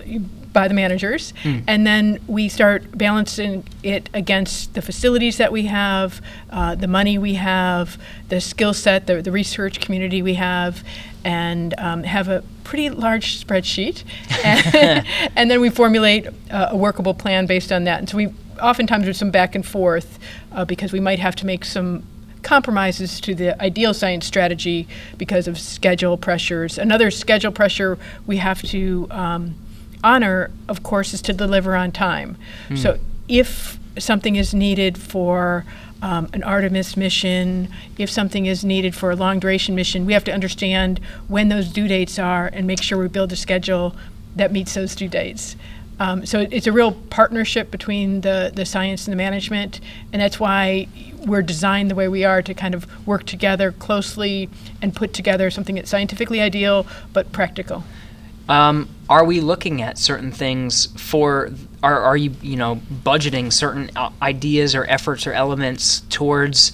by 0.54 0.68
the 0.68 0.74
managers, 0.74 1.34
and 1.68 1.86
then 1.86 2.20
we 2.28 2.48
start 2.48 2.96
balancing 2.96 3.66
it 3.82 4.08
against 4.14 4.76
the 4.76 4.82
facilities 4.84 5.38
that 5.38 5.52
we 5.52 5.64
have, 5.64 6.22
uh, 6.52 6.76
the 6.76 6.88
money 6.88 7.18
we 7.18 7.34
have, 7.34 8.00
the 8.30 8.40
skill 8.40 8.74
set, 8.74 9.08
the, 9.08 9.22
the 9.22 9.32
research 9.32 9.82
community 9.82 10.22
we 10.22 10.36
have, 10.36 10.84
and 11.24 11.74
um, 11.80 12.04
have 12.04 12.30
a 12.30 12.44
pretty 12.64 12.90
large 12.90 13.44
spreadsheet, 13.44 14.04
and, 14.44 15.06
and 15.36 15.50
then 15.50 15.60
we 15.60 15.70
formulate 15.70 16.28
uh, 16.52 16.70
a 16.70 16.78
workable 16.78 17.16
plan 17.16 17.46
based 17.48 17.72
on 17.72 17.86
that. 17.86 18.00
And 18.00 18.10
so 18.10 18.18
we 18.18 18.34
oftentimes 18.62 19.06
there's 19.06 19.18
some 19.18 19.32
back 19.32 19.56
and 19.56 19.66
forth 19.66 20.20
uh, 20.52 20.66
because 20.66 20.94
we 20.94 21.00
might 21.00 21.20
have 21.20 21.36
to 21.38 21.46
make 21.46 21.66
some 21.66 22.04
compromises 22.44 23.20
to 23.22 23.34
the 23.34 23.60
ideal 23.62 23.94
science 23.94 24.26
strategy 24.26 24.88
because 25.18 25.48
of 25.48 25.58
schedule 25.58 26.18
pressures. 26.18 26.78
Another 26.78 27.10
schedule 27.10 27.52
pressure 27.52 27.98
we 28.28 28.38
have 28.38 28.62
to 28.64 29.08
um, 29.10 29.56
honor, 30.04 30.52
of 30.68 30.84
course, 30.84 31.14
is 31.14 31.22
to 31.24 31.34
deliver 31.34 31.76
on 31.76 31.92
time. 31.92 32.38
So 32.76 33.00
if 33.28 33.80
something 33.98 34.36
is 34.36 34.54
needed 34.54 34.98
for 34.98 35.66
um, 36.02 36.30
an 36.34 36.44
Artemis 36.44 36.98
mission, 36.98 37.70
if 37.98 38.10
something 38.10 38.46
is 38.46 38.66
needed 38.66 38.94
for 38.94 39.12
a 39.12 39.16
long 39.16 39.40
duration 39.40 39.74
mission, 39.74 40.06
we 40.06 40.14
have 40.14 40.26
to 40.26 40.34
understand 40.34 41.00
when 41.28 41.48
those 41.50 41.70
due 41.72 41.88
dates 41.88 42.20
are 42.20 42.48
and 42.48 42.68
make 42.68 42.82
sure 42.82 42.98
we 42.98 43.08
build 43.08 43.32
a 43.32 43.38
schedule 43.38 43.96
that 44.36 44.52
meets 44.52 44.74
those 44.74 44.96
due 44.96 45.08
dates. 45.08 45.56
Um, 46.04 46.26
so 46.26 46.42
it- 46.42 46.50
it's 46.52 46.68
a 46.68 46.72
real 46.74 46.92
partnership 46.92 47.72
between 47.72 48.22
the, 48.22 48.52
the 48.54 48.66
science 48.66 49.08
and 49.08 49.14
the 49.14 49.16
management, 49.16 49.80
and 50.12 50.22
that's 50.22 50.38
why 50.38 50.88
we're 51.26 51.42
designed 51.42 51.90
the 51.90 51.96
way 51.96 52.10
we 52.10 52.26
are 52.26 52.42
to 52.42 52.54
kind 52.54 52.76
of 52.76 52.86
work 53.08 53.26
together 53.26 53.72
closely 53.72 54.50
and 54.82 54.94
put 54.94 55.14
together 55.14 55.50
something 55.50 55.76
that's 55.76 55.90
scientifically 55.90 56.42
ideal 56.42 56.86
but 57.14 57.32
practical. 57.32 57.86
Um, 58.50 58.90
are 59.10 59.24
we 59.24 59.40
looking 59.40 59.82
at 59.82 59.98
certain 59.98 60.30
things 60.34 60.88
for? 60.98 61.52
Are 61.82 62.02
are 62.02 62.18
you 62.18 62.32
you 62.42 62.58
know 62.58 62.82
budgeting 63.06 63.54
certain 63.54 63.90
uh, 63.96 64.10
ideas 64.22 64.76
or 64.76 64.84
efforts 64.90 65.26
or 65.26 65.32
elements 65.32 66.02
towards 66.10 66.74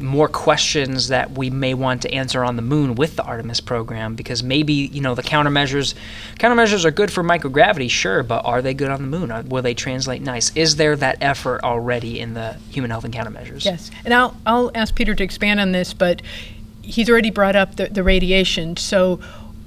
more 0.00 0.28
questions 0.28 1.08
that 1.08 1.32
we 1.32 1.50
may 1.50 1.74
want 1.74 2.02
to 2.02 2.12
answer 2.12 2.44
on 2.44 2.56
the 2.56 2.62
moon 2.62 2.94
with 2.94 3.16
the 3.16 3.22
Artemis 3.22 3.60
program? 3.60 4.14
Because 4.14 4.42
maybe 4.42 4.72
you 4.72 5.00
know 5.00 5.14
the 5.14 5.22
countermeasures, 5.22 5.94
countermeasures 6.38 6.84
are 6.84 6.90
good 6.90 7.10
for 7.10 7.22
microgravity, 7.22 7.90
sure, 7.90 8.22
but 8.22 8.44
are 8.44 8.62
they 8.62 8.74
good 8.74 8.90
on 8.90 9.00
the 9.02 9.08
moon? 9.08 9.30
Are, 9.30 9.42
will 9.42 9.62
they 9.62 9.74
translate 9.74 10.22
nice? 10.22 10.54
Is 10.56 10.76
there 10.76 10.96
that 10.96 11.18
effort 11.20 11.62
already 11.62 12.20
in 12.20 12.34
the 12.34 12.54
human 12.70 12.90
health 12.90 13.04
and 13.04 13.14
countermeasures? 13.14 13.64
Yes, 13.64 13.90
and 14.04 14.14
I'll, 14.14 14.36
I'll 14.46 14.70
ask 14.74 14.94
Peter 14.94 15.14
to 15.14 15.22
expand 15.24 15.60
on 15.60 15.72
this, 15.72 15.92
but 15.94 16.22
he's 16.82 17.08
already 17.08 17.30
brought 17.30 17.56
up 17.56 17.76
the, 17.76 17.86
the 17.86 18.02
radiation. 18.02 18.76
So, 18.76 19.20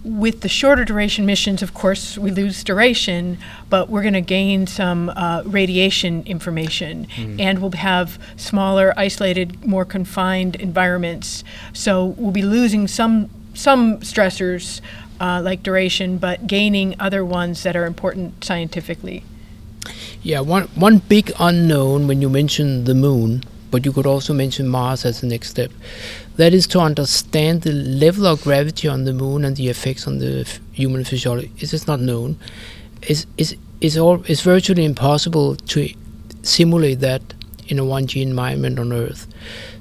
with 0.05 0.41
the 0.41 0.49
shorter 0.49 0.85
duration 0.85 1.25
missions, 1.25 1.63
of 1.63 1.73
course, 1.73 2.17
we 2.17 2.29
lose 2.29 2.63
duration, 2.63 3.39
but 3.69 3.89
we're 3.89 4.03
going 4.03 4.13
to 4.13 4.21
gain 4.21 4.67
some 4.67 5.09
uh, 5.09 5.41
radiation 5.45 6.23
information, 6.27 7.07
and 7.39 7.59
we'll 7.59 7.71
have 7.71 8.19
smaller, 8.37 8.93
isolated, 8.95 9.65
more 9.65 9.83
confined 9.83 10.55
environments. 10.55 11.43
So, 11.73 12.05
we'll 12.05 12.31
be 12.31 12.43
losing 12.43 12.87
some 12.87 13.29
some 13.55 13.99
stressors 14.01 14.81
uh, 15.19 15.41
like 15.43 15.63
duration, 15.63 16.17
but 16.17 16.45
gaining 16.45 16.95
other 16.99 17.25
ones 17.25 17.63
that 17.63 17.75
are 17.75 17.85
important 17.85 18.43
scientifically. 18.43 19.23
Yeah, 20.21 20.41
one 20.41 20.63
one 20.75 20.99
big 20.99 21.31
unknown 21.39 22.07
when 22.07 22.21
you 22.21 22.29
mention 22.29 22.83
the 22.85 22.95
moon, 22.95 23.43
but 23.75 23.83
you 23.83 23.91
could 23.91 24.05
also 24.05 24.33
mention 24.33 24.69
Mars 24.69 25.03
as 25.03 25.19
the 25.19 25.27
next 25.27 25.49
step. 25.49 25.69
That 26.37 26.53
is 26.53 26.65
to 26.67 26.79
understand 26.79 27.63
the 27.63 27.73
level 27.73 28.25
of 28.25 28.41
gravity 28.41 28.87
on 28.87 29.03
the 29.03 29.11
moon 29.11 29.43
and 29.43 29.57
the 29.57 29.67
effects 29.67 30.07
on 30.07 30.19
the 30.19 30.45
f- 30.47 30.61
human 30.71 31.03
physiology. 31.03 31.51
It 31.57 31.73
is 31.73 31.85
not 31.85 31.99
known. 31.99 32.37
It's, 33.01 33.25
it's, 33.37 33.53
it's, 33.81 33.97
all, 33.97 34.23
it's 34.29 34.39
virtually 34.39 34.85
impossible 34.85 35.57
to 35.57 35.93
simulate 36.41 37.01
that 37.01 37.21
in 37.67 37.77
a 37.77 37.81
1G 37.81 38.21
environment 38.21 38.79
on 38.79 38.93
Earth. 38.93 39.27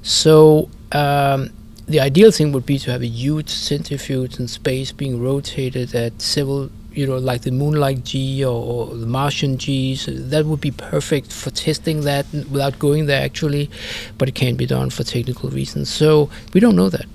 So 0.01 0.69
um, 0.91 1.51
the 1.87 2.01
ideal 2.01 2.31
thing 2.31 2.51
would 2.51 2.65
be 2.65 2.77
to 2.79 2.91
have 2.91 3.01
a 3.01 3.07
huge 3.07 3.47
centrifuge 3.47 4.41
in 4.41 4.49
space 4.49 4.91
being 4.91 5.23
rotated 5.23 5.95
at 5.95 6.21
several, 6.21 6.69
you 6.95 7.05
know, 7.05 7.17
like 7.17 7.41
the 7.41 7.51
Moonlight 7.51 8.03
G 8.03 8.43
or, 8.43 8.89
or 8.89 8.95
the 8.95 9.05
Martian 9.05 9.57
Gs. 9.57 10.07
That 10.09 10.45
would 10.45 10.61
be 10.61 10.71
perfect 10.71 11.31
for 11.31 11.51
testing 11.51 12.01
that 12.01 12.25
without 12.31 12.79
going 12.79 13.05
there 13.05 13.21
actually, 13.21 13.69
but 14.17 14.29
it 14.29 14.35
can't 14.35 14.57
be 14.57 14.65
done 14.65 14.89
for 14.89 15.03
technical 15.03 15.49
reasons. 15.49 15.89
So 15.89 16.29
we 16.53 16.59
don't 16.59 16.75
know 16.75 16.89
that, 16.89 17.05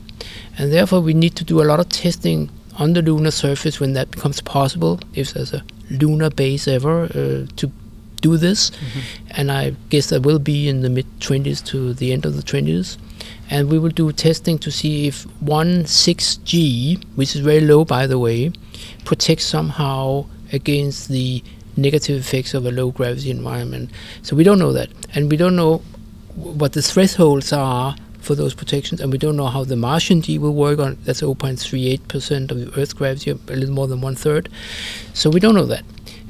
and 0.58 0.72
therefore 0.72 1.00
we 1.00 1.14
need 1.14 1.34
to 1.36 1.44
do 1.44 1.62
a 1.62 1.64
lot 1.64 1.80
of 1.80 1.88
testing 1.88 2.50
on 2.78 2.92
the 2.92 3.02
lunar 3.02 3.30
surface 3.30 3.80
when 3.80 3.94
that 3.94 4.10
becomes 4.10 4.40
possible, 4.40 5.00
if 5.14 5.34
there's 5.34 5.52
a 5.52 5.62
lunar 5.90 6.30
base 6.30 6.68
ever 6.68 7.04
uh, 7.04 7.46
to 7.56 7.70
do 8.20 8.36
this. 8.36 8.70
And 9.30 9.50
I 9.50 9.74
guess 9.88 10.10
that 10.10 10.22
will 10.22 10.38
be 10.38 10.68
in 10.68 10.82
the 10.82 10.90
mid 10.90 11.06
20s 11.20 11.64
to 11.66 11.94
the 11.94 12.12
end 12.12 12.24
of 12.24 12.36
the 12.36 12.42
20s. 12.42 12.98
And 13.50 13.68
we 13.68 13.78
will 13.78 13.90
do 13.90 14.12
testing 14.12 14.58
to 14.60 14.70
see 14.70 15.06
if 15.08 15.24
1 15.40 15.84
6G, 15.84 17.04
which 17.16 17.34
is 17.34 17.40
very 17.40 17.60
low 17.60 17.84
by 17.84 18.06
the 18.06 18.18
way, 18.18 18.52
protects 19.04 19.44
somehow 19.44 20.26
against 20.52 21.08
the 21.08 21.42
negative 21.76 22.18
effects 22.18 22.54
of 22.54 22.66
a 22.66 22.70
low 22.70 22.90
gravity 22.90 23.30
environment. 23.30 23.90
So 24.22 24.36
we 24.36 24.44
don't 24.44 24.58
know 24.58 24.72
that. 24.72 24.90
And 25.14 25.30
we 25.30 25.36
don't 25.36 25.56
know 25.56 25.78
what 26.34 26.72
the 26.72 26.82
thresholds 26.82 27.52
are 27.52 27.96
for 28.20 28.34
those 28.34 28.54
protections, 28.54 29.00
and 29.00 29.10
we 29.10 29.18
don't 29.18 29.36
know 29.36 29.46
how 29.46 29.64
the 29.64 29.76
Martian 29.76 30.20
G 30.20 30.38
will 30.38 30.54
work 30.54 30.78
on. 30.78 30.98
That's 31.04 31.22
0.38% 31.22 32.50
of 32.50 32.58
the 32.58 32.80
Earth's 32.80 32.92
gravity, 32.92 33.30
a 33.30 33.34
little 33.34 33.74
more 33.74 33.86
than 33.86 34.00
one 34.00 34.14
third. 34.14 34.48
So 35.14 35.30
we 35.30 35.40
don't 35.40 35.54
know 35.54 35.66
that. 35.66 35.84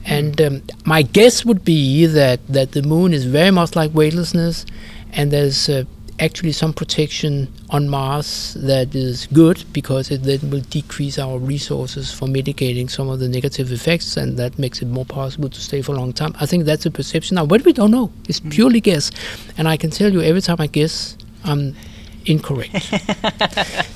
And 0.05 0.41
um, 0.41 0.63
my 0.85 1.03
guess 1.03 1.45
would 1.45 1.65
be 1.65 2.07
that, 2.07 2.47
that 2.47 2.73
the 2.73 2.83
moon 2.83 3.13
is 3.13 3.25
very 3.25 3.51
much 3.51 3.75
like 3.75 3.93
weightlessness, 3.93 4.65
and 5.13 5.31
there's 5.33 5.69
uh, 5.69 5.85
actually 6.21 6.53
some 6.53 6.73
protection 6.73 7.53
on 7.71 7.89
Mars 7.89 8.55
that 8.55 8.95
is 8.95 9.27
good 9.33 9.65
because 9.73 10.11
it 10.11 10.23
then 10.23 10.51
will 10.51 10.61
decrease 10.61 11.19
our 11.19 11.39
resources 11.39 12.13
for 12.13 12.29
mitigating 12.29 12.89
some 12.89 13.09
of 13.09 13.19
the 13.19 13.29
negative 13.29 13.73
effects, 13.73 14.17
and 14.17 14.37
that 14.39 14.59
makes 14.59 14.83
it 14.83 14.89
more 14.89 15.05
possible 15.05 15.49
to 15.49 15.61
stay 15.61 15.83
for 15.83 15.95
a 15.95 15.99
long 15.99 16.13
time. 16.13 16.35
I 16.41 16.47
think 16.47 16.65
that's 16.65 16.87
a 16.87 16.91
perception. 16.91 17.37
Now, 17.37 17.45
what 17.45 17.65
we 17.65 17.73
don't 17.73 17.91
know 17.91 18.13
is 18.29 18.41
purely 18.41 18.81
guess, 18.81 19.11
and 19.57 19.67
I 19.67 19.77
can 19.77 19.91
tell 19.91 20.13
you 20.13 20.21
every 20.21 20.43
time 20.43 20.57
I 20.61 20.67
guess, 20.67 21.17
I'm 21.45 21.75
incorrect. 22.27 22.83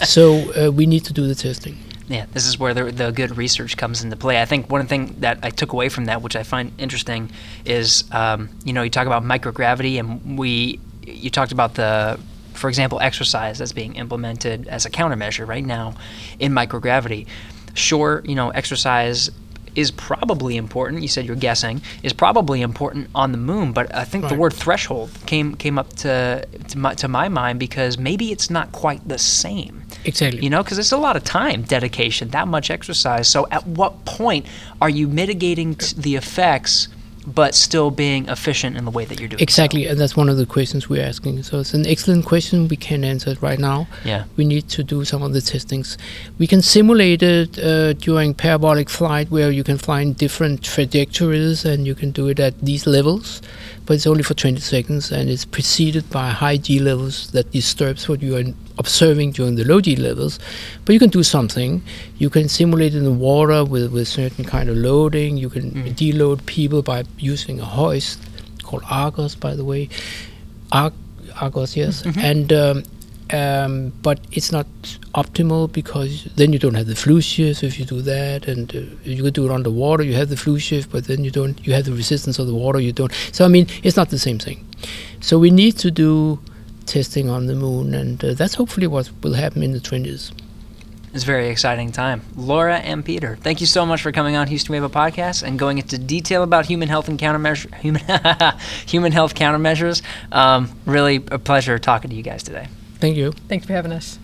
so 0.05 0.53
uh, 0.55 0.73
we 0.73 0.87
need 0.87 1.05
to 1.05 1.13
do 1.13 1.27
the 1.27 1.35
testing. 1.35 1.79
Yeah, 2.09 2.27
this 2.33 2.47
is 2.47 2.59
where 2.59 2.75
the, 2.75 2.93
the 2.93 3.13
good 3.13 3.37
research 3.37 3.79
comes 3.79 4.05
into 4.05 4.17
play. 4.17 4.41
I 4.41 4.45
think 4.45 4.71
one 4.71 4.87
thing 4.87 5.17
that 5.21 5.39
I 5.43 5.49
took 5.49 5.73
away 5.73 5.89
from 5.89 6.05
that, 6.05 6.21
which 6.21 6.37
I 6.37 6.43
find 6.43 6.73
interesting, 6.79 7.31
is 7.65 8.05
um, 8.13 8.51
you 8.65 8.75
know 8.75 8.83
you 8.83 8.91
talk 8.91 9.07
about 9.07 9.23
microgravity, 9.23 9.99
and 9.99 10.39
we 10.39 10.81
you 11.07 11.31
talked 11.31 11.53
about 11.53 11.75
the, 11.75 12.19
for 12.55 12.69
example, 12.69 13.01
exercise 13.01 13.59
that's 13.59 13.73
being 13.73 13.95
implemented 13.97 14.69
as 14.69 14.87
a 14.87 14.91
countermeasure 14.91 15.47
right 15.47 15.65
now 15.65 15.95
in 16.39 16.53
microgravity. 16.53 17.27
Sure, 17.75 18.23
you 18.25 18.35
know 18.35 18.51
exercise 18.51 19.31
is 19.75 19.91
probably 19.91 20.57
important. 20.57 21.03
You 21.03 21.09
said 21.09 21.27
you're 21.27 21.35
guessing 21.37 21.83
is 22.03 22.13
probably 22.13 22.63
important 22.63 23.09
on 23.15 23.33
the 23.33 23.39
moon, 23.39 23.73
but 23.73 23.93
I 23.95 24.05
think 24.05 24.29
the 24.29 24.37
word 24.37 24.53
threshold 24.53 25.11
came 25.27 25.57
came 25.57 25.79
up 25.79 25.89
to 25.97 26.47
to 26.69 26.79
my, 26.79 26.95
to 26.95 27.09
my 27.09 27.29
mind 27.29 27.59
because 27.59 27.99
maybe 27.99 28.31
it's 28.31 28.51
not 28.51 28.71
quite 28.73 29.07
the 29.09 29.19
same 29.19 29.83
Exactly. 30.05 30.43
you 30.43 30.51
know 30.51 30.63
because 30.63 30.79
it's 30.79 30.93
a 30.93 30.97
lot 30.97 31.17
of 31.17 31.25
time 31.25 31.63
dedication 31.63 32.29
that 32.29 32.47
much 32.47 32.71
exercise 32.71 33.27
so 33.29 33.47
at 33.51 33.67
what 33.67 34.05
point 34.05 34.47
are 34.81 34.89
you 34.91 35.09
mitigating 35.09 35.75
t- 35.75 35.95
the 35.97 36.15
effects 36.17 36.89
but 37.27 37.55
still 37.55 37.91
being 37.91 38.29
efficient 38.29 38.77
in 38.77 38.85
the 38.85 38.91
way 38.91 39.05
that 39.05 39.19
you're 39.19 39.29
doing 39.29 39.39
so? 39.39 39.43
Exactly, 39.43 39.87
and 39.87 40.01
that's 40.01 40.17
one 40.17 40.29
of 40.29 40.37
the 40.37 40.47
questions 40.47 40.89
we're 40.89 41.05
asking. 41.05 41.43
So 41.43 41.61
it's 41.61 41.75
an 41.75 41.87
excellent 41.87 42.25
question. 42.27 42.69
We 42.69 42.77
can't 42.77 43.05
answer 43.05 43.31
it 43.31 43.43
right 43.43 43.59
now. 43.59 43.89
Yeah. 44.05 44.25
We 44.37 44.45
need 44.45 44.69
to 44.71 44.83
do 44.83 45.05
some 45.05 45.23
of 45.23 45.33
the 45.33 45.41
testings. 45.41 45.97
We 46.39 46.47
can 46.47 46.63
simulate 46.63 47.23
it 47.23 47.59
uh, 47.59 47.95
during 47.95 48.35
parabolic 48.35 48.91
flight, 48.91 49.31
where 49.31 49.51
you 49.51 49.65
can 49.65 49.79
find 49.79 50.17
different 50.17 50.63
trajectories, 50.63 51.65
and 51.65 51.87
you 51.87 51.95
can 51.95 52.11
do 52.11 52.29
it 52.29 52.39
at 52.41 52.61
these 52.61 52.87
levels. 52.87 53.41
But 53.87 53.95
it's 53.97 54.07
only 54.07 54.23
for 54.23 54.33
20 54.33 54.61
seconds, 54.61 55.13
and 55.13 55.29
it's 55.29 55.45
preceded 55.45 56.09
by 56.09 56.31
high 56.31 56.57
D 56.57 56.79
levels 56.79 57.31
that 57.33 57.51
disturbs 57.51 58.09
what 58.09 58.23
you 58.23 58.35
are 58.37 58.45
observing 58.79 59.33
during 59.33 59.57
the 59.57 59.65
low 59.65 59.81
D 59.81 59.95
levels, 59.95 60.39
but 60.87 60.95
you 60.95 60.99
can 60.99 61.11
do 61.11 61.23
something. 61.23 61.83
You 62.17 62.31
can 62.31 62.49
simulate 62.49 62.95
in 62.95 63.05
the 63.05 63.13
water 63.13 63.63
with, 63.63 63.93
with 63.93 64.09
certain 64.09 64.45
kind 64.47 64.71
of 64.71 64.77
loading. 64.77 65.37
You 65.37 65.51
can 65.51 65.71
Mm. 65.73 65.95
deload 65.95 66.47
people 66.47 66.81
by 66.83 67.05
using 67.19 67.61
a 67.61 67.65
hoist 67.67 68.21
called 68.63 68.83
Argos, 68.91 69.35
by 69.35 69.55
the 69.55 69.65
way. 69.65 69.91
Ar- 70.73 70.93
Argos, 71.41 71.77
yes. 71.77 72.03
Mm-hmm. 72.05 72.21
And 72.21 72.53
um, 72.53 72.83
um, 73.33 73.93
but 74.03 74.21
it's 74.33 74.53
not 74.53 74.67
optimal 75.15 75.73
because 75.73 76.25
then 76.37 76.53
you 76.53 76.59
don't 76.59 76.75
have 76.75 76.87
the 76.87 76.97
flue 76.97 77.21
shift 77.21 77.63
if 77.63 77.79
you 77.79 77.85
do 77.85 78.03
that, 78.03 78.47
and 78.47 78.75
uh, 78.75 78.81
you 79.05 79.23
could 79.23 79.35
do 79.35 79.47
it 79.47 79.51
underwater. 79.51 80.03
You 80.03 80.15
have 80.15 80.29
the 80.29 80.37
flue 80.37 80.59
shift, 80.59 80.91
but 80.91 81.07
then 81.07 81.25
you 81.25 81.31
don't. 81.31 81.65
You 81.67 81.73
have 81.75 81.85
the 81.85 81.93
resistance 81.93 82.39
of 82.39 82.47
the 82.47 82.55
water. 82.55 82.81
You 82.81 82.93
don't. 82.93 83.13
So 83.33 83.45
I 83.45 83.49
mean, 83.49 83.67
it's 83.83 83.97
not 83.97 84.11
the 84.11 84.19
same 84.19 84.39
thing. 84.39 84.67
So 85.21 85.39
we 85.39 85.51
need 85.51 85.79
to 85.79 85.91
do 85.91 86.41
testing 86.87 87.31
on 87.31 87.47
the 87.47 87.55
moon, 87.55 87.95
and 87.95 88.23
uh, 88.23 88.35
that's 88.35 88.55
hopefully 88.55 88.87
what 88.87 89.11
will 89.23 89.35
happen 89.35 89.63
in 89.63 89.73
the 89.73 89.81
20s. 89.81 90.33
It's 91.15 91.23
a 91.23 91.27
very 91.27 91.49
exciting 91.49 91.93
time. 91.93 92.23
Laura 92.35 92.77
and 92.79 93.05
Peter, 93.05 93.37
thank 93.41 93.61
you 93.61 93.69
so 93.69 93.87
much 93.87 94.03
for 94.03 94.11
coming 94.11 94.35
on 94.35 94.49
Houston 94.49 94.73
Wave 94.73 94.91
podcast 94.91 95.45
and 95.45 95.57
going 95.57 95.79
into 95.79 95.97
detail 95.97 96.43
about 96.43 96.67
human 96.67 96.89
health 96.89 97.09
and 97.09 97.19
countermeasure 97.19 97.73
human 97.77 98.03
human 98.87 99.13
health 99.13 99.37
countermeasures. 99.37 100.03
Um, 100.33 100.73
really 100.87 101.25
a 101.31 101.39
pleasure 101.39 101.79
talking 101.79 102.11
to 102.11 102.17
you 102.17 102.25
guys 102.25 102.43
today. 102.43 102.67
Thank 102.99 103.17
you. 103.17 103.33
Thanks 103.33 103.67
for 103.67 103.73
having 103.73 103.93
us. 103.93 104.19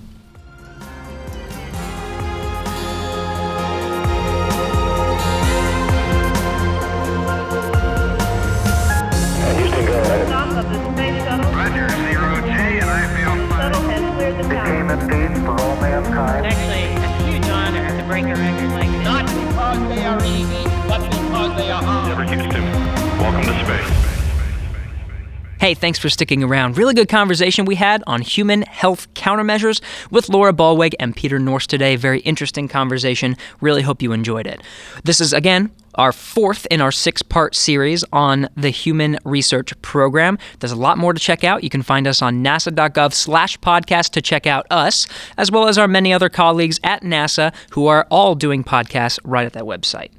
Hey, 25.61 25.75
thanks 25.75 25.99
for 25.99 26.09
sticking 26.09 26.43
around. 26.43 26.79
Really 26.79 26.95
good 26.95 27.11
conversation 27.11 27.67
we 27.67 27.75
had 27.75 28.03
on 28.07 28.23
human 28.23 28.63
health 28.63 29.13
countermeasures 29.13 29.83
with 30.11 30.31
Laura 30.31 30.55
Bollweg 30.55 30.95
and 30.99 31.15
Peter 31.15 31.39
Norsk 31.39 31.67
today. 31.67 31.97
Very 31.97 32.21
interesting 32.21 32.67
conversation. 32.67 33.37
Really 33.61 33.83
hope 33.83 34.01
you 34.01 34.13
enjoyed 34.13 34.47
it. 34.47 34.63
This 35.05 35.21
is, 35.21 35.35
again, 35.35 35.71
our 35.97 36.13
fourth 36.13 36.67
in 36.71 36.81
our 36.81 36.91
six 36.91 37.21
part 37.21 37.55
series 37.55 38.07
on 38.11 38.49
the 38.57 38.71
Human 38.71 39.19
Research 39.27 39.79
Program. 39.83 40.39
There's 40.61 40.73
a 40.73 40.77
lot 40.77 40.97
more 40.97 41.13
to 41.13 41.21
check 41.21 41.45
out. 41.45 41.63
You 41.63 41.69
can 41.69 41.83
find 41.83 42.07
us 42.07 42.23
on 42.23 42.43
nasa.gov 42.43 43.13
slash 43.13 43.59
podcast 43.59 44.13
to 44.13 44.23
check 44.23 44.47
out 44.47 44.67
us, 44.71 45.07
as 45.37 45.51
well 45.51 45.69
as 45.69 45.77
our 45.77 45.87
many 45.87 46.11
other 46.11 46.31
colleagues 46.31 46.81
at 46.83 47.03
NASA 47.03 47.53
who 47.73 47.87
are 47.87 48.07
all 48.11 48.35
doing 48.35 48.65
podcasts 48.65 49.19
right 49.25 49.45
at 49.45 49.53
that 49.53 49.65
website. 49.65 50.11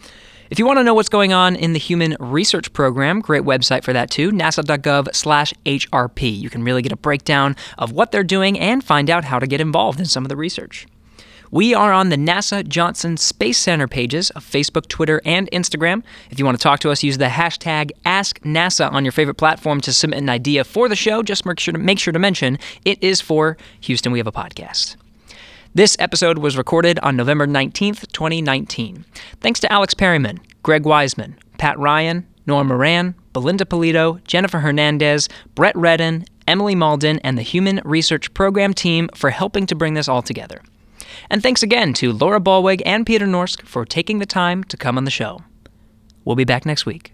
If 0.52 0.60
you 0.60 0.66
want 0.66 0.80
to 0.80 0.84
know 0.84 0.94
what's 0.94 1.08
going 1.08 1.32
on 1.32 1.56
in 1.56 1.72
the 1.72 1.80
Human 1.80 2.18
Research 2.20 2.74
Program, 2.74 3.22
great 3.22 3.44
website 3.44 3.86
for 3.86 3.94
that 3.94 4.12
too, 4.12 4.32
nasa.gov 4.32 5.16
slash 5.16 5.54
HRP. 5.66 6.38
You 6.38 6.50
can 6.50 6.62
really 6.62 6.82
get 6.82 6.92
a 6.92 6.98
breakdown 6.98 7.56
of 7.78 7.94
what 7.94 8.12
they're 8.12 8.22
doing 8.26 8.60
and 8.60 8.84
find 8.84 9.10
out 9.10 9.24
how 9.24 9.40
to 9.40 9.48
get 9.48 9.62
involved 9.62 9.98
in 9.98 10.08
some 10.08 10.26
of 10.26 10.30
the 10.30 10.36
research. 10.36 10.88
We 11.52 11.74
are 11.74 11.94
on 11.94 12.10
the 12.10 12.18
NASA 12.18 12.68
Johnson 12.68 13.16
Space 13.16 13.60
Center 13.60 13.88
pages 13.88 14.30
of 14.32 14.44
Facebook, 14.44 14.90
Twitter, 14.90 15.22
and 15.24 15.50
Instagram. 15.52 16.04
If 16.32 16.38
you 16.38 16.44
want 16.44 16.58
to 16.58 16.64
talk 16.64 16.82
to 16.82 16.92
us, 16.92 17.02
use 17.02 17.18
the 17.18 17.28
hashtag 17.28 17.92
AskNASA 18.06 18.92
on 18.92 19.06
your 19.06 19.14
favorite 19.14 19.36
platform 19.36 19.80
to 19.80 19.94
submit 19.94 20.20
an 20.20 20.30
idea 20.30 20.66
for 20.66 20.90
the 20.90 20.98
show. 20.98 21.24
Just 21.24 21.46
make 21.46 21.62
sure 21.62 21.72
to, 21.72 21.80
make 21.80 21.98
sure 21.98 22.12
to 22.12 22.20
mention 22.20 22.60
it 22.84 23.02
is 23.02 23.22
for 23.22 23.56
Houston 23.80 24.12
We 24.12 24.20
Have 24.20 24.28
a 24.28 24.34
Podcast. 24.34 24.98
This 25.74 25.96
episode 26.00 26.40
was 26.40 26.58
recorded 26.58 27.00
on 27.00 27.16
November 27.16 27.48
19th, 27.48 28.12
2019. 28.12 29.06
Thanks 29.40 29.62
to 29.62 29.72
Alex 29.72 29.94
Perryman, 29.94 30.42
Greg 30.64 30.86
Wiseman, 30.86 31.38
Pat 31.58 31.80
Ryan, 31.80 32.28
Norah 32.46 32.66
Moran, 32.66 33.16
Belinda 33.32 33.64
Pulido, 33.64 34.22
Jennifer 34.26 34.60
Hernandez, 34.60 35.30
Brett 35.56 35.78
Redden, 35.78 36.26
Emily 36.46 36.76
Malden, 36.76 37.20
and 37.20 37.38
the 37.38 37.42
Human 37.42 37.80
Research 37.86 38.34
Program 38.34 38.74
team 38.74 39.10
for 39.16 39.30
helping 39.30 39.66
to 39.68 39.76
bring 39.76 39.94
this 39.94 40.10
all 40.10 40.22
together. 40.22 40.62
And 41.30 41.42
thanks 41.42 41.64
again 41.64 41.94
to 41.94 42.12
Laura 42.12 42.42
Bollweg 42.42 42.82
and 42.86 43.06
Peter 43.06 43.26
Norsk 43.26 43.62
for 43.62 43.86
taking 43.86 44.20
the 44.20 44.26
time 44.26 44.66
to 44.66 44.76
come 44.76 44.98
on 44.98 45.06
the 45.06 45.10
show. 45.12 45.40
We'll 46.26 46.36
be 46.36 46.44
back 46.44 46.66
next 46.66 46.86
week. 46.86 47.14